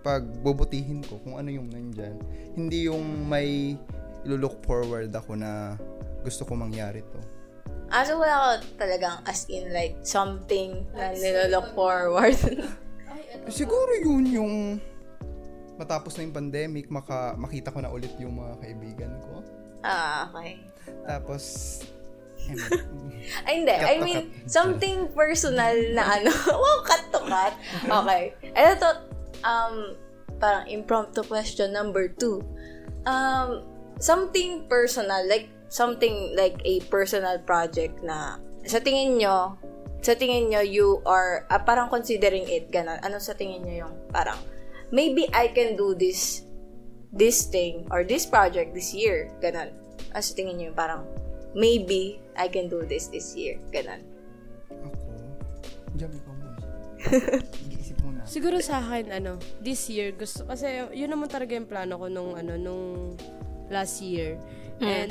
pag 0.02 0.26
bubutihin 0.42 1.00
ko 1.06 1.22
kung 1.22 1.38
ano 1.38 1.48
yung 1.48 1.70
nandyan. 1.70 2.18
Hindi 2.58 2.90
yung 2.90 3.30
may 3.30 3.78
look 4.26 4.58
forward 4.66 5.14
ako 5.14 5.38
na 5.38 5.78
gusto 6.26 6.42
ko 6.42 6.58
mangyari 6.58 7.02
to. 7.06 7.20
Ah, 7.92 8.02
so 8.02 8.18
wala 8.18 8.58
ka 8.58 8.82
talagang 8.82 9.20
as 9.28 9.46
in 9.46 9.70
like 9.70 9.94
something 10.02 10.82
na 10.96 11.14
nilolook 11.14 11.70
forward. 11.76 12.34
Siguro 13.58 13.92
yun 14.00 14.24
yung 14.26 14.54
matapos 15.80 16.16
na 16.16 16.28
yung 16.28 16.36
pandemic, 16.36 16.88
maka, 16.92 17.36
makita 17.36 17.72
ko 17.72 17.78
na 17.80 17.90
ulit 17.90 18.12
yung 18.20 18.36
mga 18.36 18.54
kaibigan 18.60 19.12
ko. 19.24 19.32
ah, 19.82 20.30
okay. 20.30 20.62
Tapos, 21.06 21.44
eh, 22.50 22.58
Ay, 23.46 23.62
hindi. 23.62 23.74
I 23.74 23.96
mean, 24.02 24.20
cut. 24.30 24.50
something 24.50 25.06
personal 25.14 25.76
na 25.94 26.18
ano. 26.18 26.30
wow, 26.62 26.78
cut 26.82 27.02
to 27.14 27.20
cut. 27.22 27.54
Okay. 28.02 28.34
Ito 28.54 28.74
to, 28.82 28.90
um, 29.46 29.94
parang 30.42 30.66
impromptu 30.66 31.22
question 31.22 31.70
number 31.70 32.10
two. 32.10 32.42
Um, 33.06 33.62
something 34.02 34.66
personal, 34.66 35.22
like, 35.30 35.50
something 35.70 36.34
like 36.34 36.58
a 36.66 36.82
personal 36.90 37.38
project 37.42 38.02
na 38.02 38.42
sa 38.66 38.78
tingin 38.82 39.18
nyo, 39.18 39.58
sa 40.02 40.18
tingin 40.18 40.50
nyo, 40.50 40.62
you 40.62 40.98
are, 41.06 41.46
ah, 41.46 41.62
parang 41.62 41.86
considering 41.86 42.46
it, 42.50 42.70
ganun. 42.74 42.98
Ano 43.06 43.22
sa 43.22 43.38
tingin 43.38 43.62
nyo 43.62 43.86
yung 43.86 43.94
parang, 44.10 44.38
maybe 44.92 45.26
I 45.32 45.48
can 45.48 45.74
do 45.74 45.96
this, 45.96 46.44
this 47.10 47.48
thing, 47.48 47.88
or 47.90 48.04
this 48.04 48.28
project 48.28 48.76
this 48.76 48.92
year, 48.92 49.32
ganun. 49.40 49.72
Ano 50.12 50.22
sa 50.22 50.32
tingin 50.36 50.60
nyo 50.60 50.66
yung 50.70 50.78
parang, 50.78 51.02
maybe 51.56 52.20
I 52.36 52.46
can 52.52 52.68
do 52.68 52.84
this 52.84 53.08
this 53.08 53.32
year, 53.32 53.56
ganun. 53.72 54.04
ako, 54.68 55.08
Jam, 55.96 56.12
ikaw. 56.12 56.32
Iisip 57.72 57.98
muna. 58.04 58.22
Siguro 58.28 58.62
sa 58.62 58.78
akin, 58.78 59.10
ano, 59.10 59.40
this 59.58 59.90
year, 59.90 60.14
gusto, 60.14 60.46
kasi 60.46 60.86
yun 60.94 61.10
naman 61.10 61.26
talaga 61.26 61.56
yung 61.56 61.66
plano 61.66 61.98
ko 61.98 62.06
nung, 62.06 62.38
ano, 62.38 62.54
nung 62.54 63.16
last 63.72 63.98
year. 64.04 64.38
And, 64.82 65.10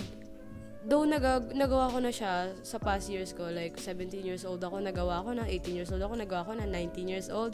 though 0.83 1.05
nag- 1.05 1.53
nagawa 1.53 1.93
ko 1.93 2.01
na 2.01 2.09
siya 2.09 2.57
sa 2.65 2.81
past 2.81 3.09
years 3.11 3.33
ko, 3.37 3.49
like 3.53 3.77
17 3.77 4.25
years 4.25 4.43
old 4.47 4.63
ako, 4.63 4.81
nagawa 4.81 5.21
ko 5.21 5.35
na, 5.37 5.45
18 5.45 5.77
years 5.77 5.91
old 5.93 6.01
ako, 6.01 6.17
nagawa 6.17 6.41
ko 6.47 6.53
na, 6.57 6.65
19 6.65 7.11
years 7.11 7.29
old. 7.29 7.53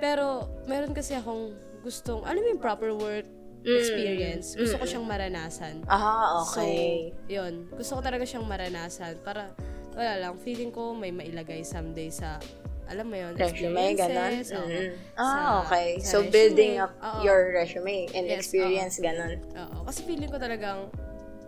Pero, 0.00 0.48
meron 0.64 0.90
kasi 0.90 1.12
akong 1.12 1.52
gustong, 1.80 2.24
alam 2.24 2.40
mo 2.40 2.48
yung 2.48 2.58
proper 2.58 2.90
work 2.90 3.28
experience, 3.60 4.56
gusto 4.56 4.80
ko 4.80 4.84
siyang 4.88 5.04
maranasan. 5.04 5.84
Ah, 5.84 6.40
okay. 6.40 7.12
So, 7.12 7.28
yun. 7.28 7.68
Gusto 7.70 7.92
ko 7.94 8.02
talaga 8.02 8.24
siyang 8.24 8.48
maranasan 8.48 9.20
para, 9.20 9.52
wala 9.92 10.16
lang, 10.18 10.34
feeling 10.40 10.72
ko 10.72 10.96
may 10.96 11.12
mailagay 11.12 11.60
someday 11.60 12.08
sa, 12.08 12.40
alam 12.88 13.06
mo 13.06 13.14
yun, 13.14 13.36
resume, 13.36 13.92
ganun. 13.94 14.40
Mm. 14.40 14.42
Sa- 14.42 14.64
Ah, 15.14 15.62
okay. 15.62 16.00
sa 16.00 16.08
So, 16.08 16.16
resume. 16.18 16.32
building 16.32 16.72
up 16.80 16.92
Oo. 16.98 17.20
your 17.20 17.52
resume 17.52 18.08
and 18.10 18.24
Yes, 18.26 18.48
experience, 18.48 18.96
ganun. 18.96 19.44
Oo. 19.52 19.84
Kasi 19.84 20.08
feeling 20.08 20.32
ko 20.32 20.40
talagang, 20.40 20.88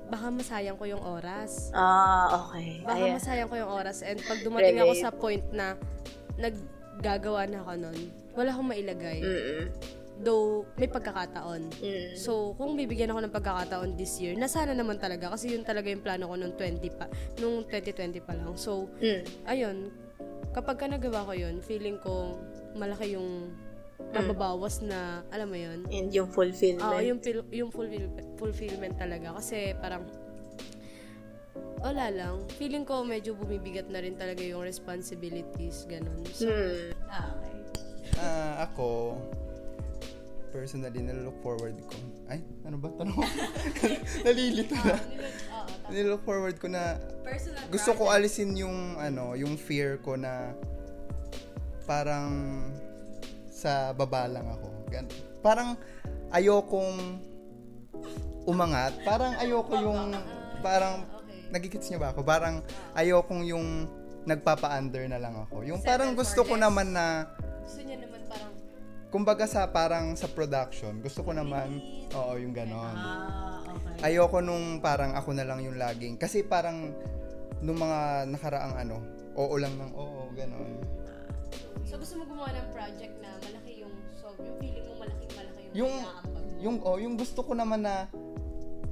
baka 0.07 0.29
masayang 0.29 0.77
ko 0.77 0.85
yung 0.85 1.01
oras. 1.01 1.73
Ah, 1.73 2.29
okay. 2.45 2.85
Baka 2.85 3.01
Ayan. 3.01 3.17
masayang 3.17 3.49
ko 3.49 3.57
yung 3.57 3.73
oras. 3.73 4.05
And 4.05 4.21
pag 4.21 4.45
dumating 4.45 4.77
ako 4.77 4.93
Relate. 4.93 5.01
sa 5.01 5.11
point 5.11 5.45
na 5.49 5.81
naggagawa 7.03 7.51
na 7.51 7.59
ako 7.61 7.73
nun, 7.77 7.99
wala 8.33 8.55
akong 8.55 8.69
mailagay. 8.71 9.19
Mm-mm. 9.19 9.63
Though, 10.23 10.63
may 10.79 10.87
pagkakataon. 10.87 11.83
Mm. 11.83 12.15
So, 12.15 12.55
kung 12.55 12.79
bibigyan 12.79 13.11
ako 13.11 13.27
ng 13.27 13.35
pagkakataon 13.35 13.99
this 13.99 14.23
year, 14.23 14.39
nasana 14.39 14.71
naman 14.71 15.03
talaga. 15.03 15.35
Kasi 15.35 15.51
yun 15.51 15.67
talaga 15.67 15.91
yung 15.91 15.99
plano 15.99 16.31
ko 16.31 16.39
nung 16.39 16.55
20 16.55 16.79
pa, 16.95 17.11
nung 17.43 17.67
2020 17.67 18.23
pa 18.23 18.39
lang. 18.39 18.55
So, 18.55 18.87
Mm. 19.03 19.23
ayun, 19.51 19.77
kapag 20.55 20.79
ka 20.79 20.87
nagawa 20.87 21.27
ko 21.27 21.35
yun, 21.35 21.59
feeling 21.59 21.99
ko 21.99 22.39
malaki 22.79 23.19
yung 23.19 23.51
nababawas 24.15 24.79
na, 24.79 25.27
alam 25.29 25.51
mo 25.51 25.59
yun, 25.59 25.83
And 25.91 26.15
yung 26.15 26.31
fulfillment. 26.31 26.87
Ah, 26.87 27.03
yung 27.03 27.19
fil- 27.19 27.49
yung 27.51 27.71
fulfill- 27.71 28.11
fulfillment 28.37 28.95
talaga 28.95 29.35
kasi 29.35 29.75
parang 29.75 30.07
wala 31.83 32.07
lang. 32.09 32.35
Feeling 32.57 32.87
ko 32.87 33.03
medyo 33.03 33.35
bumibigat 33.35 33.91
na 33.91 33.99
rin 33.99 34.15
talaga 34.15 34.41
yung 34.41 34.63
responsibilities, 34.63 35.85
ganun. 35.91 36.23
So, 36.31 36.47
Hmm. 36.47 36.95
Okay. 36.95 37.59
Ah, 38.17 38.65
ako, 38.65 39.19
personally, 40.55 41.03
nalook 41.03 41.37
forward 41.43 41.75
ko. 41.91 41.97
Ay, 42.31 42.41
ano 42.63 42.79
ba? 42.79 42.89
Tanong 42.95 43.19
ko. 43.19 43.23
Nalilito 44.27 44.75
na. 44.79 44.97
Nilook 45.91 46.23
forward 46.23 46.57
ko 46.57 46.71
na 46.71 46.97
Personal 47.27 47.67
gusto 47.69 47.91
ko 47.99 48.09
alisin 48.09 48.55
yung 48.57 48.97
ano, 48.97 49.35
yung 49.35 49.59
fear 49.59 49.99
ko 50.01 50.15
na 50.15 50.55
parang 51.85 52.31
sa 53.51 53.91
baba 53.93 54.31
lang 54.31 54.47
ako. 54.47 54.69
Gan- 54.89 55.13
parang 55.43 55.75
ayokong 56.31 57.19
umangat. 58.47 58.95
Parang 59.03 59.35
ayoko 59.37 59.75
yung 59.77 60.15
parang 60.63 61.05
nagigits 61.53 61.93
niyo 61.93 62.01
ba 62.01 62.11
ako? 62.11 62.25
Parang 62.25 62.65
ayokong 62.97 63.45
yung 63.45 63.87
nagpapa-under 64.25 65.05
na 65.07 65.21
lang 65.21 65.37
ako. 65.37 65.63
Yung 65.69 65.79
parang 65.85 66.17
gusto 66.17 66.41
ko 66.43 66.57
naman 66.57 66.97
na 66.97 67.29
gusto 67.63 67.85
niya 67.85 68.01
naman 68.01 68.23
parang, 68.27 68.53
kumbaga 69.13 69.45
sa 69.45 69.69
parang 69.69 70.17
sa 70.17 70.27
production, 70.27 70.99
gusto 71.05 71.21
ko 71.21 71.37
naman 71.37 71.79
oo, 72.17 72.33
yung 72.41 72.55
ganon. 72.57 72.97
Ah, 72.97 73.61
okay. 73.69 74.17
Ayoko 74.17 74.41
nung 74.41 74.81
parang 74.81 75.13
ako 75.13 75.37
na 75.37 75.45
lang 75.45 75.61
yung 75.61 75.77
laging 75.77 76.17
kasi 76.17 76.43
parang 76.43 76.95
nung 77.61 77.79
mga 77.79 78.31
nakaraang 78.33 78.75
ano, 78.79 78.97
oo 79.37 79.55
lang 79.59 79.75
ng 79.77 79.91
oo, 79.93 80.33
ganon. 80.35 80.81
so 81.83 82.01
gusto 82.01 82.17
mo 82.17 82.25
gumawa 82.25 82.49
ng 82.57 82.69
project 82.73 83.15
na 83.21 83.37
malaki 83.43 83.85
yung, 83.85 83.93
so 84.17 84.33
yung 84.41 84.57
feeling 84.59 84.87
mo 84.89 84.95
malaki 84.97 85.25
malaki 85.37 85.61
yung, 85.77 85.93
Yung 85.93 85.95
yung 86.63 86.77
oh, 86.87 86.97
yung 86.97 87.15
gusto 87.19 87.43
ko 87.43 87.53
naman 87.53 87.83
na 87.83 88.07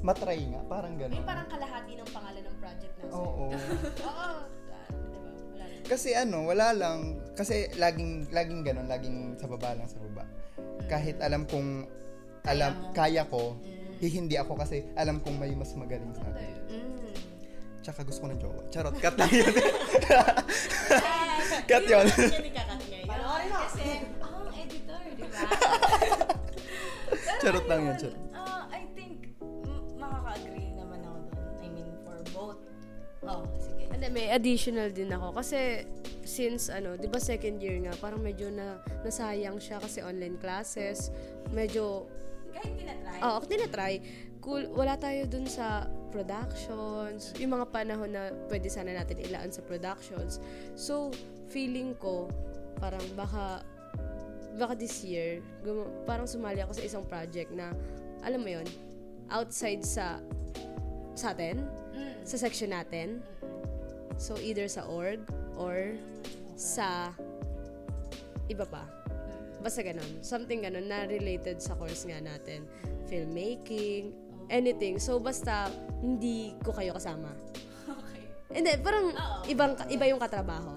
matry 0.02 0.42
nga, 0.48 0.60
parang 0.66 0.96
ganon. 0.98 1.22
parang 1.22 1.46
kalahati 1.46 1.92
ng 1.94 2.08
pangalan 2.08 2.39
ng 2.39 2.39
project 2.60 2.92
na 3.00 3.04
Oo. 3.16 3.24
Oo. 3.48 3.48
diba? 3.50 4.80
Wala 5.56 5.64
kasi 5.88 6.14
ano, 6.14 6.46
wala 6.46 6.70
lang 6.76 7.18
kasi 7.34 7.66
laging 7.74 8.30
laging 8.30 8.60
ganon, 8.62 8.86
laging 8.86 9.34
sa 9.40 9.50
baba 9.50 9.74
lang 9.74 9.88
sa 9.90 9.98
baba. 9.98 10.22
Kahit 10.86 11.18
alam 11.24 11.48
kong 11.48 11.88
alam 12.46 12.94
kaya 12.94 13.26
ko, 13.26 13.58
eh, 14.00 14.08
hindi 14.08 14.38
ako 14.38 14.60
kasi 14.60 14.86
alam 14.94 15.18
kong 15.20 15.36
may 15.40 15.52
mas 15.56 15.74
magaling 15.74 16.14
sa 16.14 16.24
akin. 16.30 16.52
Mm. 16.70 16.90
Tsaka 17.80 18.04
gusto 18.04 18.20
ko 18.24 18.28
ng 18.28 18.40
jowa. 18.40 18.62
Charot, 18.68 18.96
cut 19.00 19.16
lang 19.16 19.32
yun. 19.32 19.50
cut 21.70 21.84
yun. 21.88 22.06
Panoorin 23.08 23.48
mo. 23.48 23.58
Kasi, 23.64 24.04
ako 24.20 24.36
ang 24.36 24.52
editor, 24.52 25.00
di 25.16 25.24
ba? 25.24 25.40
Charot 27.40 27.64
lang 27.64 27.80
yun, 27.88 27.96
charot. 27.96 28.20
Ah, 28.36 28.68
I 28.68 28.84
think, 28.92 29.32
m- 29.40 29.96
makaka-agree 29.96 30.59
Oh, 33.20 33.44
sige. 33.60 33.84
Hindi, 33.92 34.06
may 34.08 34.32
additional 34.32 34.88
din 34.88 35.12
ako. 35.12 35.36
Kasi, 35.36 35.84
since, 36.24 36.72
ano, 36.72 36.96
di 36.96 37.04
ba 37.04 37.20
second 37.20 37.60
year 37.60 37.76
nga, 37.84 37.92
parang 38.00 38.24
medyo 38.24 38.48
na, 38.48 38.80
nasayang 39.04 39.60
siya 39.60 39.76
kasi 39.76 40.00
online 40.00 40.40
classes. 40.40 41.12
Medyo, 41.52 42.08
Kahit 42.56 42.72
tinatry. 42.80 43.18
oo, 43.20 43.34
ako 43.36 43.44
tinatry. 43.44 43.94
Cool, 44.40 44.64
wala 44.72 44.96
tayo 44.96 45.28
dun 45.28 45.44
sa 45.44 45.84
productions. 46.08 47.36
Yung 47.36 47.52
mga 47.52 47.66
panahon 47.68 48.08
na 48.08 48.32
pwede 48.48 48.72
sana 48.72 48.96
natin 48.96 49.20
ilaan 49.20 49.52
sa 49.52 49.60
productions. 49.60 50.40
So, 50.72 51.12
feeling 51.52 51.92
ko, 52.00 52.32
parang 52.80 53.04
baka, 53.12 53.60
baka 54.56 54.72
this 54.80 55.04
year, 55.04 55.44
gum- 55.60 55.92
parang 56.08 56.24
sumali 56.24 56.64
ako 56.64 56.72
sa 56.72 56.84
isang 56.88 57.04
project 57.04 57.52
na, 57.52 57.76
alam 58.24 58.40
mo 58.40 58.48
yon 58.48 58.64
outside 59.28 59.84
sa, 59.84 60.24
sa 61.14 61.32
atin, 61.34 61.64
sa 62.24 62.36
section 62.38 62.74
natin. 62.74 63.24
So, 64.20 64.36
either 64.36 64.68
sa 64.68 64.84
org 64.84 65.24
or 65.56 65.96
sa 66.54 67.14
iba 68.52 68.68
pa. 68.68 68.84
Basta 69.60 69.80
ganun. 69.80 70.20
Something 70.20 70.64
ganun 70.64 70.88
na 70.88 71.08
related 71.08 71.60
sa 71.60 71.76
course 71.76 72.04
nga 72.04 72.20
natin. 72.20 72.68
Filmmaking, 73.08 74.12
anything. 74.52 75.00
So, 75.00 75.20
basta 75.20 75.68
hindi 76.04 76.56
ko 76.64 76.72
kayo 76.74 76.96
kasama. 76.96 77.30
Okay. 77.90 78.22
Hindi, 78.62 78.70
parang 78.82 79.14
ibang, 79.50 79.74
iba 79.90 80.04
yung 80.10 80.18
katrabaho. 80.22 80.74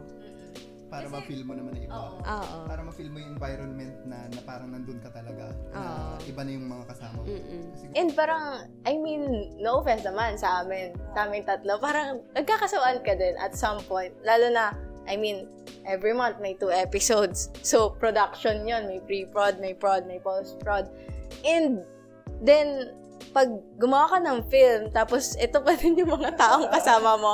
Para 0.93 1.09
ma-feel 1.09 1.41
mo 1.41 1.57
naman 1.57 1.73
na 1.73 1.81
iba. 1.81 1.97
Oo. 1.97 2.57
Para 2.69 2.81
ma-feel 2.85 3.09
mo 3.09 3.17
yung 3.17 3.33
environment 3.33 3.95
na, 4.05 4.29
na 4.29 4.41
parang 4.45 4.69
nandun 4.69 5.01
ka 5.01 5.09
talaga. 5.09 5.49
Na 5.73 5.81
Oo. 5.81 6.29
iba 6.29 6.41
na 6.45 6.51
yung 6.53 6.69
mga 6.69 6.85
kasama 6.93 7.17
mo. 7.17 7.27
Kasi 7.73 7.83
And 7.97 8.09
parang, 8.13 8.69
I 8.85 8.93
mean, 9.01 9.57
no 9.57 9.81
offense 9.81 10.05
naman 10.05 10.37
sa 10.37 10.61
amin, 10.61 10.93
sa 11.17 11.25
amin 11.25 11.41
tatlo, 11.41 11.81
parang 11.81 12.21
nagkakasawaan 12.37 13.01
ka 13.01 13.17
din 13.17 13.33
at 13.41 13.57
some 13.57 13.81
point. 13.89 14.13
Lalo 14.21 14.53
na, 14.53 14.77
I 15.09 15.17
mean, 15.17 15.49
every 15.89 16.13
month 16.13 16.37
may 16.37 16.53
two 16.53 16.69
episodes. 16.69 17.49
So, 17.65 17.91
production 17.97 18.69
yon 18.69 18.85
May 18.85 19.01
pre-prod, 19.01 19.57
may 19.57 19.73
prod, 19.73 20.05
may 20.05 20.21
post-prod. 20.21 20.93
And 21.41 21.83
then, 22.39 22.93
pag 23.33 23.49
gumawa 23.81 24.13
ka 24.13 24.17
ng 24.21 24.39
film, 24.47 24.93
tapos 24.93 25.33
ito 25.41 25.57
pa 25.59 25.73
din 25.79 25.97
yung 25.97 26.13
mga 26.13 26.37
taong 26.37 26.69
kasama 26.69 27.17
mo, 27.17 27.33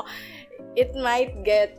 it 0.79 0.95
might 0.95 1.33
get, 1.43 1.75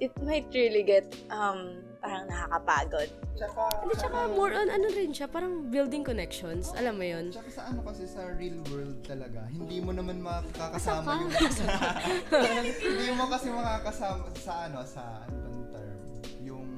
it 0.00 0.12
might 0.24 0.48
really 0.56 0.82
get, 0.82 1.04
um, 1.28 1.84
parang 2.00 2.24
nakakapagod. 2.26 3.08
Tsaka, 3.36 3.62
Hindi, 3.84 3.94
tsaka 4.00 4.18
more 4.32 4.52
on 4.56 4.68
ano 4.72 4.86
rin 4.92 5.12
siya, 5.12 5.28
parang 5.28 5.68
building 5.68 6.00
connections. 6.00 6.72
Alam 6.76 6.96
mo 6.96 7.04
yun? 7.04 7.24
tsaka 7.28 7.48
sa 7.52 7.62
ano 7.68 7.80
kasi 7.84 8.08
sa 8.08 8.24
real 8.36 8.56
world 8.72 8.96
talaga, 9.04 9.44
hindi 9.52 9.80
mo 9.84 9.92
naman 9.92 10.24
makakasama 10.24 11.28
yung 11.28 11.32
hindi 12.88 13.08
mo 13.12 13.24
kasi 13.28 13.46
makakasama 13.52 14.24
sa 14.36 14.52
ano 14.68 14.78
sa 14.84 15.02
ano 15.28 15.36
bang 15.44 15.64
term 15.72 15.98
yung 16.40 16.68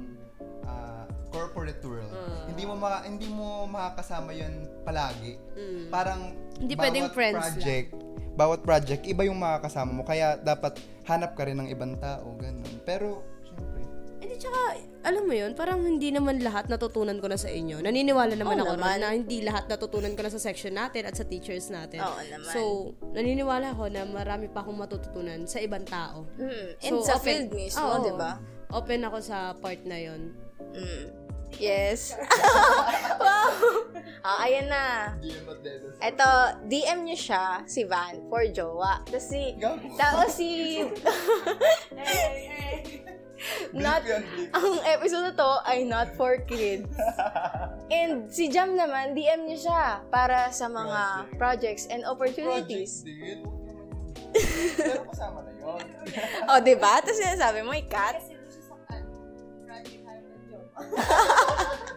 ah, 0.66 1.06
corporate 1.30 1.82
world. 1.86 2.10
Ah. 2.10 2.46
hindi 2.50 2.62
mo 2.66 2.74
ma, 2.74 3.02
hindi 3.06 3.26
mo 3.30 3.66
makakasama 3.70 4.34
yun 4.34 4.66
palagi. 4.82 5.38
Mm. 5.54 5.90
Parang 5.90 6.34
Hindi 6.58 6.74
bawat 6.74 6.82
pwedeng 6.90 7.08
friends 7.14 7.42
project, 7.42 7.88
bawat 8.32 8.64
project 8.64 9.04
iba 9.04 9.28
yung 9.28 9.36
makakasama 9.36 9.92
mo 9.92 10.02
kaya 10.02 10.40
dapat 10.40 10.80
hanap 11.04 11.36
ka 11.36 11.44
rin 11.44 11.60
ng 11.60 11.68
ibang 11.68 12.00
tao 12.00 12.32
ganun. 12.40 12.72
Pero 12.86 13.20
syempre 13.44 13.84
Hindi, 14.22 14.38
tsaka, 14.38 14.78
alam 15.02 15.26
mo 15.26 15.34
yun, 15.34 15.50
parang 15.58 15.82
hindi 15.82 16.14
naman 16.14 16.38
lahat 16.46 16.70
natutunan 16.70 17.18
ko 17.18 17.26
na 17.26 17.34
sa 17.34 17.50
inyo. 17.50 17.82
Naniniwala 17.82 18.38
naman 18.38 18.62
Oo 18.62 18.70
ako 18.70 18.74
naman. 18.78 19.02
na 19.02 19.18
hindi 19.18 19.42
lahat 19.42 19.66
natutunan 19.66 20.14
ko 20.14 20.22
na 20.22 20.30
sa 20.30 20.38
section 20.38 20.78
natin 20.78 21.10
at 21.10 21.18
sa 21.18 21.26
teachers 21.26 21.74
natin. 21.74 21.98
Oo 22.06 22.22
naman. 22.30 22.54
So, 22.54 22.60
naniniwala 23.18 23.74
ako 23.74 23.90
na 23.90 24.06
marami 24.06 24.46
pa 24.46 24.62
akong 24.62 24.78
matututunan 24.78 25.42
sa 25.50 25.58
ibang 25.58 25.82
tao. 25.82 26.22
Mm. 26.38 26.78
And 26.86 26.96
sa 27.02 27.18
field 27.18 27.50
mismo, 27.50 27.82
Oo. 27.82 27.98
di 27.98 28.14
ba? 28.14 28.38
Open 28.70 29.02
ako 29.02 29.18
sa 29.18 29.58
part 29.58 29.82
na 29.82 29.98
yon. 29.98 30.38
Mm. 30.70 31.04
Yes. 31.58 32.16
wow! 33.22 33.50
Ah, 34.22 34.46
ayan 34.46 34.70
na. 34.70 35.18
Ito, 35.98 36.62
DM 36.70 37.04
niyo 37.04 37.18
siya, 37.18 37.66
si 37.66 37.82
Van, 37.82 38.22
for 38.30 38.46
jowa. 38.48 39.02
Tapos 39.02 39.26
si, 39.26 39.58
tapos 39.98 40.30
si, 40.38 40.78
not, 43.74 44.02
ang 44.54 44.78
episode 44.86 45.32
na 45.32 45.34
to 45.34 45.50
ay 45.66 45.82
not 45.82 46.14
for 46.14 46.38
kids. 46.46 46.86
And 47.90 48.30
si 48.30 48.48
Jam 48.48 48.78
naman, 48.78 49.18
DM 49.18 49.50
niyo 49.50 49.68
siya 49.68 50.06
para 50.08 50.48
sa 50.54 50.70
mga 50.70 51.34
projects 51.36 51.90
and 51.90 52.06
opportunities. 52.06 53.02
Project. 53.02 53.42
Pero 54.32 55.04
kasama 55.12 55.44
na 55.44 55.52
yun. 55.52 55.84
O, 56.48 56.52
oh, 56.56 56.60
di 56.64 56.74
ba? 56.78 57.04
Tapos 57.04 57.20
sinasabi 57.20 57.60
mo, 57.60 57.76
ikat. 57.76 58.31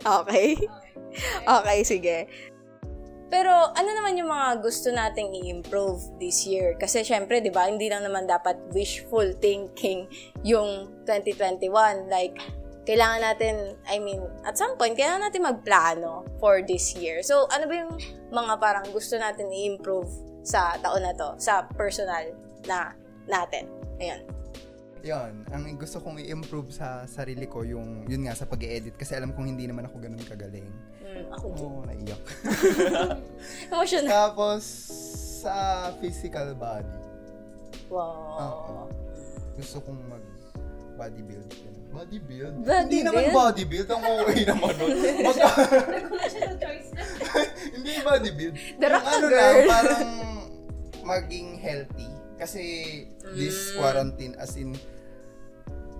Okay. 0.00 0.56
Okay, 1.46 1.78
sige. 1.84 2.16
Pero 3.30 3.50
ano 3.50 3.90
naman 3.94 4.18
yung 4.18 4.26
mga 4.26 4.58
gusto 4.58 4.90
nating 4.90 5.30
i-improve 5.38 6.02
this 6.18 6.42
year? 6.50 6.74
Kasi 6.74 7.06
syempre, 7.06 7.38
'di 7.38 7.54
ba, 7.54 7.70
hindi 7.70 7.86
lang 7.86 8.02
naman 8.02 8.26
dapat 8.26 8.58
wishful 8.74 9.22
thinking 9.38 10.10
yung 10.42 10.90
2021. 11.06 12.10
Like 12.10 12.34
kailangan 12.90 13.22
natin, 13.22 13.54
I 13.86 14.02
mean, 14.02 14.18
at 14.42 14.58
some 14.58 14.74
point 14.74 14.98
kailangan 14.98 15.30
natin 15.30 15.46
magplano 15.46 16.26
for 16.42 16.58
this 16.66 16.90
year. 16.98 17.22
So, 17.22 17.46
ano 17.54 17.70
ba 17.70 17.74
yung 17.86 17.94
mga 18.34 18.58
parang 18.58 18.86
gusto 18.90 19.14
natin 19.14 19.46
i-improve 19.46 20.10
sa 20.42 20.74
taon 20.82 21.06
na 21.06 21.14
to, 21.14 21.38
sa 21.38 21.70
personal 21.70 22.34
na 22.66 22.98
natin? 23.30 23.70
Ayun. 24.02 24.39
Yun, 25.00 25.48
ang 25.48 25.64
gusto 25.80 25.96
kong 25.96 26.20
i-improve 26.20 26.76
sa 26.76 27.08
sarili 27.08 27.48
ko 27.48 27.64
yung, 27.64 28.04
yun 28.04 28.28
nga, 28.28 28.36
sa 28.36 28.44
pag 28.44 28.60
edit 28.60 29.00
kasi 29.00 29.16
alam 29.16 29.32
kong 29.32 29.56
hindi 29.56 29.64
naman 29.64 29.88
ako 29.88 29.96
ganun 29.96 30.20
kagaling. 30.20 30.68
Mm, 31.00 31.24
ako. 31.32 31.46
Oo, 31.56 31.80
naiyak. 31.88 32.20
Emotional. 33.72 34.12
Tapos, 34.12 34.62
sa 35.40 35.88
physical 36.04 36.52
body. 36.52 37.00
Wow. 37.88 38.36
Oo. 38.38 38.74
Gusto 39.56 39.80
kong 39.82 39.98
mag 40.06 40.24
bodybuild. 41.00 41.48
Bodybuild? 41.90 42.54
Bodybuild? 42.60 42.86
Hindi 42.86 43.00
naman 43.00 43.22
bodybuild. 43.32 43.88
Ang 43.88 44.04
okay 44.04 44.40
naman 44.44 44.72
nun. 44.76 44.94
Mag- 45.26 45.40
hindi 47.74 47.92
bodybuild. 48.04 48.54
Ka, 48.76 49.00
ano 49.00 49.26
girl. 49.26 49.40
lang, 49.40 49.56
parang 49.64 50.08
maging 51.02 51.56
healthy. 51.56 52.19
Kasi 52.40 52.64
this 53.36 53.70
Mm. 53.70 53.76
quarantine, 53.76 54.34
as 54.40 54.56
in, 54.56 54.72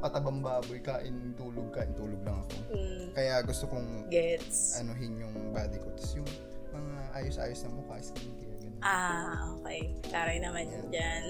katabang 0.00 0.40
baboy, 0.40 0.80
kain, 0.80 1.36
tulog, 1.36 1.68
kain, 1.70 1.92
tulog 1.92 2.16
lang 2.24 2.40
ako. 2.40 2.56
Mm, 2.72 3.04
Kaya 3.12 3.34
gusto 3.44 3.68
kong 3.68 4.08
gets. 4.08 4.80
anuhin 4.80 5.20
yung 5.20 5.52
body 5.52 5.76
ko. 5.76 5.92
Tapos 5.92 6.16
yung 6.16 6.28
mga 6.72 7.00
ayos-ayos 7.12 7.60
na 7.60 7.70
mukha, 7.70 8.00
skincare, 8.00 8.56
ganun. 8.56 8.80
Ah, 8.80 9.52
okay. 9.52 9.92
Taray 10.08 10.40
naman 10.40 10.72
yun 10.72 10.86
dyan. 10.88 11.24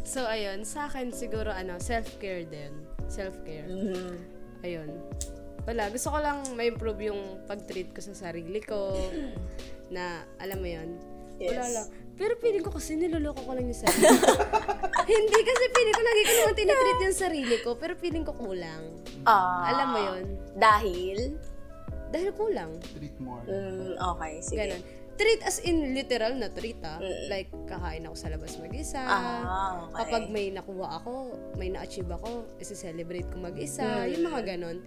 So, 0.00 0.24
ayun, 0.24 0.64
sa 0.64 0.88
akin 0.88 1.12
siguro, 1.12 1.52
ano, 1.52 1.76
self-care 1.76 2.48
din. 2.48 2.72
Self-care. 3.06 3.68
Mhm. 3.68 4.16
Ayun. 4.64 4.88
Wala, 5.64 5.88
gusto 5.88 6.08
ko 6.08 6.16
lang 6.16 6.44
ma-improve 6.56 7.08
yung 7.08 7.44
pag-treat 7.44 7.92
ko 7.92 8.00
sa 8.00 8.12
sarili 8.12 8.60
ko. 8.60 8.96
na, 9.94 10.24
alam 10.40 10.60
mo 10.60 10.68
yun, 11.36 11.50
wala 11.50 11.62
Yes. 11.62 11.74
lang. 11.74 11.88
Pero 12.14 12.32
feeling 12.38 12.62
ko 12.62 12.70
kasi 12.70 12.94
niloloko 12.94 13.42
ko 13.42 13.52
lang 13.52 13.66
yung 13.66 13.74
sarili 13.74 14.06
ko. 14.06 14.30
Hindi 15.10 15.38
kasi 15.42 15.64
feeling 15.68 15.92
ko 15.92 16.02
lagi 16.02 16.20
ko 16.22 16.32
naman 16.36 16.54
tinitreat 16.54 17.00
yung 17.02 17.18
sarili 17.18 17.56
ko, 17.58 17.70
pero 17.74 17.92
feeling 17.94 18.22
ko 18.22 18.32
kulang. 18.32 18.82
Ah, 19.24 19.66
Alam 19.68 19.86
mo 19.90 19.98
yun? 20.00 20.24
Dahil? 20.54 21.18
Dahil 22.08 22.30
kulang. 22.32 22.78
Treat 22.94 23.18
more. 23.18 23.42
Mm, 23.44 23.98
okay, 23.98 24.32
sige. 24.40 24.58
Ganon. 24.62 24.82
Treat 25.14 25.42
as 25.42 25.58
in 25.60 25.90
literal 25.90 26.34
na 26.34 26.50
treat 26.50 26.78
ah. 26.82 26.98
Mm. 26.98 27.26
Like, 27.28 27.50
kakain 27.66 28.02
ako 28.02 28.14
sa 28.14 28.28
labas 28.28 28.54
mag-isa. 28.58 28.98
Ah, 29.00 29.82
okay. 29.84 29.98
Kapag 30.00 30.22
may 30.28 30.50
nakuha 30.50 30.98
ako, 30.98 31.34
may 31.54 31.70
na-achieve 31.70 32.06
ako, 32.08 32.46
isi-celebrate 32.58 33.26
ko 33.26 33.38
mag-isa. 33.40 33.82
Mm. 34.02 34.10
Yung 34.12 34.24
mga 34.24 34.40
ganon. 34.48 34.78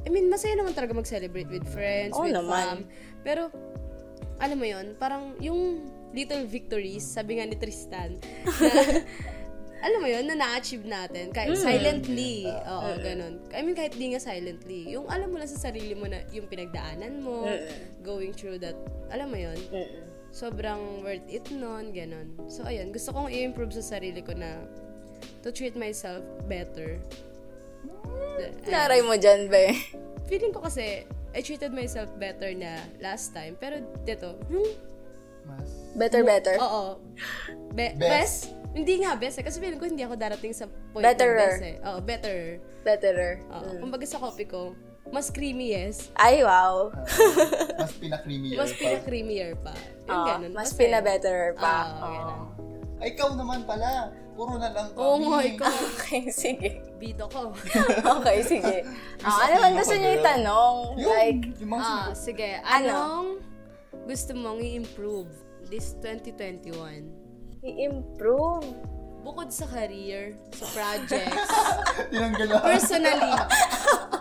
I 0.00 0.08
mean, 0.08 0.28
masaya 0.28 0.52
naman 0.54 0.72
talaga 0.72 0.92
mag-celebrate 0.92 1.48
with 1.48 1.64
friends, 1.66 2.12
Oo 2.12 2.24
with 2.24 2.32
naman. 2.32 2.48
fam. 2.48 2.78
Pero, 3.20 3.52
alam 4.40 4.56
mo 4.56 4.64
yon 4.64 4.96
parang 4.96 5.36
yung 5.38 5.84
little 6.10 6.42
victories, 6.42 7.04
sabi 7.04 7.38
nga 7.38 7.46
ni 7.46 7.54
Tristan, 7.54 8.18
na, 8.60 8.72
alam 9.80 9.98
mo 10.00 10.08
yon 10.08 10.26
na 10.26 10.34
na-achieve 10.34 10.82
natin. 10.82 11.30
Kahit 11.30 11.54
Mm. 11.54 11.62
silently. 11.62 12.44
Oo, 12.44 12.88
ganon. 12.98 13.38
I 13.54 13.62
mean, 13.62 13.72
kahit 13.72 13.94
di 13.94 14.10
nga 14.10 14.18
silently. 14.18 14.90
Yung 14.90 15.06
alam 15.06 15.30
mo 15.30 15.38
lang 15.38 15.46
sa 15.46 15.70
sarili 15.70 15.94
mo 15.94 16.04
na 16.04 16.20
yung 16.30 16.44
pinagdaanan 16.44 17.20
mo, 17.20 17.46
Mm. 17.46 18.02
going 18.02 18.32
through 18.32 18.58
that, 18.58 18.74
alam 19.08 19.30
mo 19.30 19.38
yon 19.38 19.56
Mm-mm. 19.70 20.04
sobrang 20.30 20.78
worth 21.00 21.24
it 21.26 21.46
nun, 21.50 21.90
ganon. 21.90 22.34
So, 22.46 22.62
ayun, 22.62 22.90
gusto 22.90 23.10
kong 23.10 23.30
i-improve 23.30 23.72
sa 23.72 23.96
sarili 23.96 24.20
ko 24.20 24.32
na 24.32 24.62
to 25.40 25.50
treat 25.50 25.74
myself 25.74 26.20
better. 26.44 26.98
Taray 28.62 29.00
mo 29.00 29.14
dyan, 29.14 29.48
be. 29.48 29.74
feeling 30.26 30.50
ko 30.50 30.62
kasi, 30.62 31.02
I 31.30 31.40
treated 31.40 31.70
myself 31.70 32.10
better 32.16 32.50
na 32.52 32.78
last 32.98 33.30
time. 33.30 33.54
Pero 33.54 33.78
dito, 34.02 34.34
hmm, 34.46 34.72
Mas. 35.46 35.68
Better, 35.94 36.22
better. 36.22 36.54
oo. 36.58 36.98
Be- 37.72 37.94
Best. 37.94 37.98
best? 37.98 38.38
Hindi 38.70 39.02
nga 39.02 39.14
best 39.14 39.38
eh. 39.38 39.44
Kasi 39.44 39.58
feeling 39.58 39.78
ko 39.78 39.86
hindi 39.86 40.02
ako 40.02 40.14
darating 40.14 40.54
sa 40.54 40.66
point 40.94 41.02
Betterer. 41.02 41.34
ng 41.34 41.42
best 41.42 41.62
eh. 41.64 41.76
Oo, 41.82 41.98
better. 42.00 42.38
Betterer. 42.82 43.32
Oo. 43.50 43.66
Mm. 43.66 43.80
Kumbaga 43.82 44.04
sa 44.06 44.18
coffee 44.18 44.46
ko, 44.46 44.78
mas 45.10 45.26
creamy 45.26 45.74
yes. 45.74 46.14
Ay, 46.14 46.46
wow. 46.46 46.94
Mas 47.74 47.92
pinakreamy 47.98 48.54
Mas 48.54 48.70
pina-creamier 48.78 49.58
pa. 49.58 49.74
Yung 50.06 50.14
Ah, 50.22 50.26
ganun. 50.28 50.52
mas 50.54 50.70
pina-betterer 50.70 51.58
pa. 51.58 51.74
Oo, 51.82 51.98
Oo. 51.98 52.10
ganun. 52.14 52.40
Ay, 53.00 53.06
ikaw 53.10 53.34
naman 53.34 53.66
pala. 53.66 54.14
Puro 54.40 54.56
na 54.56 54.72
lang 54.72 54.88
kami. 54.88 55.04
Oo 55.04 55.16
nga, 55.20 55.38
ikaw. 55.44 55.68
Okay, 56.00 56.32
sige. 56.32 56.80
Bito 56.96 57.28
ko. 57.28 57.52
Okay, 58.16 58.38
sige. 58.40 58.88
Ah, 59.20 59.44
ano 59.44 59.54
man 59.60 59.72
gusto 59.76 59.92
niyo 59.92 60.16
itanong? 60.16 60.76
Yung, 60.96 61.12
Like, 61.12 61.42
yung 61.60 61.70
mga 61.76 61.84
Ah, 61.84 62.08
sige. 62.16 62.56
Ano? 62.64 62.88
Anong 62.88 63.28
gusto 64.08 64.32
mong 64.32 64.64
i-improve 64.64 65.28
this 65.68 65.92
2021? 66.00 67.04
i-improve. 67.60 68.64
Bukod 69.20 69.52
sa 69.52 69.68
career, 69.68 70.32
sa 70.48 70.64
projects, 70.72 71.52
personally. 72.64 73.36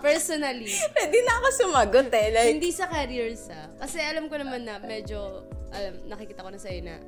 personally. 0.03 0.67
Pwede 0.91 1.17
na 1.23 1.39
ako 1.39 1.47
sumagot 1.55 2.11
eh. 2.11 2.35
Like, 2.35 2.59
Hindi 2.59 2.75
sa 2.75 2.91
career 2.91 3.31
sa. 3.39 3.71
Kasi 3.79 4.03
alam 4.03 4.27
ko 4.27 4.35
naman 4.35 4.67
na 4.67 4.75
medyo, 4.83 5.47
alam, 5.71 6.03
nakikita 6.03 6.43
ko 6.43 6.51
na 6.51 6.59
sa'yo 6.59 6.83
na, 6.83 6.99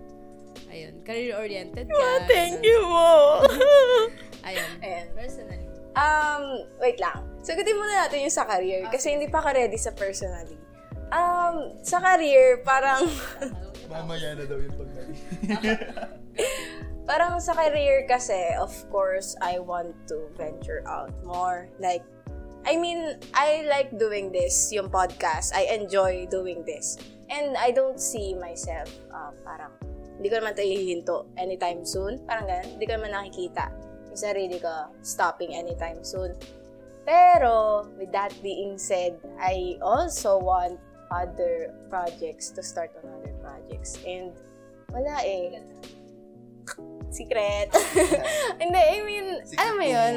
ayun, 0.71 0.93
career-oriented 1.03 1.87
ka. 1.87 1.95
oh, 1.95 2.19
thank 2.27 2.59
ganun. 2.59 2.67
you 2.67 2.79
mo. 2.87 3.09
Ayun. 4.47 4.71
Ayan. 4.81 5.05
Personally. 5.13 5.67
Um, 5.93 6.65
wait 6.79 6.97
lang. 6.97 7.21
Sagutin 7.43 7.75
muna 7.77 8.07
natin 8.07 8.25
yung 8.25 8.33
sa 8.33 8.47
career 8.47 8.87
kasi 8.89 9.13
hindi 9.13 9.27
pa 9.27 9.43
ka 9.43 9.51
ready 9.53 9.77
sa 9.77 9.91
personally. 9.93 10.57
Um, 11.11 11.75
sa 11.83 11.99
career, 11.99 12.63
parang 12.63 13.03
Mamaya 13.91 14.39
na 14.39 14.47
daw 14.47 14.55
yung 14.55 14.75
pag 14.79 14.89
parang 17.09 17.43
sa 17.43 17.51
career 17.51 18.07
kasi, 18.07 18.55
of 18.55 18.71
course, 18.87 19.35
I 19.43 19.59
want 19.59 19.91
to 20.07 20.31
venture 20.39 20.79
out 20.87 21.11
more. 21.27 21.67
Like, 21.75 21.99
I 22.63 22.79
mean, 22.79 23.19
I 23.35 23.67
like 23.67 23.91
doing 23.99 24.31
this, 24.31 24.71
yung 24.71 24.87
podcast. 24.87 25.51
I 25.51 25.67
enjoy 25.75 26.31
doing 26.31 26.63
this. 26.63 26.95
And 27.27 27.59
I 27.59 27.75
don't 27.75 27.99
see 27.99 28.31
myself, 28.31 28.87
uh, 29.11 29.35
parang, 29.43 29.75
hindi 30.21 30.29
ko 30.29 30.37
naman 30.37 30.53
ito 30.53 30.61
hihinto 30.61 31.17
anytime 31.41 31.81
soon. 31.81 32.21
Parang 32.29 32.45
ganun. 32.45 32.77
Hindi 32.77 32.85
ko 32.85 32.93
naman 32.93 33.09
nakikita 33.09 33.73
yung 34.05 34.19
sarili 34.21 34.61
ko 34.61 34.93
stopping 35.01 35.57
anytime 35.57 36.05
soon. 36.05 36.37
Pero, 37.09 37.89
with 37.97 38.13
that 38.13 38.29
being 38.45 38.77
said, 38.77 39.17
I 39.41 39.81
also 39.81 40.37
want 40.37 40.77
other 41.09 41.73
projects 41.89 42.53
to 42.53 42.61
start 42.61 42.93
on 43.01 43.17
other 43.17 43.33
projects. 43.41 43.97
And, 44.05 44.37
wala 44.93 45.25
eh. 45.25 45.65
Secret. 47.09 47.73
Hindi, 48.61 48.77
I 48.77 49.01
mean, 49.01 49.27
alam 49.57 49.75
mo 49.81 49.85
yun, 49.89 50.15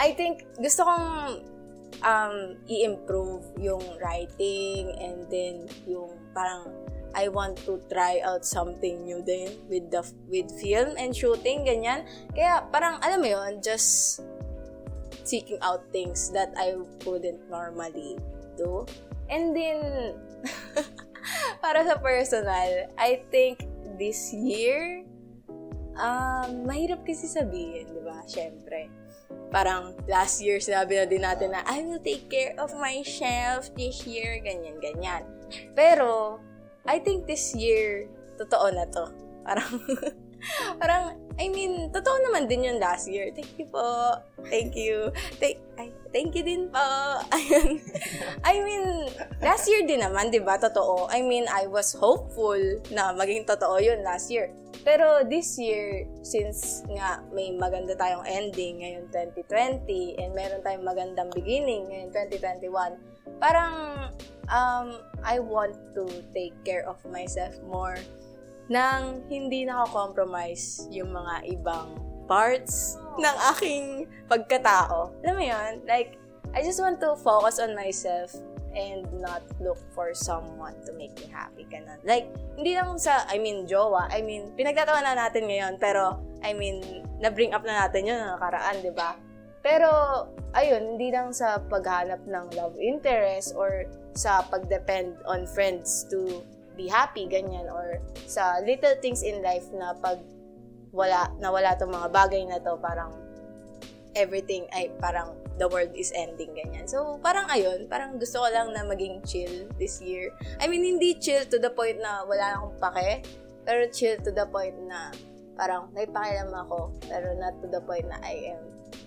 I 0.00 0.16
think 0.16 0.48
gusto 0.56 0.88
kong 0.88 1.06
um, 2.00 2.56
i-improve 2.72 3.44
yung 3.60 3.84
writing 4.00 4.96
and 4.96 5.28
then 5.28 5.68
yung 5.84 6.16
parang 6.32 6.72
I 7.14 7.28
want 7.28 7.60
to 7.68 7.80
try 7.92 8.20
out 8.24 8.44
something 8.44 9.04
new 9.04 9.22
din 9.22 9.56
with 9.68 9.90
the 9.90 10.02
with 10.28 10.48
film 10.60 10.96
and 10.96 11.14
shooting 11.14 11.64
ganyan. 11.64 12.04
Kaya 12.32 12.66
parang 12.72 13.00
alam 13.00 13.20
mo 13.20 13.28
yun, 13.28 13.60
just 13.60 14.20
seeking 15.22 15.60
out 15.62 15.86
things 15.94 16.32
that 16.34 16.50
I 16.58 16.76
wouldn't 17.06 17.46
normally 17.48 18.18
do. 18.58 18.84
And 19.30 19.56
then 19.56 20.18
para 21.62 21.86
sa 21.86 21.96
personal, 22.00 22.90
I 22.98 23.22
think 23.30 23.64
this 23.96 24.34
year 24.34 25.06
um, 25.96 26.66
mahirap 26.66 27.04
kasi 27.04 27.28
sabihin, 27.28 27.92
di 27.92 28.02
ba? 28.02 28.24
Siyempre 28.26 29.02
parang 29.52 29.92
last 30.08 30.40
year 30.40 30.56
sinabi 30.56 30.96
na 30.96 31.04
din 31.04 31.22
natin 31.22 31.52
na 31.52 31.60
I 31.68 31.84
will 31.84 32.00
take 32.00 32.32
care 32.32 32.56
of 32.56 32.72
myself 32.80 33.68
this 33.76 34.08
year, 34.08 34.40
ganyan, 34.40 34.80
ganyan. 34.80 35.28
Pero, 35.76 36.40
I 36.86 36.98
think 36.98 37.30
this 37.30 37.54
year, 37.54 38.10
totoo 38.38 38.74
na 38.74 38.84
to. 38.90 39.04
Parang, 39.46 39.72
parang, 40.80 41.04
I 41.38 41.46
mean, 41.48 41.94
totoo 41.94 42.26
naman 42.26 42.50
din 42.50 42.66
yung 42.66 42.78
last 42.82 43.06
year. 43.06 43.30
Thank 43.30 43.54
you 43.54 43.66
po. 43.70 44.18
Thank 44.50 44.74
you. 44.74 45.14
Thank, 45.38 45.62
ay, 45.78 45.94
thank 46.10 46.34
you 46.34 46.42
din 46.42 46.68
po. 46.74 46.82
I 48.50 48.54
mean, 48.66 49.08
last 49.38 49.70
year 49.70 49.86
din 49.86 50.02
naman, 50.02 50.34
di 50.34 50.42
ba? 50.42 50.58
Totoo. 50.58 51.06
I 51.06 51.22
mean, 51.22 51.46
I 51.46 51.70
was 51.70 51.94
hopeful 51.94 52.58
na 52.90 53.14
maging 53.14 53.46
totoo 53.46 53.78
yun 53.78 54.02
last 54.02 54.26
year. 54.30 54.50
Pero 54.82 55.22
this 55.22 55.54
year, 55.62 56.10
since 56.26 56.82
nga 56.90 57.22
may 57.30 57.54
maganda 57.54 57.94
tayong 57.94 58.26
ending 58.26 58.82
ngayon 58.82 59.06
2020 59.46 60.18
and 60.18 60.34
meron 60.34 60.58
tayong 60.66 60.82
magandang 60.82 61.30
beginning 61.30 61.86
ngayon 61.86 62.10
2021, 62.10 62.98
parang 63.38 64.10
um, 64.52 65.00
I 65.24 65.40
want 65.40 65.74
to 65.96 66.04
take 66.36 66.52
care 66.62 66.84
of 66.84 67.00
myself 67.08 67.56
more 67.64 67.98
nang 68.70 69.24
hindi 69.26 69.66
nako-compromise 69.66 70.86
yung 70.92 71.10
mga 71.10 71.58
ibang 71.58 71.98
parts 72.30 73.00
ng 73.18 73.36
aking 73.56 74.06
pagkatao. 74.30 75.10
Alam 75.24 75.34
mo 75.34 75.44
yun? 75.44 75.72
Like, 75.84 76.16
I 76.54 76.62
just 76.62 76.78
want 76.78 77.02
to 77.02 77.18
focus 77.18 77.58
on 77.58 77.74
myself 77.74 78.32
and 78.72 79.04
not 79.20 79.44
look 79.60 79.76
for 79.92 80.16
someone 80.16 80.72
to 80.88 80.96
make 80.96 81.12
me 81.20 81.28
happy. 81.28 81.68
Ganun. 81.68 82.00
Like, 82.06 82.32
hindi 82.56 82.72
lang 82.78 82.96
sa, 82.96 83.28
I 83.28 83.36
mean, 83.36 83.68
jowa. 83.68 84.08
I 84.08 84.24
mean, 84.24 84.56
pinagtatawa 84.56 85.04
na 85.04 85.12
natin 85.12 85.48
ngayon, 85.48 85.76
pero, 85.76 86.22
I 86.40 86.56
mean, 86.56 87.04
na-bring 87.20 87.52
up 87.52 87.66
na 87.66 87.84
natin 87.84 88.08
yun 88.08 88.16
na 88.16 88.38
nakaraan, 88.38 88.80
di 88.80 88.94
ba? 88.94 89.18
Pero, 89.60 89.90
ayun, 90.56 90.96
hindi 90.96 91.12
lang 91.12 91.36
sa 91.36 91.60
paghanap 91.60 92.24
ng 92.24 92.56
love 92.56 92.78
interest 92.80 93.52
or 93.52 93.84
sa 94.12 94.44
pag-depend 94.48 95.16
on 95.24 95.48
friends 95.48 96.04
to 96.08 96.44
be 96.76 96.88
happy, 96.88 97.28
ganyan, 97.28 97.68
or 97.68 98.00
sa 98.28 98.60
little 98.64 98.96
things 99.00 99.20
in 99.20 99.40
life 99.44 99.68
na 99.72 99.92
pag 99.96 100.20
wala, 100.92 101.32
nawala 101.40 101.76
tong 101.76 101.92
mga 101.92 102.08
bagay 102.12 102.42
na 102.44 102.60
to, 102.60 102.76
parang 102.80 103.12
everything 104.12 104.68
ay 104.76 104.92
parang 105.00 105.32
the 105.56 105.68
world 105.68 105.92
is 105.96 106.12
ending, 106.16 106.52
ganyan. 106.52 106.84
So, 106.88 107.20
parang 107.20 107.48
ayun, 107.48 107.88
parang 107.88 108.16
gusto 108.16 108.44
ko 108.44 108.48
lang 108.48 108.72
na 108.72 108.84
maging 108.84 109.24
chill 109.24 109.68
this 109.76 110.00
year. 110.00 110.32
I 110.60 110.68
mean, 110.68 110.84
hindi 110.84 111.16
chill 111.16 111.44
to 111.48 111.56
the 111.60 111.72
point 111.72 112.00
na 112.00 112.24
wala 112.24 112.56
akong 112.56 112.76
pake. 112.80 113.24
pero 113.62 113.86
chill 113.94 114.18
to 114.26 114.34
the 114.34 114.46
point 114.50 114.74
na 114.90 115.14
parang 115.54 115.90
may 115.94 116.06
pakialam 116.06 116.50
ako, 116.50 116.90
pero 117.06 117.30
not 117.38 117.54
to 117.62 117.70
the 117.70 117.78
point 117.86 118.06
na 118.10 118.18
I 118.26 118.58
am, 118.58 118.62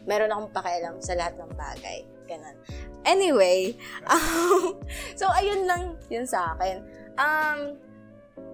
meron 0.08 0.32
akong 0.32 0.51
pakialam 0.56 0.95
sa 1.03 1.14
lahat 1.20 1.36
ng 1.36 1.51
bagay. 1.60 2.08
Ganun. 2.26 2.55
Anyway, 3.05 3.78
um, 4.11 4.78
so 5.13 5.30
ayun 5.32 5.65
lang 5.65 5.95
yun 6.09 6.26
sa 6.26 6.57
akin. 6.57 6.82
Um, 7.15 7.59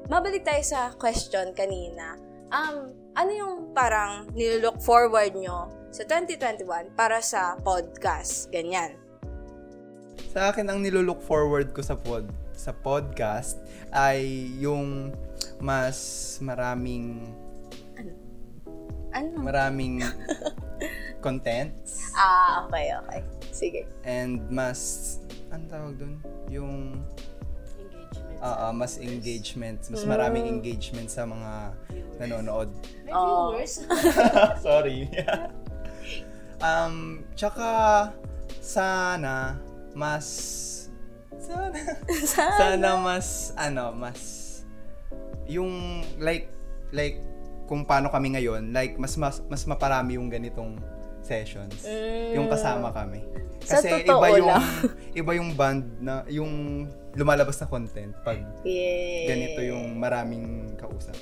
mabalik 0.07 0.43
tayo 0.43 0.61
sa 0.61 0.91
question 0.95 1.55
kanina. 1.55 2.19
Um, 2.51 2.91
ano 3.15 3.32
yung 3.32 3.55
parang 3.72 4.28
nilook 4.32 4.80
forward 4.80 5.36
nyo 5.36 5.72
sa 5.89 6.03
2021 6.03 6.91
para 6.93 7.19
sa 7.19 7.55
podcast? 7.59 8.51
Ganyan. 8.51 8.95
Sa 10.32 10.51
akin, 10.51 10.67
ang 10.67 10.80
nilook 10.80 11.19
forward 11.19 11.72
ko 11.72 11.84
sa 11.84 11.95
pod 11.95 12.28
sa 12.51 12.72
podcast 12.72 13.57
ay 13.89 14.22
yung 14.61 15.09
mas 15.57 15.97
maraming 16.39 17.26
Ano? 19.11 19.43
maraming 19.43 19.99
contents 21.26 21.99
Ah, 22.15 22.63
okay, 22.63 22.95
okay. 22.95 23.22
Sige. 23.62 23.86
and 24.01 24.41
mas 24.49 24.80
ang 25.53 25.70
tawag 25.70 25.93
dun 25.95 26.18
yung 26.49 26.97
Engagement. 27.78 28.41
ah, 28.41 28.68
ah, 28.68 28.74
mas 28.74 28.97
engagement 28.97 29.78
mas 29.88 30.01
maraming 30.03 30.49
engagement 30.49 31.05
sa 31.05 31.24
mga 31.24 31.78
nanonood 32.18 32.74
May 33.05 33.14
Oh. 33.14 33.53
viewers. 33.53 33.86
sorry 34.66 35.05
um 36.66 37.22
tsaka 37.34 37.70
sana 38.57 39.57
mas 39.93 40.26
sana 41.38 41.74
sana 42.57 42.89
mas 42.97 43.51
ano 43.55 43.91
mas 43.91 44.20
yung 45.45 46.01
like 46.18 46.47
like 46.93 47.18
kung 47.66 47.84
paano 47.84 48.09
kami 48.09 48.34
ngayon 48.34 48.70
like 48.72 48.95
mas 48.97 49.18
mas, 49.18 49.41
mas 49.45 49.66
maparami 49.66 50.16
yung 50.16 50.30
ganitong 50.30 50.78
sessions 51.32 51.88
yung 52.29 52.47
kasama 52.47 52.91
kami 52.91 53.23
Sa 53.61 53.77
kasi 53.77 54.03
totoo 54.03 54.19
iba 54.19 54.27
yung 54.34 54.49
lang. 54.49 54.63
iba 55.21 55.32
yung 55.34 55.49
band 55.53 55.84
na 55.97 56.13
yung 56.27 56.51
lumalabas 57.13 57.55
na 57.55 57.67
content 57.67 58.11
pag 58.19 58.41
Yeah. 58.61 59.27
ganito 59.27 59.59
yung 59.63 59.95
maraming 59.95 60.45
kausap 60.75 61.15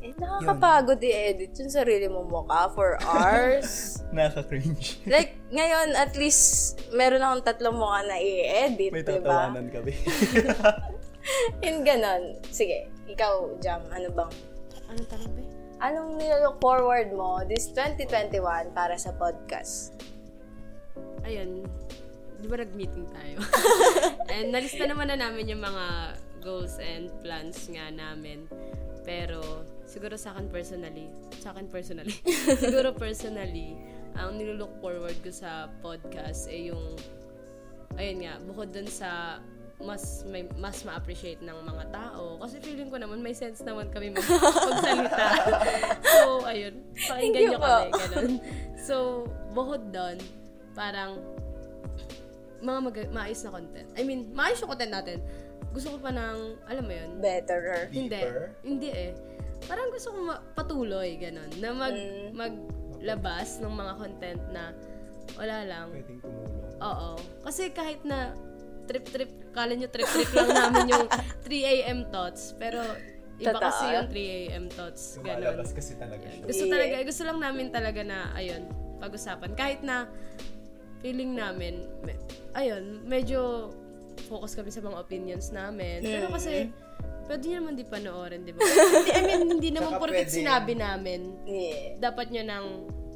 Eh, 0.00 0.16
nakakapagod 0.16 0.96
i-edit 0.98 1.52
yung 1.54 1.68
sarili 1.68 2.08
mo 2.08 2.24
mukha 2.24 2.68
for 2.70 2.96
hours. 3.04 4.00
nakaka-cringe 4.10 4.96
like, 5.04 5.36
ngayon, 5.50 5.92
at 5.92 6.16
least, 6.16 6.72
meron 6.90 7.20
akong 7.20 7.44
tatlong 7.46 7.76
mukha 7.76 8.00
na 8.02 8.16
i-edit, 8.16 8.90
may 8.90 9.04
di 9.04 9.20
ba? 9.20 9.44
tatawanan 9.46 9.68
kami 9.68 9.92
Yung 11.60 11.84
ganon. 11.84 12.40
Sige, 12.48 12.88
ikaw, 13.06 13.60
Jam, 13.60 13.84
ano 13.86 14.08
bang, 14.10 14.32
Anong 14.88 15.04
tanong 15.06 15.30
ba? 15.30 15.42
Anong 15.80 16.20
nilook 16.20 16.60
forward 16.60 17.08
mo 17.16 17.40
this 17.48 17.72
2021 17.72 18.76
para 18.76 18.94
sa 19.00 19.16
podcast? 19.16 19.96
Ayun. 21.24 21.64
Di 22.40 22.46
ba 22.48 22.60
nag-meeting 22.60 23.08
tayo? 23.12 23.36
and 24.32 24.52
nalista 24.52 24.84
naman 24.84 25.12
na 25.12 25.16
namin 25.16 25.56
yung 25.56 25.64
mga 25.64 26.16
goals 26.40 26.80
and 26.80 27.12
plans 27.24 27.68
nga 27.72 27.88
namin. 27.92 28.44
Pero, 29.04 29.64
siguro 29.88 30.16
sa 30.16 30.36
akin 30.36 30.48
personally, 30.52 31.08
sa 31.40 31.52
akin 31.56 31.68
personally, 31.68 32.16
siguro 32.64 32.92
personally, 32.92 33.76
ang 34.16 34.36
nilook 34.36 34.72
forward 34.84 35.16
ko 35.24 35.32
sa 35.32 35.68
podcast 35.80 36.48
ay 36.48 36.72
yung, 36.72 36.96
ayun 37.96 38.24
nga, 38.24 38.34
bukod 38.44 38.72
dun 38.72 38.88
sa 38.88 39.40
mas 39.80 40.22
may 40.24 40.44
mas 40.54 40.84
ma-appreciate 40.84 41.40
ng 41.40 41.58
mga 41.62 41.84
tao 41.88 42.36
kasi 42.36 42.60
feeling 42.60 42.88
ko 42.88 42.96
naman 42.96 43.18
may 43.18 43.32
sense 43.32 43.60
naman 43.60 43.88
kami 43.88 44.12
mag- 44.12 44.28
magsalita. 44.68 45.26
so 46.14 46.44
ayun, 46.44 46.74
pakinggan 46.94 47.42
niyo 47.48 47.58
kami 47.58 47.88
ganun. 47.90 48.32
So 48.78 49.24
bukod 49.50 49.88
doon, 49.88 50.20
parang 50.72 51.16
mga 52.60 52.78
mag- 52.82 53.12
maayos 53.12 53.40
na 53.40 53.50
content. 53.50 53.88
I 53.96 54.04
mean, 54.04 54.28
maayos 54.30 54.60
yung 54.60 54.68
content 54.68 54.92
natin. 54.92 55.18
Gusto 55.70 55.96
ko 55.96 55.98
pa 55.98 56.10
ng, 56.10 56.38
alam 56.66 56.84
mo 56.84 56.92
yun, 56.92 57.10
Betterer. 57.16 57.88
hindi. 57.88 58.10
Deeper? 58.12 58.52
Hindi 58.60 58.90
eh. 58.90 59.10
Parang 59.64 59.88
gusto 59.88 60.12
ko 60.12 60.18
ma- 60.26 60.42
patuloy, 60.52 61.16
ganun. 61.16 61.48
Na 61.56 61.72
mag, 61.72 61.94
Mm. 61.94 62.34
maglabas 62.34 63.60
ng 63.60 63.70
mga 63.70 63.92
content 63.96 64.42
na 64.50 64.76
wala 65.32 65.56
lang. 65.64 65.86
pwedeng 65.88 66.20
tumulong 66.20 66.74
Oo. 66.80 67.10
Kasi 67.40 67.70
kahit 67.70 68.02
na 68.02 68.34
trip-trip, 68.90 69.30
kala 69.50 69.72
nyo 69.72 69.86
trip-trip 69.86 70.30
lang 70.32 70.50
namin 70.50 70.84
yung 70.90 71.06
3 71.46 71.54
a.m. 71.76 71.98
thoughts. 72.04 72.52
Pero 72.56 72.82
iba 73.38 73.54
Totoo. 73.54 73.62
kasi 73.62 73.84
yung 73.88 74.08
3 74.08 74.18
a.m. 74.42 74.64
thoughts. 74.68 75.02
Ganun. 75.16 75.38
lumalabas 75.38 75.70
kasi 75.70 75.94
talaga 75.94 76.26
siya 76.26 76.42
Gusto 76.42 76.64
Yeah. 76.64 76.72
talaga, 76.74 76.94
gusto 77.04 77.22
lang 77.22 77.38
namin 77.38 77.66
talaga 77.70 78.00
na, 78.02 78.18
ayun, 78.34 78.62
pag-usapan. 78.98 79.50
Kahit 79.54 79.80
na, 79.80 80.10
feeling 80.98 81.32
namin, 81.32 81.74
me- 82.02 82.18
ayun, 82.52 83.00
medyo 83.04 83.70
focus 84.26 84.52
kami 84.52 84.68
sa 84.68 84.80
mga 84.80 84.98
opinions 84.98 85.48
namin. 85.48 86.02
Pero 86.02 86.28
kasi, 86.28 86.68
pwede 87.24 87.44
nyo 87.46 87.56
naman 87.56 87.74
di 87.74 87.86
panoorin, 87.86 88.42
di 88.42 88.52
ba? 88.52 88.60
I 89.16 89.20
mean, 89.24 89.48
hindi 89.50 89.70
naman 89.70 89.96
porket 89.96 90.26
pwede- 90.26 90.36
sinabi 90.36 90.74
namin, 90.74 91.40
Yeah. 91.42 91.96
dapat 91.96 92.28
nyo 92.28 92.42
nang 92.42 92.66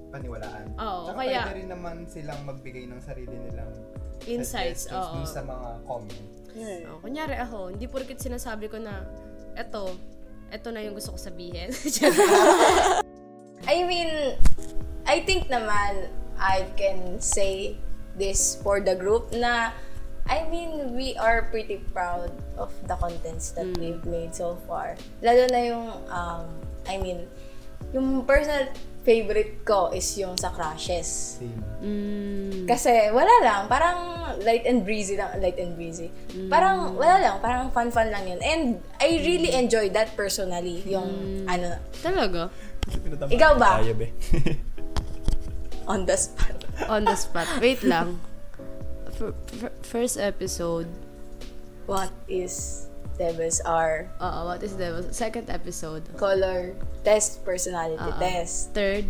paniwalaan. 0.08 0.66
Oo, 0.74 1.00
Tsaka 1.04 1.18
kaya- 1.20 1.44
pwede 1.44 1.58
rin 1.58 1.68
naman 1.68 1.96
silang 2.06 2.40
magbigay 2.42 2.86
ng 2.86 3.00
sarili 3.02 3.34
nilang 3.36 3.74
Insights, 4.28 4.88
suggestions 4.88 5.08
oo. 5.10 5.14
dun 5.20 5.26
sa 5.28 5.42
mga 5.44 5.68
comment. 5.84 6.26
Hmm. 6.54 6.80
Oh, 6.86 6.98
kunyari 7.02 7.34
ako, 7.34 7.74
hindi 7.74 7.86
porket 7.90 8.18
sinasabi 8.22 8.70
ko 8.70 8.78
na, 8.78 9.02
eto, 9.58 9.90
eto 10.54 10.68
na 10.70 10.80
yung 10.86 10.94
gusto 10.94 11.14
ko 11.14 11.18
sabihin. 11.18 11.70
I 13.70 13.82
mean, 13.88 14.38
I 15.04 15.24
think 15.24 15.50
naman 15.50 16.12
I 16.38 16.68
can 16.78 17.18
say 17.18 17.76
this 18.14 18.60
for 18.62 18.78
the 18.78 18.94
group 18.94 19.34
na 19.34 19.74
I 20.24 20.48
mean, 20.48 20.96
we 20.96 21.16
are 21.20 21.52
pretty 21.52 21.84
proud 21.92 22.32
of 22.56 22.72
the 22.88 22.96
contents 22.96 23.52
that 23.60 23.68
we've 23.76 24.00
made 24.08 24.32
so 24.32 24.56
far. 24.64 24.96
Lalo 25.20 25.44
na 25.52 25.60
yung, 25.60 25.86
um, 26.08 26.48
I 26.88 26.96
mean, 26.96 27.28
yung 27.92 28.24
personal 28.24 28.72
favorite 29.04 29.62
ko 29.62 29.92
is 29.92 30.08
yung 30.16 30.34
sa 30.34 30.48
crushes. 30.48 31.38
Same. 31.38 31.60
mm, 31.84 32.64
Kasi 32.64 33.12
wala 33.12 33.30
lang, 33.44 33.60
parang 33.68 34.24
light 34.40 34.64
and 34.64 34.82
breezy 34.82 35.14
lang, 35.14 35.28
light 35.38 35.60
and 35.60 35.76
breezy. 35.76 36.08
Parang 36.48 36.96
wala 36.96 37.20
lang, 37.20 37.34
parang 37.38 37.68
fun-fun 37.70 38.08
lang 38.08 38.24
yun. 38.24 38.40
And 38.40 38.62
I 38.98 39.20
really 39.20 39.52
enjoy 39.52 39.92
that 39.92 40.16
personally, 40.16 40.80
yung 40.88 41.44
ano, 41.44 41.76
talaga? 42.00 42.48
Ikaw 43.28 43.52
ba? 43.60 43.84
Be. 43.92 44.08
on 45.92 46.08
the 46.08 46.16
spot. 46.16 46.56
On 46.88 47.04
the 47.04 47.16
spot. 47.16 47.46
Wait 47.60 47.84
lang. 47.84 48.18
F- 49.14 49.36
f- 49.62 49.76
first 49.86 50.18
episode, 50.18 50.88
What 51.84 52.10
is 52.26 52.88
Devils 53.14 53.62
are 53.62 54.10
Oo, 54.18 54.40
what 54.44 54.58
is 54.62 54.74
the 54.74 55.06
second 55.10 55.46
episode? 55.48 56.02
color 56.18 56.74
test, 57.02 57.44
personality 57.44 58.00
Oo. 58.00 58.18
test, 58.18 58.74
Third, 58.74 59.06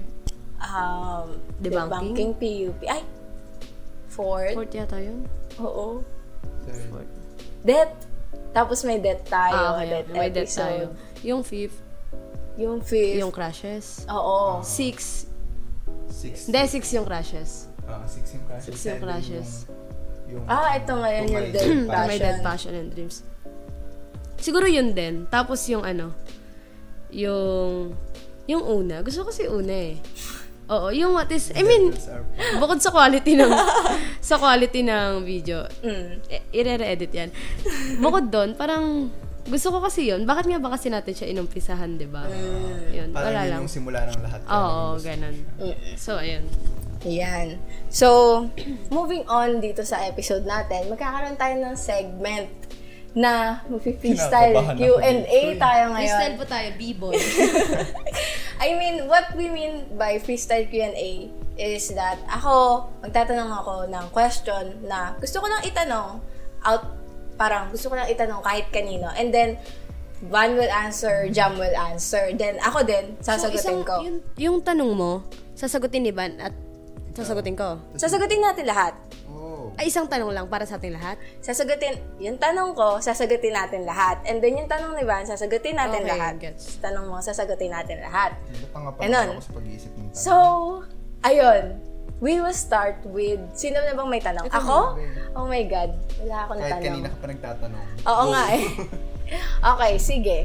um, 0.61 1.41
Debunking? 1.59 2.13
debunking 2.13 2.33
PUP. 2.37 2.81
Ay, 2.85 3.03
fourth. 4.09 4.55
fourth 4.55 4.75
yata 4.75 5.01
yun? 5.01 5.25
Oo. 5.57 6.05
Third. 6.69 6.85
Fourth. 6.93 7.11
Death. 7.65 7.95
Tapos 8.53 8.85
may 8.85 9.01
death 9.01 9.25
tayo. 9.27 9.57
Ah, 9.57 9.75
okay. 9.79 9.89
death. 9.91 10.09
May 10.11 10.29
death 10.29 10.53
episode. 10.53 10.63
tayo. 10.63 10.85
Yung 11.25 11.43
fifth, 11.43 11.79
Yung 12.55 12.79
fifth. 12.81 13.19
yung 13.19 13.33
crashes. 13.33 14.05
Oo. 14.07 14.61
Six, 14.63 15.27
Six. 16.07 16.47
hindi, 16.47 16.61
six 16.69 16.85
yung 16.93 17.03
crashes. 17.03 17.67
Ah, 17.85 18.05
six 18.07 18.31
yung 18.33 18.45
crashes. 18.47 18.69
Six 18.69 18.77
yung 18.77 18.85
Seven 18.95 19.03
crashes. 19.03 19.49
Yung, 20.31 20.45
Ah, 20.47 20.77
ito 20.77 20.93
ngayon 20.95 21.25
yung 21.27 21.47
death 21.51 21.67
death 21.67 21.89
passion. 21.89 22.09
May 22.09 22.19
dead 22.19 22.39
passion 22.41 22.73
and 22.75 22.89
dreams. 22.93 23.17
Siguro 24.37 24.65
yun 24.65 24.93
din. 24.93 25.27
Tapos 25.27 25.63
yung 25.67 25.83
ano, 25.83 26.13
yung, 27.11 27.95
yung 28.45 28.63
una. 28.63 29.01
Gusto 29.01 29.23
ko 29.23 29.31
kasi 29.31 29.47
una 29.47 29.73
eh. 29.73 29.97
Oo, 30.65 30.89
yung 30.89 31.13
what 31.13 31.29
is, 31.29 31.53
I 31.53 31.61
mean, 31.61 31.93
bukod 32.57 32.81
sa 32.81 32.89
quality 32.89 33.37
ng, 33.37 33.53
sa 34.25 34.41
quality 34.41 34.81
ng 34.81 35.21
video, 35.21 35.69
Mm. 35.79 36.25
i- 36.27 36.45
i-re-edit 36.55 37.13
yan. 37.13 37.29
Bukod 38.01 38.33
doon, 38.33 38.57
parang, 38.57 39.13
gusto 39.45 39.69
ko 39.69 39.85
kasi 39.85 40.09
yun. 40.09 40.25
Bakit 40.25 40.49
nga 40.49 40.57
ba 40.57 40.73
kasi 40.73 40.89
natin 40.89 41.13
siya 41.13 41.29
inumpisahan, 41.29 42.01
di 42.01 42.09
ba? 42.09 42.25
Yun, 42.89 43.13
Parang 43.13 43.29
wala 43.29 43.41
yun 43.43 43.51
lang. 43.51 43.61
yung 43.61 43.69
simula 43.69 44.09
ng 44.09 44.21
lahat. 44.25 44.41
Oo, 44.43 44.49
naging 44.49 44.89
gusto. 44.89 45.05
ganun. 45.05 45.37
So, 46.01 46.11
ayun. 46.17 46.45
Yan. 47.05 47.49
So, 47.93 48.09
moving 48.89 49.29
on 49.29 49.61
dito 49.61 49.85
sa 49.85 50.01
episode 50.03 50.49
natin, 50.49 50.89
magkakaroon 50.89 51.37
tayo 51.37 51.61
ng 51.61 51.77
segment 51.77 52.49
na 53.15 53.63
mag-freestyle 53.71 54.75
Q&A 54.75 55.23
eh. 55.23 55.55
tayo 55.55 55.95
ngayon. 55.95 56.03
Freestyle 56.03 56.35
po 56.35 56.45
tayo, 56.51 56.69
b-boy. 56.75 57.15
I 58.65 58.75
mean, 58.75 59.07
what 59.07 59.31
we 59.39 59.47
mean 59.47 59.87
by 59.95 60.19
freestyle 60.19 60.67
Q&A 60.67 61.31
is 61.55 61.95
that 61.95 62.19
ako, 62.27 62.87
magtatanong 63.07 63.55
ako 63.55 63.87
ng 63.87 64.07
question 64.11 64.83
na 64.83 65.15
gusto 65.23 65.39
ko 65.39 65.47
lang 65.47 65.63
itanong 65.63 66.19
out, 66.67 66.83
parang 67.39 67.71
gusto 67.71 67.87
ko 67.87 67.95
lang 67.95 68.11
itanong 68.11 68.43
kahit 68.43 68.67
kanino. 68.75 69.07
And 69.15 69.31
then, 69.31 69.63
Van 70.25 70.57
will 70.57 70.71
answer, 70.71 71.29
Jam 71.31 71.55
will 71.55 71.75
answer. 71.77 72.33
Then 72.35 72.57
ako 72.59 72.83
din, 72.83 73.15
sasagutin 73.23 73.61
isang- 73.61 73.87
ko. 73.87 73.97
Yung, 74.03 74.19
yung 74.41 74.57
tanong 74.65 74.91
mo, 74.91 75.23
sasagutin 75.55 76.03
ni 76.03 76.11
Van 76.11 76.35
at 76.43 76.55
sasagutin 77.15 77.55
ko. 77.55 77.79
Sasagutin 77.95 78.43
natin 78.43 78.67
lahat. 78.67 78.97
Oh. 79.75 79.81
Ay, 79.81 79.91
isang 79.91 80.07
tanong 80.07 80.31
lang 80.31 80.47
para 80.47 80.63
sa 80.63 80.79
ating 80.79 80.95
lahat. 80.95 81.19
Sasagutin, 81.39 81.99
yung 82.17 82.39
tanong 82.39 82.73
ko, 82.73 83.03
sasagutin 83.03 83.51
natin 83.51 83.83
lahat. 83.83 84.23
And 84.23 84.39
then 84.39 84.55
yung 84.55 84.71
tanong 84.71 84.95
ni 84.95 85.03
Van, 85.03 85.27
sasagutin 85.27 85.75
natin 85.75 86.01
Okay, 86.01 86.11
lahat. 86.15 86.33
gets. 86.39 86.79
Tanong 86.79 87.05
mo, 87.05 87.19
sasagutin 87.19 87.69
natin 87.69 87.99
lahat. 87.99 88.39
Napangapa 88.63 88.99
Ganun. 89.03 89.29
ako 89.35 89.43
sa 89.43 89.53
pag-iisip 89.53 89.91
ng 89.93 90.07
tanong. 90.07 90.15
So, 90.17 90.35
ayun. 91.21 91.65
We 92.23 92.39
will 92.39 92.55
start 92.55 93.03
with, 93.05 93.43
sino 93.53 93.83
na 93.83 93.93
bang 93.93 94.09
may 94.09 94.23
tanong? 94.23 94.47
Ako? 94.47 94.97
Oh 95.35 95.45
my 95.45 95.67
God. 95.67 95.91
Wala 96.23 96.37
ako 96.47 96.53
na 96.55 96.61
Kahit 96.63 96.73
tanong. 96.73 96.87
kanina 96.87 97.07
ka 97.11 97.17
pa 97.19 97.27
nagtatanong. 97.27 97.85
Oo 98.07 98.23
Go. 98.23 98.31
nga 98.31 98.43
eh. 98.55 98.65
okay, 99.75 99.93
sige. 99.99 100.39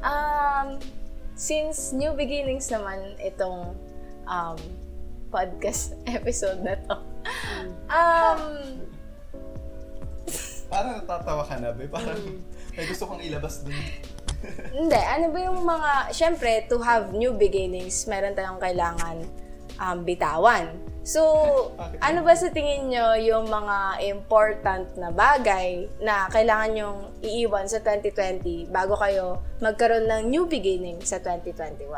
Um, 0.00 0.80
since 1.36 1.92
new 1.92 2.16
beginnings 2.16 2.72
naman 2.72 3.14
itong 3.20 3.76
um, 4.24 4.58
podcast 5.28 5.92
episode 6.08 6.64
na 6.64 6.80
to. 6.88 6.96
Um, 7.90 8.78
Parang 10.70 11.02
natatawa 11.02 11.42
ka 11.42 11.58
na, 11.58 11.74
be. 11.74 11.90
Parang 11.90 12.22
may 12.78 12.86
gusto 12.86 13.10
kong 13.10 13.18
ilabas 13.26 13.66
dun. 13.66 13.74
hindi, 14.70 14.94
ano 14.96 15.34
ba 15.34 15.38
yung 15.42 15.60
mga, 15.66 16.14
syempre, 16.14 16.64
to 16.70 16.78
have 16.78 17.10
new 17.10 17.34
beginnings, 17.34 18.06
meron 18.06 18.32
tayong 18.38 18.62
kailangan 18.62 19.26
um, 19.82 20.06
bitawan. 20.06 20.70
So, 21.02 21.20
ano 22.06 22.22
ba 22.22 22.38
sa 22.38 22.54
tingin 22.54 22.94
nyo 22.94 23.18
yung 23.18 23.50
mga 23.50 24.06
important 24.06 24.94
na 24.94 25.10
bagay 25.10 25.90
na 25.98 26.30
kailangan 26.30 26.70
nyong 26.76 27.00
iiwan 27.26 27.66
sa 27.66 27.82
2020 27.82 28.70
bago 28.70 28.94
kayo 28.94 29.42
magkaroon 29.58 30.06
ng 30.06 30.22
new 30.30 30.46
beginning 30.46 31.02
sa 31.02 31.18
2021? 31.18 31.90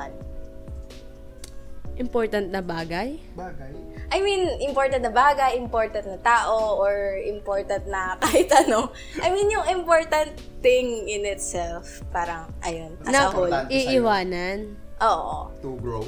Important 2.00 2.48
na 2.48 2.64
bagay? 2.64 3.20
Bagay. 3.36 3.91
I 4.12 4.20
mean, 4.20 4.60
important 4.60 5.00
na 5.00 5.08
bagay, 5.08 5.56
important 5.56 6.04
na 6.04 6.20
tao, 6.20 6.76
or 6.76 7.16
important 7.24 7.88
na 7.88 8.12
kahit 8.22 8.52
ano. 8.52 8.92
I 9.24 9.32
mean, 9.32 9.48
yung 9.48 9.64
important 9.72 10.36
thing 10.60 11.08
in 11.08 11.24
itself, 11.24 12.04
parang, 12.12 12.52
ayun, 12.60 12.92
as 13.08 13.08
Na 13.08 13.20
a 13.24 13.32
whole. 13.32 13.48
Iiwanan? 13.72 14.76
Oo. 15.00 15.48
To 15.64 15.80
grow. 15.80 16.04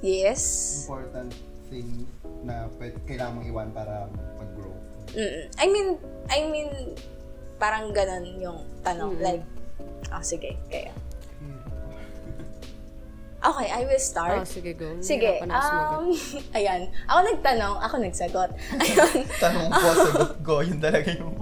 Yes. 0.00 0.40
Important 0.88 1.36
thing 1.68 2.08
na 2.42 2.72
kailangan 3.04 3.38
mong 3.38 3.46
iwan 3.52 3.68
para 3.76 4.08
mag-grow. 4.40 4.74
Mm-mm. 5.12 5.44
I 5.60 5.66
mean, 5.68 5.88
I 6.32 6.38
mean, 6.48 6.70
parang 7.60 7.92
ganun 7.92 8.32
yung 8.40 8.64
tanong. 8.80 9.20
Like, 9.20 9.44
ah, 10.08 10.24
sige, 10.24 10.56
kaya. 10.72 10.90
Okay, 13.42 13.68
I 13.68 13.82
will 13.82 13.98
Oh, 13.98 14.08
start. 14.08 14.46
sige, 14.46 14.70
go. 14.72 15.02
Sige, 15.02 15.42
um, 15.42 16.14
ayan. 16.56 16.86
Ako 17.04 17.18
nagtanong, 17.26 17.74
ako 17.76 17.94
nagsagot. 17.98 18.50
Ayun. 18.78 19.26
Tanong 19.36 19.66
ko, 19.68 19.86
sagot 20.06 20.32
ko. 20.40 20.54
Yun 20.62 20.78
talaga 20.78 21.10
yung... 21.10 21.34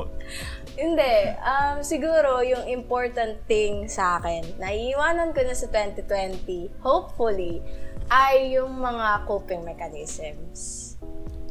Hindi. 0.72 1.14
Um, 1.36 1.84
siguro, 1.84 2.40
yung 2.40 2.64
important 2.64 3.44
thing 3.44 3.84
sa 3.84 4.16
akin, 4.16 4.56
na 4.56 4.72
iiwanan 4.72 5.36
ko 5.36 5.44
na 5.44 5.52
sa 5.52 5.68
2020, 5.68 6.40
hopefully, 6.80 7.60
ay 8.08 8.56
yung 8.56 8.80
mga 8.80 9.28
coping 9.28 9.60
mechanisms. 9.60 10.96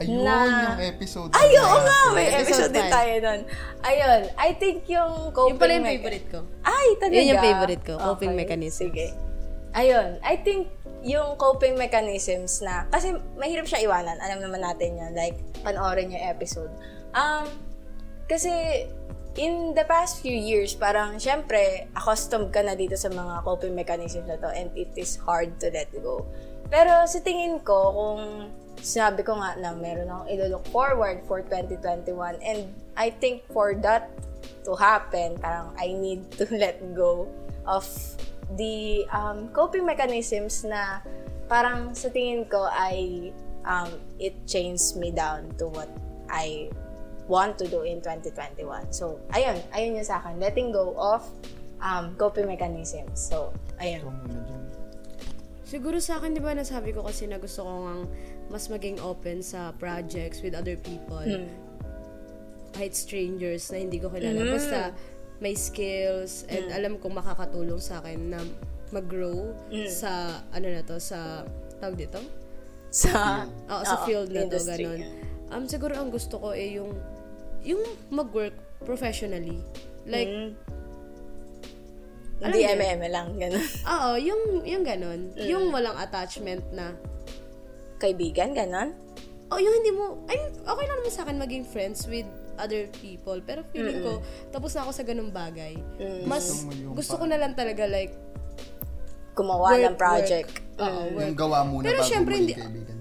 Ayun, 0.02 0.26
Na- 0.26 0.74
yung 0.74 0.98
episode. 0.98 1.30
Ay, 1.30 1.54
oo 1.56 1.78
nga! 1.78 2.00
May 2.10 2.26
Episode 2.32 2.72
episode 2.72 2.74
din 2.74 2.88
tayo 2.90 3.14
nun. 3.22 3.42
Ayun. 3.84 4.22
I 4.34 4.50
think 4.56 4.88
yung 4.88 5.30
coping 5.30 5.54
Yung 5.54 5.62
pala 5.62 5.72
yung 5.76 5.86
mecha- 5.86 5.94
favorite 6.02 6.28
ko. 6.32 6.40
Ay, 6.66 6.88
talaga? 6.98 7.14
Yun 7.14 7.26
yung 7.28 7.44
favorite 7.44 7.84
ko, 7.86 7.94
coping 8.02 8.34
mechanisms. 8.34 8.82
Sige. 8.82 9.29
Ayun. 9.80 10.20
I 10.20 10.36
think 10.36 10.68
yung 11.00 11.40
coping 11.40 11.80
mechanisms 11.80 12.60
na, 12.60 12.84
kasi 12.92 13.16
mahirap 13.40 13.64
siya 13.64 13.88
iwanan. 13.88 14.20
Alam 14.20 14.44
naman 14.44 14.60
natin 14.60 15.00
yan. 15.00 15.16
Like, 15.16 15.40
panoorin 15.64 16.12
yung 16.12 16.26
episode. 16.28 16.68
Um, 17.16 17.48
kasi, 18.28 18.52
in 19.40 19.72
the 19.72 19.88
past 19.88 20.20
few 20.20 20.36
years, 20.36 20.76
parang, 20.76 21.16
syempre, 21.16 21.88
accustomed 21.96 22.52
ka 22.52 22.60
na 22.60 22.76
dito 22.76 23.00
sa 23.00 23.08
mga 23.08 23.40
coping 23.48 23.72
mechanisms 23.72 24.28
na 24.28 24.36
to 24.36 24.52
and 24.52 24.68
it 24.76 24.92
is 25.00 25.16
hard 25.24 25.56
to 25.64 25.72
let 25.72 25.88
go. 26.04 26.28
Pero 26.68 27.08
sa 27.08 27.24
tingin 27.24 27.64
ko, 27.64 27.96
kung 27.96 28.22
sinabi 28.84 29.24
ko 29.24 29.40
nga 29.40 29.56
na 29.56 29.72
meron 29.72 30.12
akong 30.12 30.28
ilo-look 30.28 30.66
forward 30.76 31.24
for 31.24 31.40
2021 31.48 32.36
and 32.44 32.68
I 33.00 33.16
think 33.16 33.48
for 33.56 33.80
that 33.80 34.12
to 34.68 34.76
happen, 34.76 35.40
parang 35.40 35.72
I 35.80 35.96
need 35.96 36.28
to 36.36 36.44
let 36.62 36.84
go 36.92 37.32
of 37.64 37.88
the 38.58 39.06
um, 39.14 39.50
coping 39.54 39.86
mechanisms 39.86 40.66
na 40.66 41.04
parang 41.50 41.94
sa 41.94 42.10
tingin 42.10 42.46
ko 42.50 42.70
ay 42.70 43.30
um, 43.66 43.90
it 44.18 44.34
chains 44.46 44.96
me 44.98 45.12
down 45.14 45.50
to 45.58 45.70
what 45.70 45.90
I 46.30 46.70
want 47.30 47.62
to 47.62 47.70
do 47.70 47.86
in 47.86 48.02
2021. 48.02 48.90
So, 48.90 49.22
ayun. 49.34 49.62
Ayun 49.74 50.02
yung 50.02 50.08
sa 50.08 50.18
akin. 50.22 50.42
Letting 50.42 50.74
go 50.74 50.98
of 50.98 51.22
um, 51.78 52.18
coping 52.18 52.50
mechanisms. 52.50 53.22
So, 53.22 53.54
ayun. 53.78 54.10
Siguro 55.70 56.02
sa 56.02 56.18
akin, 56.18 56.34
di 56.34 56.42
ba, 56.42 56.58
nasabi 56.58 56.90
ko 56.90 57.06
kasi 57.06 57.30
na 57.30 57.38
gusto 57.38 57.62
ko 57.62 57.72
ngang 57.86 58.04
mas 58.50 58.66
maging 58.66 58.98
open 59.06 59.46
sa 59.46 59.70
projects 59.78 60.42
with 60.42 60.58
other 60.58 60.74
people. 60.82 61.22
Kahit 62.74 62.98
strangers 62.98 63.70
na 63.70 63.78
hindi 63.78 64.02
ko 64.02 64.10
kilala. 64.10 64.42
Basta 64.50 64.80
may 65.40 65.56
skills 65.56 66.44
and 66.52 66.68
alam 66.70 67.00
kong 67.00 67.16
makakatulong 67.16 67.80
sa 67.80 68.04
akin 68.04 68.36
na 68.36 68.40
mag-grow 68.92 69.56
sa, 69.88 70.42
ano 70.52 70.68
na 70.68 70.82
to, 70.84 71.00
sa, 71.00 71.48
tawag 71.80 71.96
dito? 71.96 72.20
Sa, 72.90 73.46
Oo, 73.70 73.84
sa 73.86 73.96
oo, 74.02 74.06
field 74.06 74.34
na 74.34 74.50
to, 74.50 74.60
ganun. 74.60 75.00
Um, 75.50 75.64
siguro 75.66 75.96
ang 75.96 76.10
gusto 76.10 76.42
ko 76.42 76.52
eh 76.52 76.76
yung, 76.76 76.98
yung 77.64 77.82
mag-work 78.10 78.54
professionally. 78.84 79.62
Like, 80.06 80.28
Mm. 80.28 80.52
Hindi? 82.40 82.64
MM 82.64 83.04
lang, 83.12 83.36
ganun. 83.36 83.68
oo, 83.94 84.10
yung, 84.16 84.64
yung 84.64 84.84
ganun. 84.88 85.36
Yung 85.36 85.76
walang 85.76 86.00
attachment 86.00 86.64
na, 86.72 86.96
Kaibigan, 88.00 88.56
ganun. 88.56 88.96
oh, 89.52 89.60
yung 89.60 89.76
hindi 89.84 89.92
mo, 89.92 90.24
mean, 90.24 90.40
okay 90.64 90.86
lang 90.88 90.98
naman 91.04 91.12
sa 91.12 91.28
akin 91.28 91.36
maging 91.36 91.68
friends 91.68 92.08
with 92.08 92.24
other 92.60 92.92
people. 93.00 93.40
Pero 93.42 93.64
feeling 93.72 94.04
ko, 94.04 94.20
tapos 94.52 94.76
na 94.76 94.84
ako 94.84 94.92
sa 94.92 95.04
ganung 95.04 95.32
bagay. 95.32 95.80
Mas, 96.28 96.68
Gusto 96.68 96.94
gusto 96.94 97.14
ko 97.16 97.26
na 97.26 97.40
lang 97.40 97.56
talaga 97.56 97.88
like, 97.88 98.12
Gumawa 99.34 99.72
Work, 99.72 99.84
ng 99.88 99.96
project. 99.96 100.52
work. 100.76 100.84
Oo, 100.84 101.02
work. 101.16 101.24
Yung 101.32 101.38
gawa 101.40 101.58
muna 101.64 101.84
Pero 101.88 102.04
bago 102.04 102.12
syempre, 102.12 102.34
hindi- 102.36 102.60
kaibigan. 102.60 102.96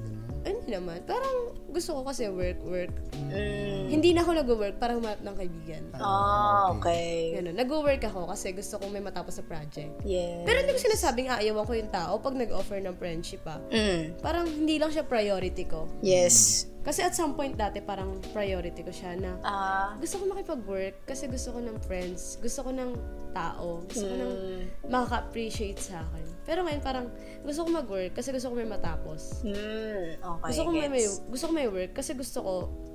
Ay, 0.47 0.55
hindi 0.55 0.71
naman. 0.71 1.03
Parang 1.03 1.37
gusto 1.69 1.99
ko 1.99 2.01
kasi 2.07 2.31
work, 2.31 2.63
work. 2.65 2.95
Mm. 3.29 3.91
Hindi 3.91 4.15
na 4.15 4.23
ako 4.23 4.31
nag-work 4.39 4.77
para 4.79 4.97
humanap 4.97 5.21
ng 5.21 5.37
kaibigan. 5.37 5.83
Ah, 5.99 6.73
okay. 6.73 7.37
Ganun. 7.37 7.59
Nag-work 7.59 8.01
ako 8.01 8.31
kasi 8.31 8.55
gusto 8.55 8.79
kong 8.79 8.95
may 8.95 9.03
matapos 9.03 9.37
sa 9.37 9.45
project. 9.45 9.93
Yes. 10.07 10.47
Pero 10.47 10.63
hindi 10.63 10.73
ko 10.73 10.81
sinasabing 10.81 11.29
aayawan 11.29 11.67
ko 11.67 11.73
yung 11.75 11.93
tao 11.93 12.23
pag 12.23 12.39
nag-offer 12.39 12.81
ng 12.81 12.97
friendship 12.97 13.43
ah. 13.45 13.61
Mm. 13.69 14.17
Parang 14.23 14.47
hindi 14.47 14.79
lang 14.79 14.89
siya 14.89 15.05
priority 15.05 15.67
ko. 15.67 15.91
Yes. 16.01 16.65
Kasi 16.89 17.05
at 17.05 17.13
some 17.13 17.37
point 17.37 17.53
dati 17.53 17.85
parang 17.85 18.17
priority 18.33 18.81
ko 18.81 18.89
siya 18.89 19.13
na 19.21 19.37
Ah, 19.45 19.93
gusto 20.01 20.25
ko 20.25 20.33
makipag-work 20.33 21.05
kasi 21.05 21.29
gusto 21.29 21.53
ko 21.53 21.61
ng 21.61 21.77
friends, 21.85 22.41
gusto 22.41 22.65
ko 22.65 22.73
ng 22.73 22.97
tao, 23.37 23.85
gusto 23.85 24.09
ko 24.09 24.15
ng 24.17 24.33
mm, 24.33 24.89
makaka-appreciate 24.89 25.77
sa 25.77 26.01
akin. 26.01 26.25
Pero 26.49 26.65
ngayon 26.65 26.81
parang 26.81 27.07
gusto 27.45 27.69
ko 27.69 27.77
mag-work 27.77 28.17
kasi 28.17 28.33
gusto 28.33 28.49
ko 28.49 28.55
may 28.57 28.65
matapos. 28.65 29.45
mm, 29.45 30.25
okay, 30.25 30.49
Gusto 30.49 30.63
ko 30.65 30.71
may, 30.73 30.89
may 30.89 31.05
gusto 31.05 31.45
ko 31.45 31.53
may 31.53 31.69
work 31.69 31.93
kasi 31.93 32.17
gusto 32.17 32.41
ko 32.41 32.55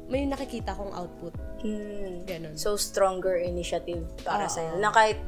may 0.09 0.25
nakikita 0.25 0.73
kong 0.73 0.89
output. 0.89 1.37
Mm. 1.61 2.25
Ganun. 2.25 2.55
So, 2.57 2.73
stronger 2.75 3.37
initiative 3.37 4.03
para 4.25 4.49
Oo. 4.49 4.51
sa'yo. 4.51 4.73
Na 4.81 4.89
kahit, 4.89 5.21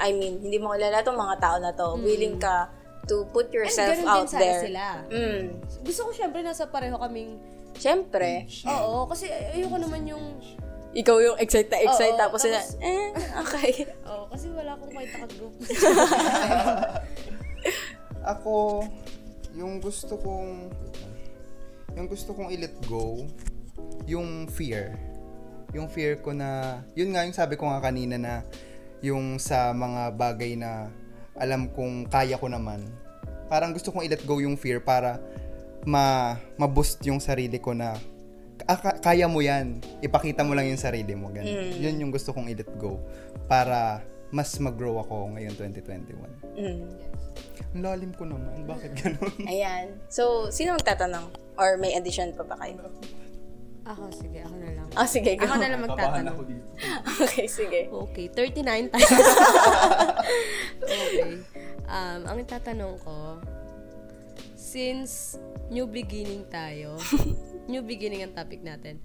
I 0.00 0.16
mean, 0.16 0.40
hindi 0.40 0.56
mo 0.56 0.72
kilala 0.72 1.04
itong 1.04 1.14
mga 1.14 1.36
tao 1.38 1.56
na 1.60 1.76
to, 1.76 2.00
willing 2.00 2.40
ka 2.40 2.72
to 3.04 3.28
put 3.30 3.52
And 3.52 3.56
yourself 3.62 3.94
ganun 3.94 4.08
out 4.08 4.26
din 4.26 4.40
there. 4.40 4.60
sila. 4.64 4.84
Mm. 5.12 5.44
Gusto 5.84 6.00
ko 6.08 6.10
syempre 6.10 6.40
nasa 6.40 6.66
pareho 6.66 6.96
kaming 6.96 7.36
Siyempre, 7.78 8.50
Oo, 8.66 9.06
kasi 9.06 9.30
ay- 9.30 9.62
ayoko 9.62 9.78
naman 9.78 10.02
yung 10.04 10.24
ikaw 10.96 11.20
yung 11.20 11.36
excited 11.38 11.70
na 11.70 11.84
excited 11.84 12.16
Oo, 12.16 12.18
tapos 12.18 12.40
tapos- 12.42 12.80
eh, 12.82 13.12
okay. 13.44 13.70
Oo, 14.08 14.24
kasi 14.32 14.50
wala 14.50 14.74
akong 14.74 14.90
kahit 14.90 15.10
naka-group. 15.14 15.54
Ako, 18.34 18.82
yung 19.54 19.78
gusto 19.78 20.18
kong 20.18 20.72
yung 21.94 22.06
gusto 22.06 22.30
kong 22.30 22.50
i-let 22.54 22.74
go, 22.86 23.26
yung 24.06 24.46
fear. 24.46 24.94
Yung 25.74 25.90
fear 25.90 26.16
ko 26.18 26.32
na, 26.32 26.80
yun 26.94 27.12
nga 27.12 27.26
yung 27.26 27.36
sabi 27.36 27.58
ko 27.58 27.68
nga 27.68 27.82
kanina 27.82 28.16
na 28.16 28.34
yung 29.02 29.38
sa 29.38 29.74
mga 29.74 30.14
bagay 30.14 30.54
na 30.54 30.90
alam 31.38 31.70
kong 31.70 32.10
kaya 32.10 32.38
ko 32.38 32.50
naman. 32.50 32.82
Parang 33.46 33.70
gusto 33.70 33.90
kong 33.90 34.06
i-let 34.06 34.22
go 34.26 34.42
yung 34.42 34.58
fear 34.58 34.82
para 34.82 35.22
ma 35.88 36.36
ma-boost 36.60 37.00
yung 37.08 37.16
sarili 37.16 37.56
ko 37.56 37.72
na 37.72 37.96
"Ah, 38.68 38.76
ka- 38.76 39.00
kaya 39.00 39.24
mo 39.24 39.40
yan. 39.40 39.80
Ipakita 40.04 40.44
mo 40.44 40.52
lang 40.52 40.68
yung 40.68 40.76
sarili 40.76 41.16
mo. 41.16 41.32
Ganun. 41.32 41.72
Yun 41.80 42.04
yung 42.04 42.12
gusto 42.12 42.36
kong 42.36 42.52
i-let 42.52 42.68
go. 42.76 43.00
Para 43.48 44.04
mas 44.28 44.52
mag-grow 44.60 45.00
ako 45.00 45.32
ngayon 45.32 45.56
2021. 45.56 46.28
Mm. 46.58 46.84
Ang 47.72 47.80
lalim 47.80 48.12
ko 48.12 48.28
naman. 48.28 48.68
Bakit 48.68 48.92
ganun? 48.98 49.32
Ayan. 49.52 49.96
So, 50.12 50.52
sino 50.52 50.76
magtatanong? 50.76 51.32
Or 51.56 51.80
may 51.80 51.96
addition 51.96 52.36
pa 52.36 52.44
ba 52.44 52.60
kayo? 52.60 52.76
Ako, 53.88 54.12
sige, 54.12 54.44
ako 54.44 54.54
na 54.60 54.68
lang. 54.76 54.88
Ah, 54.92 55.08
sige, 55.08 55.32
go. 55.40 55.48
Ako 55.48 55.56
na 55.56 55.68
lang 55.72 55.80
magtatanong. 55.80 56.36
dito. 56.44 56.68
okay, 57.24 57.48
sige. 57.48 57.88
Okay, 57.88 58.28
39 58.28 58.92
times. 58.92 59.00
okay. 60.84 61.40
Um, 61.88 62.20
ang 62.28 62.38
tatanong 62.44 63.00
ko, 63.00 63.40
since 64.52 65.40
new 65.68 65.86
beginning 65.86 66.44
tayo, 66.48 66.96
new 67.72 67.82
beginning 67.82 68.22
ang 68.22 68.32
topic 68.32 68.60
natin, 68.60 69.00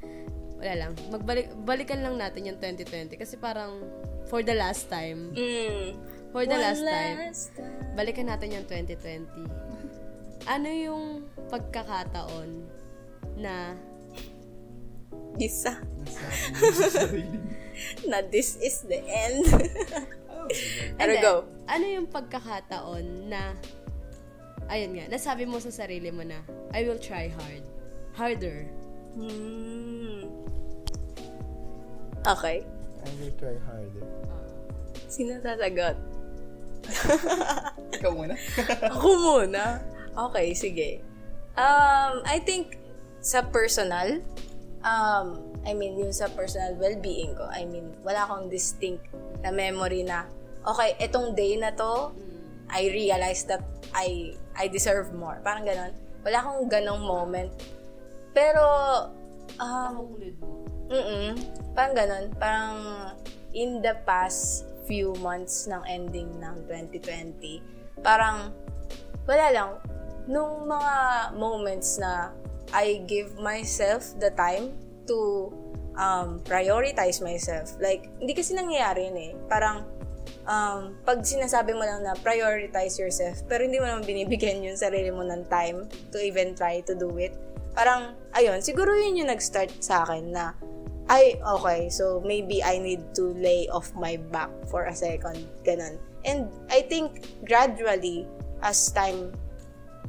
wala 0.55 0.73
lang, 0.75 0.91
magbalik, 1.11 1.51
balikan 1.63 1.99
lang 1.99 2.15
natin 2.15 2.47
yung 2.47 2.57
2020 2.57 3.19
kasi 3.19 3.35
parang 3.35 3.83
for 4.27 4.39
the 4.41 4.55
last 4.55 4.87
time, 4.87 5.35
Mm. 5.35 5.99
for 6.31 6.47
the 6.47 6.55
One 6.55 6.63
last 6.63 6.81
time, 6.81 7.17
last 7.19 7.47
time. 7.53 7.93
balikan 7.93 8.27
natin 8.27 8.55
yung 8.55 8.65
2020. 8.65 9.27
Ano 10.43 10.67
yung 10.67 11.03
pagkakataon 11.47 12.49
na 13.37 13.75
Isa. 15.37 15.79
na 18.09 18.21
this 18.21 18.59
is 18.61 18.85
the 18.85 19.01
end. 19.01 19.43
Pero 20.99 21.11
Hindi. 21.11 21.23
go. 21.23 21.35
Ano 21.65 21.85
yung 21.87 22.07
pagkakataon 22.07 23.31
na, 23.31 23.55
ayun 24.71 24.95
nga, 24.95 25.05
nasabi 25.11 25.43
mo 25.47 25.59
sa 25.59 25.71
sarili 25.71 26.11
mo 26.11 26.23
na, 26.23 26.39
I 26.71 26.85
will 26.87 26.99
try 26.99 27.31
hard. 27.31 27.63
Harder. 28.13 28.69
Hmm. 29.17 30.29
Okay. 32.23 32.63
I 33.03 33.09
will 33.19 33.35
try 33.35 33.55
harder. 33.67 34.05
Sino 35.11 35.37
sasagot? 35.43 35.97
Ikaw 37.99 38.11
muna. 38.11 38.35
Ako 38.91 39.07
muna. 39.19 39.83
Okay, 40.13 40.47
sige. 40.53 40.89
Um, 41.53 42.25
I 42.25 42.41
think 42.41 42.77
sa 43.21 43.45
personal, 43.45 44.19
um, 44.83 45.53
I 45.63 45.71
mean, 45.71 45.95
yung 45.95 46.11
sa 46.11 46.27
personal 46.33 46.75
well-being 46.75 47.33
ko, 47.37 47.47
I 47.47 47.63
mean, 47.63 47.95
wala 48.03 48.27
akong 48.27 48.51
distinct 48.51 49.07
na 49.41 49.49
memory 49.49 50.03
na, 50.03 50.27
okay, 50.67 50.97
etong 50.99 51.33
day 51.33 51.55
na 51.55 51.71
to, 51.75 52.11
I 52.67 52.89
realized 52.91 53.47
that 53.47 53.63
I 53.95 54.35
I 54.57 54.69
deserve 54.69 55.13
more. 55.13 55.41
Parang 55.41 55.65
ganon. 55.65 55.93
Wala 56.23 56.37
akong 56.39 56.69
ganong 56.69 57.03
moment. 57.03 57.51
Pero, 58.33 58.63
um, 59.59 60.17
mm 60.89 61.31
parang 61.73 61.93
ganon. 61.97 62.25
Parang, 62.37 62.77
in 63.53 63.81
the 63.81 63.97
past 64.05 64.65
few 64.85 65.13
months 65.21 65.65
ng 65.65 65.81
ending 65.89 66.29
ng 66.37 66.55
2020, 66.69 67.61
parang, 68.05 68.53
wala 69.25 69.47
lang, 69.49 69.71
nung 70.29 70.69
mga 70.69 70.95
moments 71.35 71.99
na 71.99 72.31
I 72.73 73.05
give 73.05 73.37
myself 73.37 74.17
the 74.17 74.33
time 74.33 74.73
to 75.05 75.49
um, 75.97 76.41
prioritize 76.45 77.21
myself. 77.21 77.77
Like, 77.77 78.09
hindi 78.17 78.33
kasi 78.33 78.57
nangyayari 78.57 79.09
yun 79.09 79.17
eh. 79.17 79.31
Parang, 79.45 79.85
um, 80.47 80.95
pag 81.03 81.23
sinasabi 81.23 81.75
mo 81.75 81.83
lang 81.83 82.03
na 82.03 82.15
prioritize 82.19 82.99
yourself, 82.99 83.43
pero 83.47 83.63
hindi 83.63 83.79
mo 83.79 83.87
naman 83.87 84.03
binibigyan 84.03 84.63
yung 84.63 84.79
sarili 84.79 85.11
mo 85.11 85.23
ng 85.23 85.47
time 85.47 85.87
to 86.11 86.17
even 86.19 86.55
try 86.55 86.83
to 86.83 86.95
do 86.95 87.11
it. 87.19 87.35
Parang, 87.73 88.13
ayun, 88.37 88.61
siguro 88.61 88.93
yun 88.93 89.23
yung 89.25 89.31
nag-start 89.33 89.71
sa 89.81 90.05
akin 90.05 90.29
na, 90.29 90.53
ay, 91.09 91.35
okay, 91.41 91.91
so 91.91 92.23
maybe 92.23 92.63
I 92.63 92.79
need 92.79 93.01
to 93.19 93.35
lay 93.35 93.67
off 93.67 93.91
my 93.97 94.15
back 94.31 94.51
for 94.71 94.87
a 94.87 94.95
second. 94.95 95.43
Ganon. 95.67 95.99
And 96.23 96.47
I 96.71 96.87
think 96.87 97.27
gradually, 97.43 98.23
as 98.63 98.87
time 98.93 99.35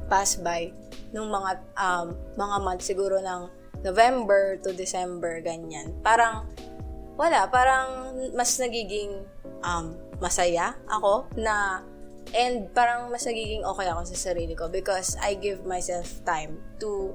pass 0.07 0.39
by, 0.39 0.71
nung 1.11 1.33
mga, 1.33 1.59
um, 1.75 2.15
mga 2.39 2.55
months 2.63 2.87
siguro 2.87 3.19
ng 3.19 3.51
November 3.83 4.55
to 4.63 4.71
December, 4.71 5.43
ganyan. 5.43 5.91
Parang, 5.99 6.47
wala, 7.19 7.49
parang 7.51 8.15
mas 8.31 8.55
nagiging 8.61 9.25
um, 9.65 9.97
masaya 10.23 10.75
ako 10.87 11.27
na 11.35 11.83
and 12.33 12.71
parang 12.73 13.11
mas 13.13 13.23
nagiging 13.23 13.61
okay 13.61 13.87
ako 13.87 14.01
sa 14.09 14.31
sarili 14.31 14.57
ko 14.57 14.67
because 14.67 15.13
I 15.21 15.37
give 15.37 15.63
myself 15.67 16.09
time 16.25 16.57
to 16.81 17.13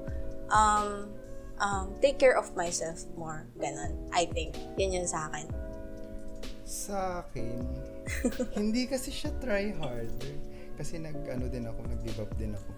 um, 0.51 1.11
um, 1.61 1.93
take 2.01 2.17
care 2.17 2.35
of 2.35 2.51
myself 2.57 3.05
more. 3.15 3.47
Ganon. 3.61 3.95
I 4.11 4.25
think. 4.29 4.57
Yan 4.81 5.01
yun 5.01 5.07
sa 5.07 5.29
akin. 5.31 5.47
Sa 6.65 7.23
akin, 7.27 7.67
hindi 8.59 8.87
kasi 8.87 9.11
siya 9.11 9.31
try 9.43 9.75
harder. 9.75 10.35
Kasi 10.79 10.97
nag, 10.97 11.19
ano 11.27 11.51
din 11.51 11.67
ako, 11.67 11.79
nag-give 11.83 12.19
up 12.23 12.31
din 12.39 12.55
ako. 12.55 12.69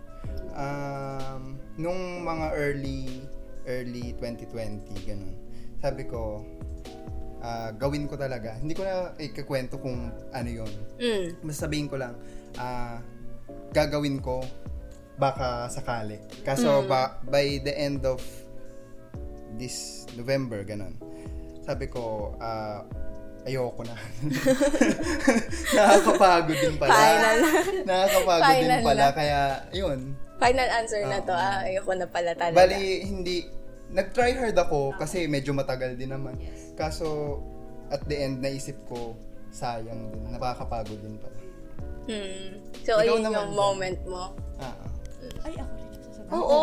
Um, 0.57 1.61
nung 1.78 2.26
mga 2.26 2.57
early, 2.57 3.21
early 3.69 4.17
2020, 4.17 4.89
ganun. 5.05 5.38
Sabi 5.78 6.09
ko, 6.09 6.41
ah, 7.43 7.69
gawin 7.75 8.07
ko 8.07 8.15
talaga. 8.15 8.55
Hindi 8.55 8.73
ko 8.73 8.87
na 8.87 9.11
ikakwento 9.19 9.77
kung 9.77 10.09
ano 10.31 10.49
yon 10.49 10.73
Mm. 10.97 11.43
Basta 11.43 11.67
sabihin 11.67 11.91
ko 11.91 11.99
lang, 11.99 12.15
ah, 12.55 13.03
gagawin 13.75 14.23
ko, 14.23 14.41
baka 15.19 15.67
sakali. 15.69 16.17
Kaso, 16.41 16.87
ba, 16.87 17.19
by 17.27 17.61
the 17.61 17.75
end 17.75 18.01
of 18.07 18.23
this 19.59 20.07
November, 20.17 20.63
ganun. 20.65 20.95
Sabi 21.61 21.91
ko, 21.91 22.33
ah, 22.41 22.81
ayoko 23.43 23.83
na. 23.83 23.95
Nakakapagod 25.75 26.57
din 26.57 26.75
pala. 26.79 26.95
Final. 26.95 27.37
Nakakapagod 27.83 28.53
din 28.55 28.63
Final 28.71 28.81
pala. 28.81 29.03
na. 29.03 29.11
Kaya, 29.11 29.39
yun. 29.75 29.99
Final 30.39 30.69
answer 30.81 31.01
na 31.05 31.19
to. 31.21 31.35
Ah, 31.35 31.61
ayoko 31.67 31.91
na 31.93 32.07
pala 32.07 32.31
talaga. 32.33 32.57
Bali, 32.57 33.03
hindi, 33.05 33.45
nag-try 33.93 34.33
hard 34.33 34.57
ako 34.57 34.97
kasi 34.97 35.29
medyo 35.29 35.53
matagal 35.53 35.93
din 35.93 36.09
naman. 36.09 36.39
Kaso, 36.74 37.39
at 37.89 38.01
the 38.05 38.17
end, 38.17 38.41
naisip 38.41 38.78
ko, 38.88 39.13
sayang 39.49 40.09
din. 40.09 40.24
Nakakapagod 40.30 40.97
din 40.97 41.15
pala. 41.17 41.39
Hmm. 42.03 42.59
So, 42.84 42.97
Ikaw 42.97 43.03
ayun 43.05 43.21
yung 43.24 43.38
din. 43.38 43.55
moment 43.55 43.99
mo. 44.03 44.24
Ah, 44.57 44.74
ah. 44.74 44.89
Ay, 45.45 45.53
ako 45.55 45.71
rin. 45.71 45.88
sasabihin. 46.01 46.32
Oo. 46.34 46.61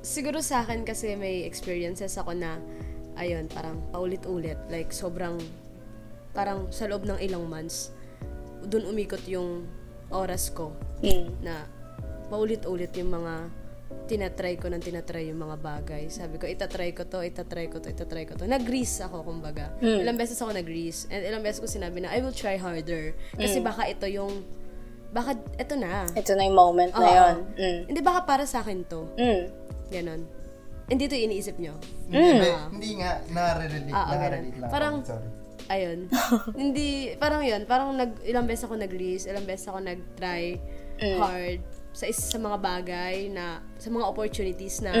Siguro 0.00 0.40
sa 0.40 0.64
akin 0.64 0.82
kasi 0.82 1.12
may 1.14 1.44
experiences 1.44 2.16
ako 2.16 2.32
na, 2.32 2.56
ayun, 3.14 3.44
parang 3.46 3.82
paulit-ulit. 3.90 4.56
Like, 4.66 4.90
sobrang, 4.90 5.36
parang 6.32 6.70
sa 6.70 6.88
loob 6.88 7.04
ng 7.04 7.20
ilang 7.20 7.44
months, 7.44 7.92
dun 8.64 8.82
umikot 8.84 9.22
yung 9.28 9.68
oras 10.08 10.48
ko 10.50 10.72
Hmm. 10.98 11.30
na 11.44 11.68
paulit-ulit 12.26 12.90
yung 12.96 13.12
mga 13.12 13.52
tinatry 14.08 14.56
ko 14.56 14.72
nang 14.72 14.80
tinatry 14.80 15.28
yung 15.28 15.44
mga 15.44 15.56
bagay. 15.60 16.08
Sabi 16.08 16.40
ko, 16.40 16.48
itatry 16.48 16.96
ko 16.96 17.04
to, 17.04 17.20
itatry 17.20 17.68
ko 17.68 17.76
to, 17.78 17.92
itatry 17.92 18.24
ko 18.24 18.32
to. 18.34 18.48
Nag-grease 18.48 19.04
ako, 19.04 19.28
kumbaga. 19.28 19.76
Ilang 19.84 20.16
beses 20.16 20.40
ako 20.40 20.56
nag-grease. 20.56 21.12
And 21.12 21.20
ilang 21.28 21.44
beses 21.44 21.60
ko 21.60 21.68
sinabi 21.68 22.00
na, 22.00 22.08
I 22.10 22.24
will 22.24 22.32
try 22.32 22.56
harder. 22.56 23.12
Kasi 23.36 23.60
baka 23.60 23.84
ito 23.84 24.08
yung, 24.08 24.42
baka 25.12 25.36
ito 25.60 25.76
na. 25.76 26.08
Ito 26.16 26.32
na 26.32 26.42
yung 26.48 26.56
moment 26.56 26.92
na 26.96 27.04
Oo. 27.04 27.12
yun. 27.12 27.36
Mm. 27.60 27.80
Hindi, 27.92 28.00
baka 28.00 28.24
para 28.24 28.48
sa 28.48 28.64
akin 28.64 28.88
to. 28.88 29.04
Mm. 29.20 29.42
Ganon. 29.92 30.20
Hindi 30.88 31.04
to 31.04 31.16
iniisip 31.20 31.60
nyo. 31.60 31.76
Hindi, 32.08 32.16
hindi, 32.16 32.50
hindi 32.72 32.90
nga, 33.04 33.20
nare-relate, 33.28 33.92
Ah, 33.92 34.04
okay 34.08 34.16
nare-relate 34.24 34.58
lang. 34.58 34.70
Parang-. 34.72 34.98
Sorry. 35.04 35.28
Ayun. 35.68 36.08
hindi, 36.64 37.12
parang 37.20 37.44
yun. 37.44 37.68
Parang 37.68 37.92
nag, 37.92 38.24
ilang 38.24 38.48
beses 38.48 38.64
ako 38.64 38.80
nag-grease, 38.80 39.28
ilang 39.28 39.44
beses 39.44 39.68
ako 39.68 39.84
nag-try 39.84 40.56
hard 40.98 41.62
sa 41.98 42.06
isa 42.06 42.30
sa 42.30 42.38
mga 42.38 42.62
bagay 42.62 43.26
na, 43.26 43.58
sa 43.74 43.90
mga 43.90 44.06
opportunities 44.06 44.78
na, 44.78 44.94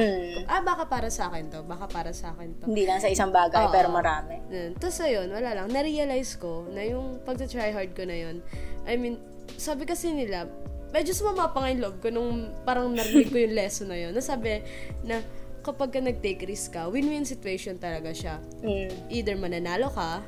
ah, 0.50 0.58
baka 0.66 0.90
para 0.90 1.06
sa 1.14 1.30
akin 1.30 1.46
to, 1.46 1.62
baka 1.62 1.86
para 1.86 2.10
sa 2.10 2.34
akin 2.34 2.58
to. 2.58 2.66
Hindi 2.66 2.90
lang 2.90 2.98
sa 2.98 3.06
isang 3.06 3.30
bagay, 3.30 3.70
Oo. 3.70 3.70
pero 3.70 3.86
marami. 3.86 4.42
Yun. 4.50 4.74
Tapos 4.82 4.98
ayun, 5.06 5.30
wala 5.30 5.54
lang. 5.54 5.70
Na-realize 5.70 6.34
ko 6.42 6.66
na 6.66 6.82
yung 6.82 7.22
pag-try 7.22 7.70
hard 7.70 7.94
ko 7.94 8.02
na 8.02 8.18
yun, 8.18 8.42
I 8.82 8.98
mean, 8.98 9.22
sabi 9.54 9.86
kasi 9.86 10.10
nila, 10.10 10.50
medyo 10.90 11.14
sumama 11.14 11.54
pa 11.54 11.62
nga 11.62 11.70
yung 11.70 11.82
loob 11.86 11.96
ko 12.02 12.10
nung 12.10 12.50
parang 12.66 12.90
narinig 12.90 13.30
ko 13.30 13.38
yung 13.46 13.54
lesson 13.62 13.94
na 13.94 13.98
yun. 14.02 14.10
Nasabi 14.10 14.66
na 15.06 15.22
kapag 15.62 15.94
ka 15.94 16.02
nag-take 16.02 16.50
risk 16.50 16.74
ka, 16.74 16.90
win-win 16.90 17.22
situation 17.22 17.78
talaga 17.78 18.10
siya. 18.10 18.42
Mm. 18.66 18.90
Either 19.06 19.38
mananalo 19.38 19.86
ka 19.94 20.18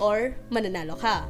or 0.00 0.32
mananalo 0.48 0.96
ka. 0.96 1.28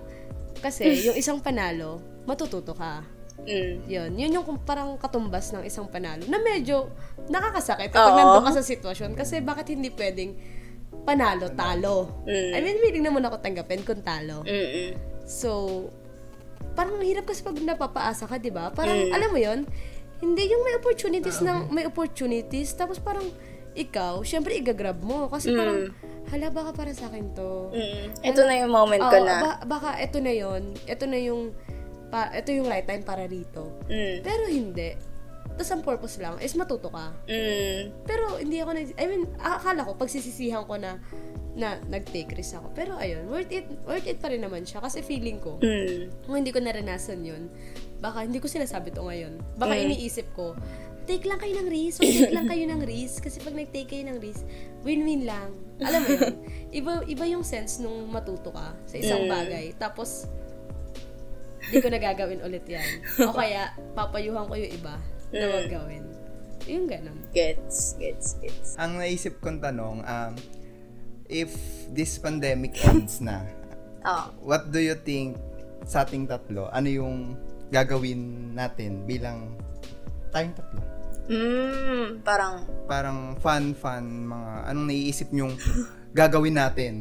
Kasi 0.62 0.94
yung 1.10 1.18
isang 1.18 1.42
panalo, 1.42 1.98
matututo 2.22 2.70
ka. 2.70 3.15
Mm. 3.47 3.73
Yun. 3.86 4.10
Yun 4.18 4.31
yung 4.35 4.44
parang 4.60 4.98
katumbas 4.98 5.55
ng 5.55 5.62
isang 5.62 5.86
panalo 5.86 6.27
na 6.27 6.36
medyo 6.36 6.90
nakakasakit 7.31 7.89
kapag 7.89 8.12
Oo. 8.12 8.18
nandun 8.18 8.44
ka 8.44 8.59
sa 8.59 8.66
sitwasyon. 8.66 9.14
Kasi 9.14 9.39
bakit 9.40 9.70
hindi 9.70 9.89
pwedeng 9.89 10.35
panalo, 11.06 11.47
talo? 11.55 12.27
Mm. 12.27 12.51
I 12.52 12.59
mean, 12.60 12.77
willing 12.82 13.06
naman 13.06 13.23
ako 13.23 13.39
tanggapin 13.39 13.86
kung 13.86 14.02
talo. 14.02 14.43
Mm-mm. 14.43 14.98
So, 15.23 15.51
parang 16.74 16.98
hirap 17.01 17.24
kasi 17.24 17.40
pag 17.40 17.55
napapaasa 17.55 18.27
ka, 18.27 18.36
di 18.36 18.51
ba? 18.51 18.74
Parang, 18.74 18.98
Mm. 18.98 19.12
alam 19.14 19.31
mo 19.31 19.39
yon 19.39 19.60
hindi 20.16 20.48
yung 20.48 20.64
may 20.64 20.74
opportunities 20.74 21.39
ng, 21.39 21.68
may 21.70 21.85
opportunities, 21.85 22.73
tapos 22.73 22.98
parang, 22.98 23.28
ikaw, 23.77 24.24
syempre 24.24 24.56
igagrab 24.56 24.97
mo. 24.98 25.28
Kasi 25.28 25.52
Mm. 25.52 25.56
parang, 25.56 25.78
hala, 26.27 26.47
baka 26.51 26.70
para 26.73 26.90
sa 26.90 27.06
akin 27.06 27.31
to. 27.31 27.70
Mm. 27.70 28.05
Ito 28.24 28.40
na 28.43 28.55
yung 28.59 28.73
moment 28.73 29.02
ko 29.02 29.12
Oo, 29.14 29.23
na. 29.23 29.35
ba- 29.39 29.60
baka 29.62 30.01
ito 30.01 30.18
na 30.18 30.32
yon 30.32 30.62
Ito 30.85 31.05
na 31.05 31.18
yung, 31.20 31.52
pa, 32.07 32.31
ito 32.31 32.51
yung 32.51 32.66
right 32.66 32.85
time 32.85 33.03
para 33.03 33.24
rito. 33.24 33.70
Mm. 33.87 34.23
Pero 34.23 34.45
hindi. 34.47 34.95
Tapos 35.47 35.70
ang 35.70 35.83
purpose 35.83 36.16
lang 36.19 36.37
is 36.39 36.53
matuto 36.53 36.91
ka. 36.91 37.15
Mm. 37.27 38.05
Pero 38.05 38.37
hindi 38.37 38.61
ako 38.61 38.70
nag... 38.74 38.89
I 38.95 39.05
mean, 39.07 39.24
akala 39.39 39.83
ko, 39.83 39.97
pagsisisihan 39.97 40.65
ko 40.65 40.77
na 40.77 41.01
na 41.57 41.81
nag-take 41.89 42.37
risk 42.37 42.61
ako. 42.61 42.69
Pero 42.77 43.01
ayun, 43.01 43.33
worth 43.33 43.49
it, 43.49 43.65
worth 43.89 44.05
it 44.05 44.20
pa 44.20 44.28
rin 44.28 44.45
naman 44.45 44.69
siya. 44.69 44.85
Kasi 44.85 45.01
feeling 45.01 45.41
ko, 45.41 45.57
Mm. 45.57 46.12
kung 46.28 46.37
hindi 46.37 46.53
ko 46.53 46.61
naranasan 46.61 47.24
yun, 47.24 47.49
baka 47.97 48.28
hindi 48.28 48.37
ko 48.39 48.47
sinasabi 48.47 48.93
to 48.93 49.01
ngayon. 49.01 49.41
Baka 49.57 49.73
Mm. 49.73 49.83
iniisip 49.89 50.28
ko, 50.37 50.53
take 51.09 51.24
lang 51.24 51.41
kayo 51.41 51.57
ng 51.57 51.73
risk, 51.73 52.05
take 52.05 52.28
lang 52.28 52.45
kayo 52.45 52.69
ng 52.69 52.85
risk. 52.85 53.24
Kasi 53.24 53.41
pag 53.41 53.57
nag-take 53.57 53.89
kayo 53.89 54.05
ng 54.05 54.20
risk, 54.20 54.45
win-win 54.85 55.24
lang. 55.24 55.49
Alam 55.81 56.01
mo 56.05 56.09
yun? 56.12 56.35
Iba, 56.78 56.93
iba 57.09 57.24
yung 57.24 57.41
sense 57.41 57.81
nung 57.81 58.05
matuto 58.12 58.53
ka 58.53 58.77
sa 58.85 59.01
isang 59.01 59.24
Mm. 59.24 59.33
bagay. 59.33 59.66
Tapos, 59.81 60.28
hindi 61.66 61.78
ko 61.82 61.88
nagagawin 61.90 62.40
ulit 62.43 62.64
yan. 62.64 62.86
O 63.26 63.34
kaya, 63.34 63.74
papayuhan 63.93 64.47
ko 64.47 64.55
yung 64.55 64.72
iba 64.72 64.94
na 65.34 65.44
Mm. 65.44 65.52
wag 65.52 65.68
gawin. 65.68 66.05
Yung 66.66 66.86
ganun. 66.86 67.18
Gets, 67.30 67.94
gets, 67.98 68.38
gets. 68.38 68.68
Ang 68.78 68.98
naisip 68.98 69.38
kong 69.38 69.59
tanong, 69.59 70.02
um, 70.02 70.32
if 71.26 71.51
this 71.90 72.18
pandemic 72.18 72.74
ends 72.86 73.18
na, 73.18 73.43
Oh. 74.06 74.30
what 74.38 74.70
do 74.70 74.78
you 74.78 74.94
think 74.94 75.34
sa 75.82 76.06
ating 76.06 76.30
tatlo, 76.30 76.70
ano 76.70 76.86
yung 76.86 77.16
gagawin 77.74 78.55
natin 78.55 79.02
bilang 79.02 79.59
tayong 80.30 80.55
tatlo? 80.55 80.78
Mm, 81.26 82.22
parang, 82.22 82.62
Parang 82.86 83.18
fun, 83.43 83.74
fun, 83.74 84.30
mga 84.30 84.51
anong 84.70 84.86
naiisip 84.86 85.34
nyong 85.34 85.59
gagawin 86.14 86.55
natin 86.55 86.94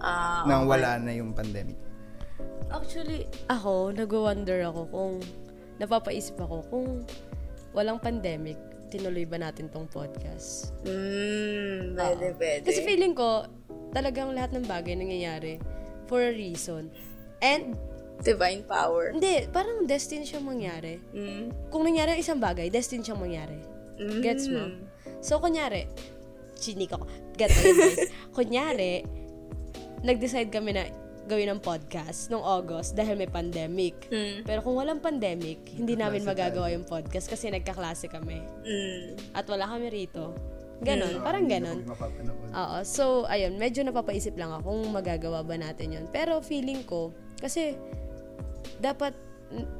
ah, 0.00 0.48
nang 0.48 0.64
okay. 0.64 0.80
wala 0.80 0.96
na 0.96 1.12
yung 1.12 1.36
pandemic? 1.36 1.76
Actually, 2.70 3.28
ako, 3.50 3.92
nag-wonder 3.92 4.64
ako 4.64 4.88
kung, 4.88 5.14
napapaisip 5.80 6.38
ako 6.40 6.64
kung 6.70 6.86
walang 7.74 7.98
pandemic, 7.98 8.56
tinuloy 8.88 9.26
ba 9.26 9.42
natin 9.42 9.66
tong 9.68 9.90
podcast? 9.90 10.70
Mm, 10.86 11.98
pwede, 11.98 12.26
Oo. 12.30 12.36
pwede. 12.38 12.64
Kasi 12.64 12.80
feeling 12.86 13.12
ko, 13.12 13.48
talagang 13.90 14.30
lahat 14.32 14.54
ng 14.54 14.64
bagay 14.66 14.94
nangyayari 14.94 15.58
for 16.06 16.22
a 16.22 16.32
reason. 16.32 16.88
And, 17.42 17.74
Divine 18.22 18.62
power. 18.64 19.10
hindi, 19.10 19.50
parang 19.50 19.90
destined 19.90 20.24
siyang 20.24 20.46
mangyari. 20.46 21.02
Mm. 21.10 21.50
Kung 21.74 21.82
nangyari 21.82 22.14
ang 22.14 22.20
isang 22.22 22.38
bagay, 22.38 22.70
destined 22.70 23.02
siyang 23.02 23.18
mangyari. 23.18 23.58
Mm. 23.98 24.22
Gets 24.22 24.46
mo? 24.48 24.70
So, 25.18 25.42
kunyari, 25.42 25.90
chinik 26.54 26.94
ako. 26.94 27.10
Gets 27.34 27.56
mo 27.58 27.70
guys? 27.74 28.00
kunyari, 28.36 29.02
nag-decide 30.06 30.54
kami 30.54 30.78
na 30.78 30.86
gawin 31.24 31.56
ng 31.56 31.60
podcast 31.64 32.28
nung 32.28 32.44
August 32.44 32.92
dahil 32.92 33.16
may 33.16 33.28
pandemic. 33.28 34.08
Mm. 34.12 34.44
Pero 34.44 34.60
kung 34.60 34.76
walang 34.76 35.00
pandemic, 35.00 35.64
hindi 35.72 35.96
namin 35.96 36.20
magagawa 36.20 36.68
yung 36.72 36.84
podcast 36.84 37.32
kasi 37.32 37.48
nagkaklase 37.48 38.12
kami. 38.12 38.44
Mm. 38.64 39.32
At 39.32 39.48
wala 39.48 39.64
kami 39.64 39.88
rito. 39.88 40.36
Ganon, 40.84 41.24
parang 41.24 41.48
ganon. 41.48 41.80
Oo. 42.52 42.78
So, 42.84 43.24
ayun, 43.24 43.56
medyo 43.56 43.80
napapaisip 43.86 44.36
lang 44.36 44.52
ako 44.52 44.74
kung 44.74 44.80
magagawa 44.92 45.40
ba 45.40 45.56
natin 45.56 45.96
yun. 45.96 46.04
Pero 46.12 46.44
feeling 46.44 46.84
ko, 46.84 47.14
kasi, 47.40 47.72
dapat, 48.82 49.16
n- 49.54 49.70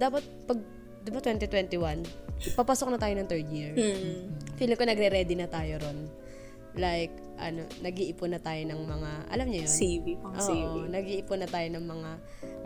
dapat 0.00 0.24
pag, 0.48 0.56
di 1.04 1.10
ba 1.12 1.20
2021, 1.20 2.06
papasok 2.54 2.88
na 2.94 2.98
tayo 3.02 3.12
ng 3.18 3.28
third 3.28 3.48
year. 3.52 3.74
Mm. 3.76 4.32
Feeling 4.56 4.78
ko 4.78 4.84
nagre-ready 4.88 5.34
na 5.36 5.50
tayo 5.50 5.76
ron. 5.84 6.08
Like, 6.78 7.10
ano, 7.38 7.66
nag-iipon 7.82 8.30
na 8.32 8.40
tayo 8.40 8.62
ng 8.62 8.80
mga, 8.82 9.10
alam 9.30 9.46
niyo 9.46 9.66
yun? 9.66 9.70
CV, 9.70 10.04
pang 10.18 10.34
CV. 10.38 10.62
Oo, 10.62 10.86
nag-iipon 10.86 11.38
na 11.38 11.48
tayo 11.48 11.68
ng 11.70 11.84
mga 11.84 12.10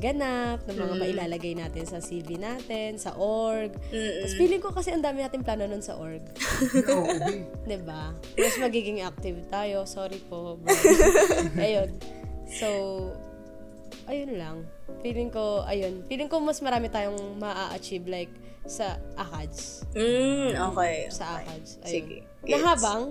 ganap, 0.01 0.59
ng 0.64 0.76
mga 0.76 0.94
Mm. 0.97 1.01
mailalagay 1.01 1.55
natin 1.55 1.84
sa 1.84 1.98
CV 1.98 2.36
natin, 2.36 2.97
sa 2.97 3.16
org. 3.16 3.72
Mm-mm. 3.89 4.20
Tapos 4.20 4.36
feeling 4.36 4.60
ko 4.60 4.72
kasi 4.72 4.90
ang 4.90 5.01
dami 5.01 5.20
natin 5.20 5.40
plano 5.40 5.64
nun 5.64 5.80
sa 5.80 5.97
org. 5.97 6.20
Oo, 6.93 7.05
ubi. 7.09 7.44
'Di 7.68 7.78
ba? 7.84 8.12
Mas 8.34 8.56
magiging 8.59 9.01
active 9.01 9.39
tayo. 9.48 9.84
Sorry 9.84 10.20
po. 10.26 10.56
ayun. 11.60 11.93
So, 12.48 12.68
ayun 14.05 14.36
lang. 14.36 14.56
Feeling 15.01 15.30
ko, 15.30 15.62
ayun. 15.64 16.02
Feeling 16.05 16.26
ko 16.26 16.40
mas 16.40 16.59
marami 16.60 16.89
tayong 16.89 17.39
maa-achieve 17.39 18.09
like 18.09 18.32
sa 18.64 18.97
ACADS. 19.14 19.84
Mm, 19.94 20.55
okay. 20.72 21.06
Sa 21.10 21.24
okay. 21.39 21.44
ACADS. 21.47 21.70
Ayun. 21.82 21.93
Sige. 21.93 22.16
Na 22.48 22.59
habang, 22.64 23.02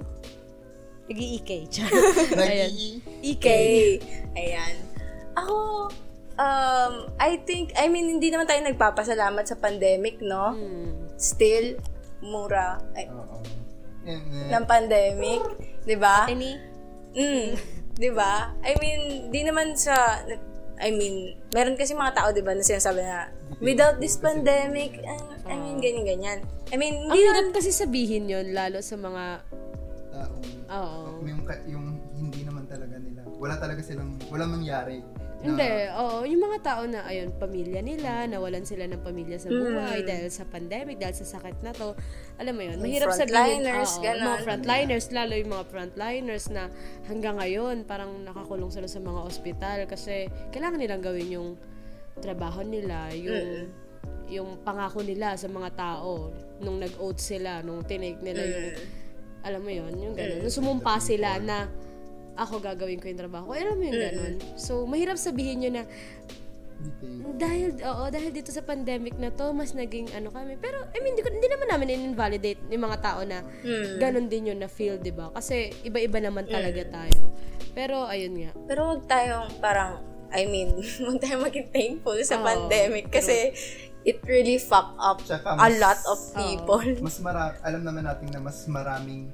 nag-i-EK. 1.11 1.51
ayun. 2.39 2.71
EK. 3.21 3.37
Okay. 3.37 3.83
Ayan. 4.33 4.75
Ako, 5.35 5.55
um, 6.39 6.93
I 7.19 7.37
think, 7.43 7.75
I 7.75 7.91
mean, 7.91 8.07
hindi 8.07 8.31
naman 8.31 8.47
tayo 8.47 8.63
nagpapasalamat 8.63 9.43
sa 9.43 9.59
pandemic, 9.59 10.23
no? 10.23 10.55
Hmm. 10.55 11.11
Still, 11.19 11.77
mura 12.23 12.79
ay, 12.95 13.09
Oo. 13.09 13.37
And, 14.01 14.49
ng 14.49 14.65
pandemic. 14.65 15.41
Di 15.85 15.97
ba? 15.97 16.25
Any? 16.25 16.57
Mm, 17.11 17.53
'di 17.99 18.09
ba? 18.15 18.55
I 18.63 18.73
mean, 18.79 19.29
di 19.29 19.41
naman 19.43 19.75
sa 19.75 20.23
I 20.81 20.89
mean, 20.89 21.37
meron 21.53 21.77
kasi 21.77 21.93
mga 21.93 22.17
tao 22.17 22.33
'di 22.33 22.41
ba 22.41 22.57
na 22.57 22.65
sinasabi 22.65 23.05
na 23.05 23.29
without 23.61 24.01
this 24.01 24.17
pandemic, 24.17 24.97
uh, 25.05 25.37
I 25.45 25.53
mean 25.53 25.77
ganyan 25.77 26.05
ganyan. 26.07 26.39
I 26.71 26.79
mean, 26.79 26.97
Ang 26.97 27.13
hindi 27.13 27.19
hirap 27.21 27.47
kasi 27.53 27.69
sabihin 27.69 28.31
yon 28.31 28.55
lalo 28.55 28.79
sa 28.81 28.95
mga, 28.97 29.43
oo. 30.71 31.19
yung, 31.27 31.43
yung 31.67 31.85
hindi 32.15 32.41
naman 32.41 32.63
talaga 32.65 32.95
nila. 32.95 33.21
Wala 33.37 33.59
talaga 33.59 33.83
silang, 33.83 34.15
walang 34.31 34.55
nangyari. 34.55 35.03
na- 35.03 35.41
Hindi, 35.41 35.71
oo. 35.97 36.17
Yung 36.23 36.41
mga 36.41 36.57
tao 36.61 36.81
na, 36.85 37.01
ayun, 37.03 37.33
pamilya 37.35 37.81
nila, 37.81 38.29
nawalan 38.29 38.61
sila 38.61 38.85
ng 38.85 39.01
pamilya 39.01 39.41
sa 39.41 39.49
buhay 39.49 40.05
dahil 40.05 40.29
sa 40.29 40.45
pandemic, 40.45 41.01
dahil 41.01 41.17
sa 41.17 41.25
sakit 41.27 41.65
na 41.65 41.73
to. 41.73 41.97
Alam 42.37 42.53
mo 42.55 42.61
yun, 42.61 42.77
Yung 42.77 42.85
mahirap 42.85 43.09
sabihin. 43.09 43.33
frontliners, 43.65 43.91
oo, 43.91 44.03
ganon. 44.05 44.21
Mga 44.23 44.39
frontliners, 44.45 45.05
lalo 45.09 45.33
yung 45.33 45.51
mga 45.51 45.65
frontliners 45.67 46.45
na 46.47 46.63
hanggang 47.05 47.35
ngayon, 47.41 47.75
parang 47.83 48.11
nakakulong 48.21 48.69
sila 48.69 48.85
sa 48.85 49.01
mga 49.01 49.19
ospital 49.19 49.77
kasi 49.89 50.29
kailangan 50.53 50.77
nilang 50.77 51.01
gawin 51.01 51.27
yung 51.27 51.49
trabaho 52.17 52.61
nila, 52.61 53.09
yung 53.17 53.71
yung 54.31 54.63
pangako 54.63 55.03
nila 55.03 55.35
sa 55.35 55.51
mga 55.51 55.75
tao 55.75 56.31
nung 56.63 56.79
nag-oath 56.79 57.19
sila, 57.19 57.59
nung 57.59 57.83
tinake 57.83 58.23
nila 58.23 58.41
yung 58.47 58.67
alam 59.41 59.61
mo 59.61 59.71
yun, 59.73 59.93
yung 59.97 60.13
gano'n. 60.13 60.41
Nung 60.45 60.53
sumumpa 60.53 61.01
sila 61.01 61.41
na 61.41 61.65
ako 62.37 62.63
gagawin 62.63 62.97
ko 63.01 63.11
yung 63.11 63.21
trabaho 63.21 63.51
ko. 63.51 63.53
Alam 63.57 63.75
mo 63.77 63.83
yung 63.89 64.01
gano'n. 64.01 64.33
So, 64.55 64.85
mahirap 64.87 65.17
sabihin 65.19 65.65
nyo 65.65 65.71
na 65.81 65.83
dahil, 67.37 67.77
oo, 67.77 68.03
dahil 68.09 68.33
dito 68.33 68.49
sa 68.49 68.65
pandemic 68.65 69.13
na 69.21 69.29
to, 69.29 69.53
mas 69.53 69.77
naging 69.77 70.09
ano 70.17 70.33
kami. 70.33 70.57
Pero, 70.57 70.81
I 70.93 70.99
mean, 71.05 71.13
hindi 71.13 71.47
naman 71.49 71.67
namin 71.69 71.87
in-invalidate 71.93 72.57
yung 72.73 72.83
mga 72.89 72.97
tao 73.01 73.21
na 73.21 73.45
gano'n 74.01 74.25
din 74.25 74.53
yun 74.53 74.59
na 74.61 74.69
feel, 74.69 74.97
di 74.97 75.13
ba? 75.13 75.29
Kasi 75.29 75.69
iba-iba 75.85 76.17
naman 76.17 76.49
talaga 76.49 76.81
tayo. 76.89 77.33
Pero, 77.77 78.09
ayun 78.09 78.33
nga. 78.35 78.51
pero 78.65 78.97
wag 78.97 79.05
tayong 79.05 79.47
parang 79.61 80.01
I 80.31 80.47
mean, 80.47 80.73
wag 81.07 81.19
tayong 81.21 81.43
maging 81.43 81.69
thankful 81.69 82.17
sa 82.23 82.39
Oo, 82.39 82.45
pandemic 82.47 83.11
kasi 83.11 83.51
it 84.03 84.17
really 84.25 84.57
fuck 84.57 84.93
up 84.97 85.21
Tsaka 85.21 85.55
a 85.55 85.69
mas- 85.69 85.77
lot 85.77 86.01
of 86.09 86.19
people. 86.33 86.81
Mas 87.01 87.17
mara 87.21 87.57
alam 87.61 87.81
naman 87.85 88.05
natin 88.05 88.29
na 88.33 88.39
mas 88.41 88.65
maraming 88.65 89.29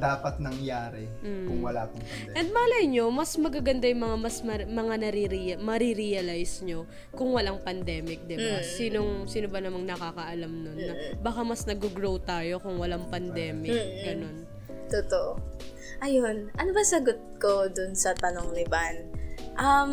dapat 0.00 0.40
nangyari 0.40 1.04
kung 1.20 1.60
wala 1.60 1.84
tong 1.84 2.00
pandemic. 2.00 2.36
And 2.40 2.48
malay 2.56 2.88
nyo, 2.88 3.12
mas 3.12 3.36
magaganda 3.36 3.84
yung 3.84 4.00
mga 4.00 4.16
mas 4.16 4.36
mar- 4.40 4.64
mga 4.64 4.94
naririya, 4.96 5.54
marirealize 5.60 6.64
nyo 6.64 6.88
kung 7.12 7.36
walang 7.36 7.60
pandemic, 7.60 8.24
di 8.24 8.40
ba? 8.40 8.64
Sinong, 8.64 9.28
sino 9.28 9.52
ba 9.52 9.60
namang 9.60 9.84
nakakaalam 9.84 10.48
nun? 10.48 10.76
Na 10.80 10.94
baka 11.20 11.44
mas 11.44 11.68
nag-grow 11.68 12.16
tayo 12.24 12.56
kung 12.64 12.80
walang 12.80 13.12
pandemic. 13.12 13.76
Ganon. 14.08 14.48
Totoo. 14.88 15.36
Ayun, 16.00 16.48
ano 16.56 16.70
ba 16.72 16.80
sagot 16.80 17.20
ko 17.36 17.68
dun 17.68 17.92
sa 17.92 18.16
tanong 18.16 18.56
ni 18.56 18.64
Van? 18.72 19.04
Um, 19.60 19.92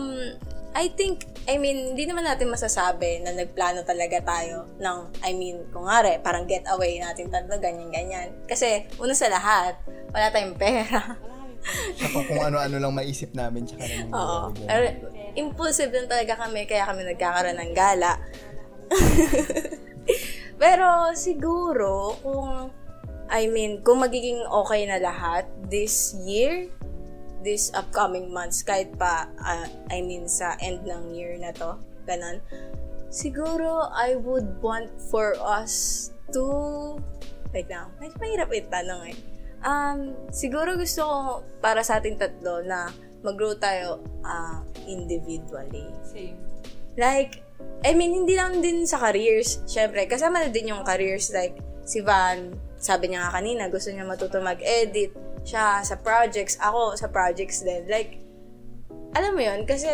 I 0.78 0.94
think, 0.94 1.26
I 1.50 1.58
mean, 1.58 1.98
hindi 1.98 2.06
naman 2.06 2.22
natin 2.22 2.54
masasabi 2.54 3.26
na 3.26 3.34
nagplano 3.34 3.82
talaga 3.82 4.22
tayo 4.22 4.70
ng, 4.78 4.98
I 5.26 5.34
mean, 5.34 5.66
kung 5.74 5.90
nga 5.90 6.06
parang 6.22 6.46
getaway 6.46 7.02
natin 7.02 7.34
tatlo, 7.34 7.58
ganyan-ganyan. 7.58 8.46
Kasi, 8.46 8.86
una 9.02 9.18
sa 9.18 9.26
lahat, 9.26 9.82
wala 10.14 10.30
tayong 10.30 10.54
pera. 10.54 11.18
Tsaka 11.98 12.30
kung 12.30 12.42
ano-ano 12.46 12.78
lang 12.78 12.94
maisip 12.94 13.34
namin 13.34 13.66
tsaka 13.66 13.90
lang 13.90 14.14
Oo. 14.14 14.54
Pero, 14.54 14.86
impulsive 15.34 15.90
lang 15.90 16.06
talaga 16.06 16.46
kami, 16.46 16.70
kaya 16.70 16.86
kami 16.86 17.10
nagkakaroon 17.10 17.58
ng 17.58 17.74
gala. 17.74 18.14
Pero, 20.62 21.10
siguro, 21.18 22.14
kung, 22.22 22.70
I 23.34 23.50
mean, 23.50 23.82
kung 23.82 23.98
magiging 23.98 24.46
okay 24.46 24.86
na 24.86 25.02
lahat 25.02 25.50
this 25.66 26.14
year, 26.22 26.70
this 27.44 27.70
upcoming 27.74 28.34
months, 28.34 28.62
kahit 28.62 28.94
pa, 28.98 29.30
ah, 29.42 29.68
I 29.92 30.02
mean, 30.02 30.26
sa 30.26 30.58
end 30.62 30.86
ng 30.86 31.14
year 31.14 31.38
na 31.38 31.54
to, 31.56 31.78
ganun, 32.08 32.42
siguro, 33.10 33.90
I 33.94 34.18
would 34.18 34.62
want 34.62 34.90
for 35.12 35.38
us 35.40 36.10
to, 36.34 36.98
wait 37.54 37.70
lang, 37.70 37.94
medyo 38.02 38.18
mahirap 38.20 38.50
itanong 38.54 39.14
eh. 39.14 39.18
Um, 39.66 40.14
siguro 40.30 40.78
gusto 40.78 41.02
ko 41.02 41.18
para 41.60 41.82
sa 41.82 41.98
ating 41.98 42.22
tatlo 42.22 42.62
na 42.62 42.94
mag-grow 43.26 43.58
tayo 43.58 44.06
ah, 44.22 44.62
individually. 44.86 45.90
Same. 46.06 46.38
Like, 46.98 47.42
I 47.86 47.94
mean, 47.94 48.14
hindi 48.14 48.38
lang 48.38 48.62
din 48.62 48.86
sa 48.86 49.02
careers. 49.02 49.62
Siyempre, 49.66 50.06
kasama 50.06 50.46
na 50.46 50.50
din 50.50 50.74
yung 50.74 50.86
careers. 50.86 51.30
Like, 51.34 51.58
si 51.86 52.02
Van, 52.02 52.54
sabi 52.78 53.10
niya 53.14 53.28
nga 53.28 53.42
kanina, 53.42 53.70
gusto 53.70 53.90
niya 53.90 54.06
matuto 54.06 54.42
mag-edit. 54.42 55.14
Siya 55.48 55.80
sa 55.80 55.96
projects, 55.96 56.60
ako 56.60 57.00
sa 57.00 57.08
projects 57.08 57.64
din. 57.64 57.88
Like, 57.88 58.20
alam 59.16 59.32
mo 59.32 59.42
yun, 59.42 59.64
kasi 59.64 59.88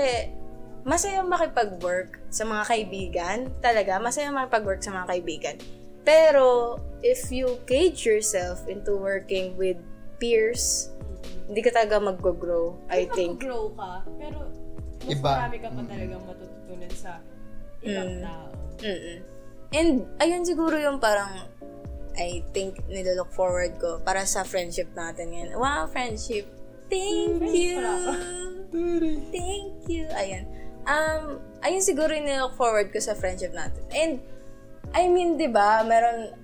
masaya 0.82 1.22
makipag-work 1.22 2.18
sa 2.34 2.42
mga 2.44 2.64
kaibigan. 2.66 3.38
Talaga, 3.62 4.02
masaya 4.02 4.34
makipag-work 4.34 4.82
sa 4.82 4.98
mga 4.98 5.08
kaibigan. 5.14 5.56
Pero, 6.02 6.82
if 7.06 7.30
you 7.30 7.62
cage 7.70 8.02
yourself 8.04 8.66
into 8.66 8.98
working 8.98 9.54
with 9.56 9.78
peers, 10.18 10.90
hindi 11.48 11.62
ka 11.62 11.70
talaga 11.70 12.02
mag-grow, 12.02 12.74
I 12.90 13.06
think. 13.14 13.40
grow 13.40 13.72
ka, 13.78 14.04
pero 14.18 14.50
mas 15.06 15.20
Iba. 15.20 15.32
marami 15.38 15.58
ka 15.62 15.70
pa 15.70 15.82
talagang 15.86 16.24
matututunan 16.26 16.92
sa 16.96 17.12
ibang 17.84 18.12
Mm. 18.20 18.24
tao. 18.24 18.48
Mm-mm. 18.82 19.18
And, 19.74 19.92
ayun 20.18 20.44
siguro 20.44 20.76
yung 20.80 20.98
parang, 20.98 21.46
I 22.18 22.46
think, 22.54 22.82
nilolook 22.90 23.34
forward 23.34 23.78
ko 23.82 24.02
para 24.02 24.26
sa 24.26 24.46
friendship 24.46 24.90
natin 24.94 25.34
ngayon. 25.34 25.58
Wow, 25.58 25.90
friendship! 25.90 26.46
Thank 26.90 27.42
you! 27.54 27.82
Thank 29.34 29.90
you! 29.90 30.06
Ayun. 30.14 30.46
Um, 30.84 31.40
ayun 31.64 31.82
siguro 31.82 32.12
yung 32.12 32.28
nilook 32.28 32.60
forward 32.60 32.92
ko 32.92 33.00
sa 33.00 33.16
friendship 33.16 33.56
natin. 33.56 33.84
And, 33.96 34.14
I 34.94 35.08
mean, 35.10 35.40
di 35.40 35.48
ba, 35.50 35.82
meron, 35.82 36.36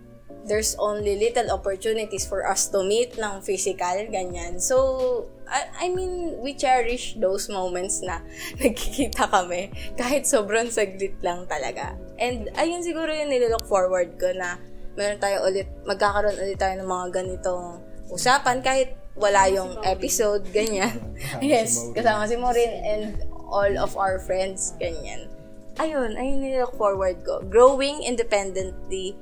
there's 0.47 0.73
only 0.79 1.19
little 1.19 1.51
opportunities 1.51 2.25
for 2.25 2.47
us 2.47 2.71
to 2.71 2.81
meet 2.81 3.19
ng 3.19 3.43
physical, 3.43 4.07
ganyan. 4.09 4.57
So, 4.57 5.27
I, 5.45 5.85
I 5.85 5.87
mean, 5.93 6.39
we 6.39 6.55
cherish 6.55 7.17
those 7.19 7.49
moments 7.49 8.01
na 8.01 8.23
nagkikita 8.61 9.27
kami. 9.29 9.69
Kahit 9.99 10.25
sobrang 10.25 10.71
saglit 10.71 11.19
lang 11.21 11.45
talaga. 11.45 11.97
And, 12.17 12.47
ayun 12.55 12.81
siguro 12.81 13.11
yung 13.11 13.29
nilook 13.29 13.67
forward 13.67 14.15
ko 14.17 14.31
na 14.33 14.57
meron 14.99 15.19
tayo 15.23 15.47
ulit, 15.47 15.71
magkakaroon 15.87 16.35
ulit 16.35 16.59
tayo 16.59 16.75
ng 16.75 16.89
mga 16.91 17.07
ganitong 17.15 17.79
usapan 18.11 18.59
kahit 18.59 18.99
wala 19.15 19.47
yung 19.47 19.79
episode, 19.87 20.43
ganyan. 20.51 20.99
Yes, 21.43 21.87
kasama 21.95 22.27
si 22.27 22.35
Maureen 22.35 22.73
and 22.83 23.03
all 23.47 23.71
of 23.79 23.95
our 23.95 24.19
friends, 24.19 24.75
ganyan. 24.75 25.31
Ayun, 25.79 26.19
ayun 26.19 26.43
yung 26.43 26.67
look 26.67 26.75
forward 26.75 27.23
ko. 27.23 27.39
Growing 27.47 28.03
independently 28.03 29.15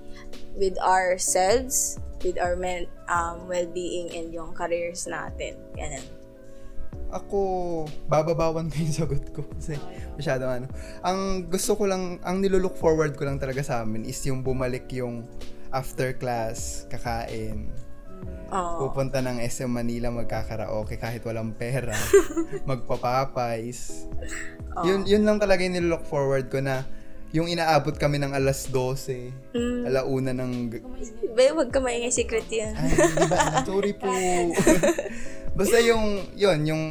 with 0.58 0.74
ourselves, 0.82 2.02
with 2.26 2.42
our 2.42 2.58
men, 2.58 2.90
um, 3.06 3.46
well-being 3.46 4.10
and 4.18 4.34
yung 4.34 4.58
careers 4.58 5.06
natin. 5.06 5.54
Ganun. 5.78 6.06
Ako, 7.14 7.40
bababawan 8.10 8.74
ko 8.74 8.76
yung 8.82 8.96
sagot 8.96 9.24
ko. 9.32 9.46
Kasi 9.54 9.78
masyado 10.18 10.50
ano. 10.50 10.66
Ang 11.06 11.46
gusto 11.46 11.78
ko 11.78 11.86
lang, 11.86 12.18
ang 12.26 12.42
nilulook 12.42 12.74
forward 12.74 13.14
ko 13.14 13.30
lang 13.30 13.38
talaga 13.38 13.62
sa 13.62 13.86
amin 13.86 14.10
is 14.10 14.18
yung 14.26 14.42
bumalik 14.42 14.90
yung 14.92 15.30
after 15.72 16.16
class, 16.16 16.88
kakain, 16.88 17.72
Oo. 18.50 18.88
pupunta 18.88 19.20
ng 19.20 19.44
SM 19.44 19.68
Manila 19.68 20.10
magkakaraoke 20.10 20.96
kahit 20.96 21.22
walang 21.24 21.54
pera, 21.54 21.94
magpapapais. 22.70 24.08
Yun, 24.86 25.04
yun 25.04 25.24
lang 25.26 25.38
talaga 25.38 25.66
yung 25.66 25.76
nilook 25.76 26.06
forward 26.06 26.48
ko 26.48 26.62
na 26.62 26.86
yung 27.36 27.52
inaabot 27.52 27.92
kami 27.92 28.24
ng 28.24 28.32
alas 28.32 28.72
12, 28.72 29.36
Mm. 29.52 29.84
alauna 29.84 30.32
ng... 30.32 30.52
Be, 31.36 31.52
wag 31.52 31.70
ka 31.76 31.84
maingay 31.84 32.14
secret 32.14 32.48
yan. 32.48 32.72
Ay? 32.72 32.94
Sorry 33.68 33.92
po. 33.98 34.08
Basta 35.60 35.78
yung, 35.84 36.24
yun, 36.40 36.60
yung 36.64 36.84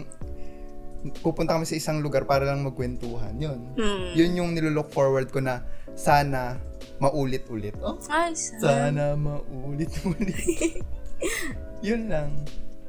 pupunta 1.25 1.55
kami 1.55 1.65
sa 1.65 1.79
isang 1.79 2.03
lugar 2.03 2.27
para 2.27 2.45
lang 2.45 2.67
magkwentuhan. 2.67 3.39
Yun. 3.39 3.61
Hmm. 3.79 4.13
Yun 4.13 4.31
yung 4.37 4.51
nilook 4.53 4.91
forward 4.91 5.31
ko 5.31 5.39
na 5.41 5.63
sana 5.95 6.59
maulit-ulit. 6.99 7.75
Oh, 7.85 7.99
Ay, 8.09 8.33
sa- 8.35 8.61
sana 8.61 9.15
maulit-ulit. 9.15 10.85
yun 11.87 12.09
lang. 12.09 12.31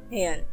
Ayan. 0.08 0.44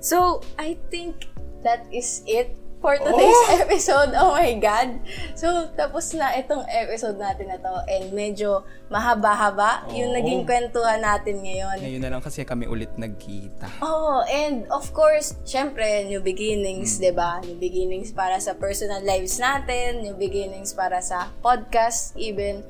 So, 0.00 0.40
I 0.56 0.80
think 0.88 1.28
that 1.60 1.84
is 1.92 2.24
it 2.24 2.56
for 2.84 3.00
today's 3.00 3.42
episode. 3.64 4.12
Oh 4.12 4.36
my 4.36 4.52
God. 4.60 5.00
So, 5.32 5.72
tapos 5.72 6.12
na 6.12 6.36
itong 6.36 6.68
episode 6.68 7.16
natin 7.16 7.48
na 7.48 7.56
to. 7.56 7.72
And 7.88 8.12
medyo 8.12 8.60
mahaba-haba 8.92 9.88
yung 9.96 10.12
Oo. 10.12 10.16
naging 10.20 10.44
kwentuhan 10.44 11.00
natin 11.00 11.40
ngayon. 11.40 11.80
Ngayon 11.80 12.02
na 12.04 12.10
lang 12.12 12.20
kasi 12.20 12.44
kami 12.44 12.68
ulit 12.68 12.92
nagkita. 13.00 13.80
Oh, 13.80 14.20
and 14.28 14.68
of 14.68 14.92
course, 14.92 15.32
syempre, 15.48 16.04
new 16.04 16.20
beginnings, 16.20 17.00
'di 17.00 17.16
ba? 17.16 17.40
New 17.40 17.56
beginnings 17.56 18.12
para 18.12 18.36
sa 18.36 18.52
personal 18.52 19.00
lives 19.00 19.40
natin, 19.40 20.04
new 20.04 20.12
beginnings 20.20 20.76
para 20.76 21.00
sa 21.00 21.32
podcast 21.40 22.12
even. 22.20 22.60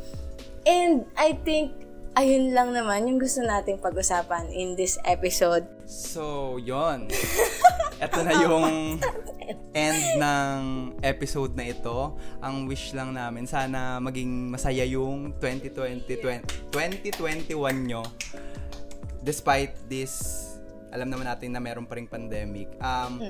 And 0.64 1.04
I 1.14 1.36
think 1.44 1.84
ayun 2.14 2.54
lang 2.54 2.72
naman 2.72 3.10
yung 3.10 3.18
gusto 3.18 3.42
nating 3.42 3.82
pag-usapan 3.82 4.48
in 4.54 4.78
this 4.78 4.96
episode. 5.04 5.66
So, 5.84 6.56
yon. 6.62 7.10
Ito 7.98 8.18
na 8.26 8.32
yung 8.40 8.98
end 9.74 10.02
ng 10.16 10.60
episode 11.02 11.52
na 11.58 11.68
ito. 11.68 12.14
Ang 12.40 12.70
wish 12.70 12.94
lang 12.94 13.12
namin, 13.12 13.44
sana 13.44 13.98
maging 13.98 14.48
masaya 14.48 14.86
yung 14.86 15.34
2020, 15.42 16.72
2021 16.72 17.90
nyo. 17.90 18.02
Despite 19.20 19.74
this, 19.90 20.44
alam 20.94 21.10
naman 21.10 21.26
natin 21.26 21.50
na 21.50 21.60
meron 21.60 21.84
pa 21.84 21.98
ring 21.98 22.08
pandemic. 22.08 22.70
Um, 22.78 23.20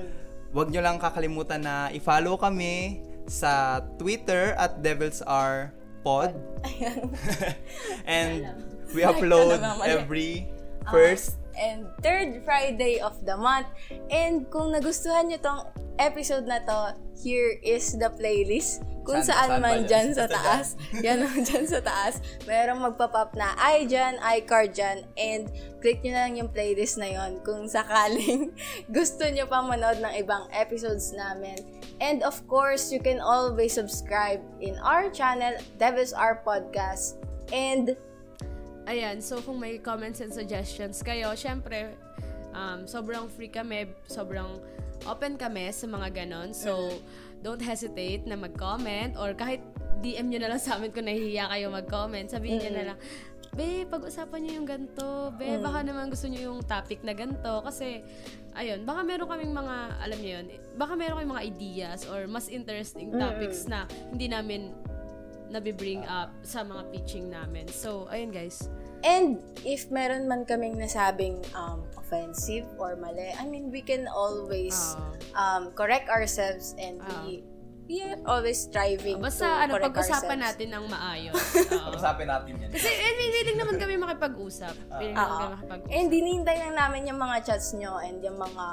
Wag 0.55 0.71
nyo 0.71 0.87
lang 0.87 1.03
kakalimutan 1.03 1.67
na 1.67 1.91
i-follow 1.91 2.39
kami 2.39 3.03
sa 3.27 3.83
Twitter 3.99 4.55
at 4.55 4.79
Devils 4.79 5.19
Are 5.27 5.75
Pod. 6.05 6.37
And 8.07 8.45
we 8.93 9.03
upload 9.03 9.59
every 9.83 10.47
first 10.91 11.41
and 11.57 11.87
third 12.03 12.43
Friday 12.45 13.01
of 13.01 13.17
the 13.25 13.37
month. 13.37 13.67
And 14.11 14.45
kung 14.51 14.75
nagustuhan 14.75 15.33
nyo 15.33 15.39
tong 15.41 15.61
episode 15.97 16.45
na 16.45 16.61
to, 16.67 16.95
here 17.17 17.57
is 17.63 17.95
the 17.97 18.11
playlist. 18.13 18.83
Kung 19.05 19.21
Saan- 19.21 19.61
saan, 19.61 19.61
saan 19.61 19.63
man 19.63 19.79
yan? 19.85 19.87
dyan 19.87 20.09
sa 20.17 20.25
taas. 20.27 20.67
yan 20.97 21.19
o, 21.21 21.29
dyan 21.29 21.65
sa 21.69 21.81
taas. 21.85 22.25
Merong 22.49 22.81
magpa-pop 22.81 23.37
na 23.37 23.53
i 23.77 23.85
dyan, 23.85 24.17
iCard 24.41 24.73
dyan. 24.73 25.05
And 25.15 25.53
click 25.85 26.01
nyo 26.01 26.17
na 26.17 26.21
lang 26.25 26.41
yung 26.41 26.49
playlist 26.49 26.97
na 26.97 27.13
yon 27.13 27.45
kung 27.45 27.69
sakaling 27.69 28.57
gusto 28.97 29.29
nyo 29.29 29.45
pang 29.45 29.69
manood 29.69 30.01
ng 30.01 30.15
ibang 30.17 30.49
episodes 30.51 31.13
namin. 31.13 31.61
And 32.05 32.21
of 32.21 32.37
course, 32.45 32.93
you 32.93 33.01
can 33.01 33.17
always 33.17 33.73
subscribe 33.73 34.45
in 34.61 34.77
our 34.85 35.09
channel, 35.09 35.57
Devils 35.81 36.13
Our 36.13 36.45
Podcast. 36.45 37.17
And 37.49 37.97
Ayan, 38.85 39.25
so 39.25 39.41
kung 39.41 39.57
may 39.57 39.81
comments 39.81 40.21
and 40.21 40.29
suggestions 40.29 41.01
kayo, 41.01 41.33
syempre, 41.33 41.97
um, 42.53 42.85
sobrang 42.85 43.33
free 43.33 43.49
kami, 43.49 43.89
sobrang 44.05 44.61
open 45.09 45.41
kami 45.41 45.73
sa 45.73 45.89
mga 45.89 46.13
ganon. 46.13 46.53
So, 46.53 46.93
don't 47.41 47.65
hesitate 47.65 48.29
na 48.29 48.37
mag-comment 48.37 49.17
or 49.17 49.33
kahit 49.33 49.65
DM 50.05 50.29
nyo 50.29 50.39
na 50.45 50.49
lang 50.53 50.61
sa 50.61 50.77
amin 50.77 50.93
kung 50.93 51.09
nahihiya 51.09 51.49
kayo 51.49 51.73
mag-comment. 51.73 52.29
Sabihin 52.29 52.61
nyo 52.61 52.73
na 52.77 52.85
lang, 52.93 52.99
Be, 53.55 53.87
pag-usapan 53.87 54.39
nyo 54.43 54.53
yung 54.59 54.69
ganito. 54.69 55.31
Be, 55.39 55.63
baka 55.63 55.87
naman 55.87 56.11
gusto 56.11 56.27
nyo 56.27 56.43
yung 56.43 56.61
topic 56.67 57.07
na 57.07 57.15
ganito. 57.15 57.63
Kasi, 57.63 58.03
ayun, 58.53 58.83
baka 58.83 59.07
meron 59.07 59.31
kaming 59.31 59.55
mga, 59.55 59.75
alam 60.03 60.19
nyo 60.19 60.31
yun, 60.39 60.47
baka 60.75 60.93
meron 60.95 61.15
kaming 61.19 61.33
mga 61.39 61.45
ideas 61.47 61.99
or 62.11 62.27
mas 62.27 62.51
interesting 62.51 63.15
topics 63.15 63.67
na 63.67 63.87
hindi 64.11 64.27
namin 64.27 64.75
nabibring 65.49 66.03
up 66.11 66.35
sa 66.43 66.67
mga 66.67 66.83
pitching 66.91 67.31
namin. 67.31 67.71
So, 67.71 68.11
ayun 68.11 68.35
guys. 68.35 68.67
And 69.05 69.39
if 69.63 69.87
meron 69.87 70.27
man 70.27 70.49
kaming 70.49 70.81
nasabing 70.81 71.45
um, 71.55 71.85
offensive 71.95 72.65
or 72.75 72.97
mali, 72.97 73.31
I 73.37 73.45
mean, 73.47 73.71
we 73.71 73.85
can 73.85 74.09
always 74.11 74.75
Ah. 74.75 75.13
um, 75.37 75.63
correct 75.77 76.09
ourselves 76.11 76.75
and 76.81 76.99
be, 77.23 77.45
are 77.85 78.17
always 78.25 78.65
striving 78.65 79.21
Basta 79.21 79.45
to 79.45 79.63
ano, 79.69 79.73
correct 79.77 79.93
pag-usapan 79.93 80.41
ourselves. 80.41 80.45
natin 80.57 80.69
ng 80.73 80.85
maayos. 80.89 81.37
Oo. 81.77 81.89
Usapin 81.93 82.27
natin 82.29 82.53
yan. 82.57 82.71
Kasi 82.73 82.89
eh, 82.89 83.13
willing 83.15 83.59
naman 83.61 83.77
kami 83.77 83.95
makipag-usap. 84.01 84.75
Willing 84.97 85.17
naman 85.17 85.29
Oo. 85.29 85.37
kami 85.37 85.53
makipag-usap. 85.61 85.93
And 85.93 86.07
dinihintay 86.09 86.57
lang 86.65 86.75
namin 86.75 87.01
yung 87.13 87.21
mga 87.21 87.37
chats 87.45 87.77
nyo 87.77 88.01
and 88.01 88.25
yung 88.25 88.41
mga 88.41 88.67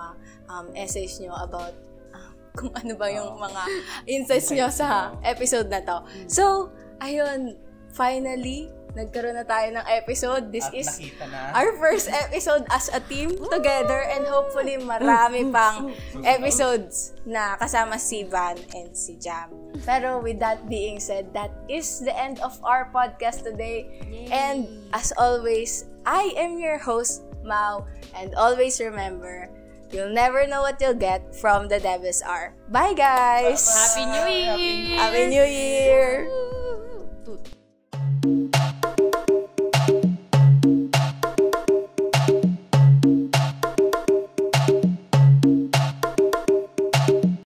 um, 0.47 0.67
essays 0.75 1.19
nyo 1.19 1.35
about 1.35 1.75
ah, 2.15 2.31
kung 2.55 2.71
ano 2.71 2.93
ba 2.95 3.07
yung 3.11 3.35
mga 3.35 3.61
insights 4.07 4.49
nyo 4.55 4.71
sa 4.71 5.11
episode 5.33 5.67
na 5.67 5.83
to. 5.83 5.97
So, 6.31 6.71
ayun, 7.03 7.59
finally, 7.91 8.71
nagkaroon 8.95 9.35
na 9.39 9.45
tayo 9.47 9.71
ng 9.71 9.85
episode. 9.87 10.51
This 10.51 10.67
At 10.67 10.75
is 10.75 10.87
na. 11.19 11.55
our 11.55 11.71
first 11.79 12.11
episode 12.11 12.67
as 12.69 12.91
a 12.91 12.99
team 12.99 13.31
together 13.51 14.03
and 14.11 14.27
hopefully 14.27 14.75
marami 14.81 15.47
pang 15.47 15.95
episodes 16.27 17.15
na 17.23 17.55
kasama 17.55 17.95
si 17.95 18.23
Van 18.27 18.59
and 18.75 18.91
si 18.91 19.15
Jam. 19.15 19.51
Pero 19.87 20.19
with 20.19 20.39
that 20.43 20.67
being 20.67 20.99
said, 20.99 21.31
that 21.33 21.51
is 21.71 22.03
the 22.03 22.13
end 22.13 22.39
of 22.43 22.59
our 22.63 22.91
podcast 22.91 23.47
today. 23.47 23.87
And 24.29 24.67
as 24.91 25.15
always, 25.15 25.87
I 26.05 26.33
am 26.35 26.59
your 26.59 26.77
host, 26.77 27.23
Mau. 27.43 27.87
And 28.13 28.35
always 28.35 28.77
remember, 28.83 29.49
you'll 29.89 30.13
never 30.13 30.45
know 30.45 30.61
what 30.61 30.77
you'll 30.83 30.99
get 30.99 31.33
from 31.33 31.71
the 31.71 31.79
Devis 31.79 32.21
R. 32.21 32.53
Bye, 32.69 32.93
guys! 32.93 33.63
Happy 33.65 34.05
New 34.05 34.27
Year! 34.27 34.99
Happy 34.99 35.23
New 35.31 35.47
Year! 35.47 36.27
Toot. 37.25 38.51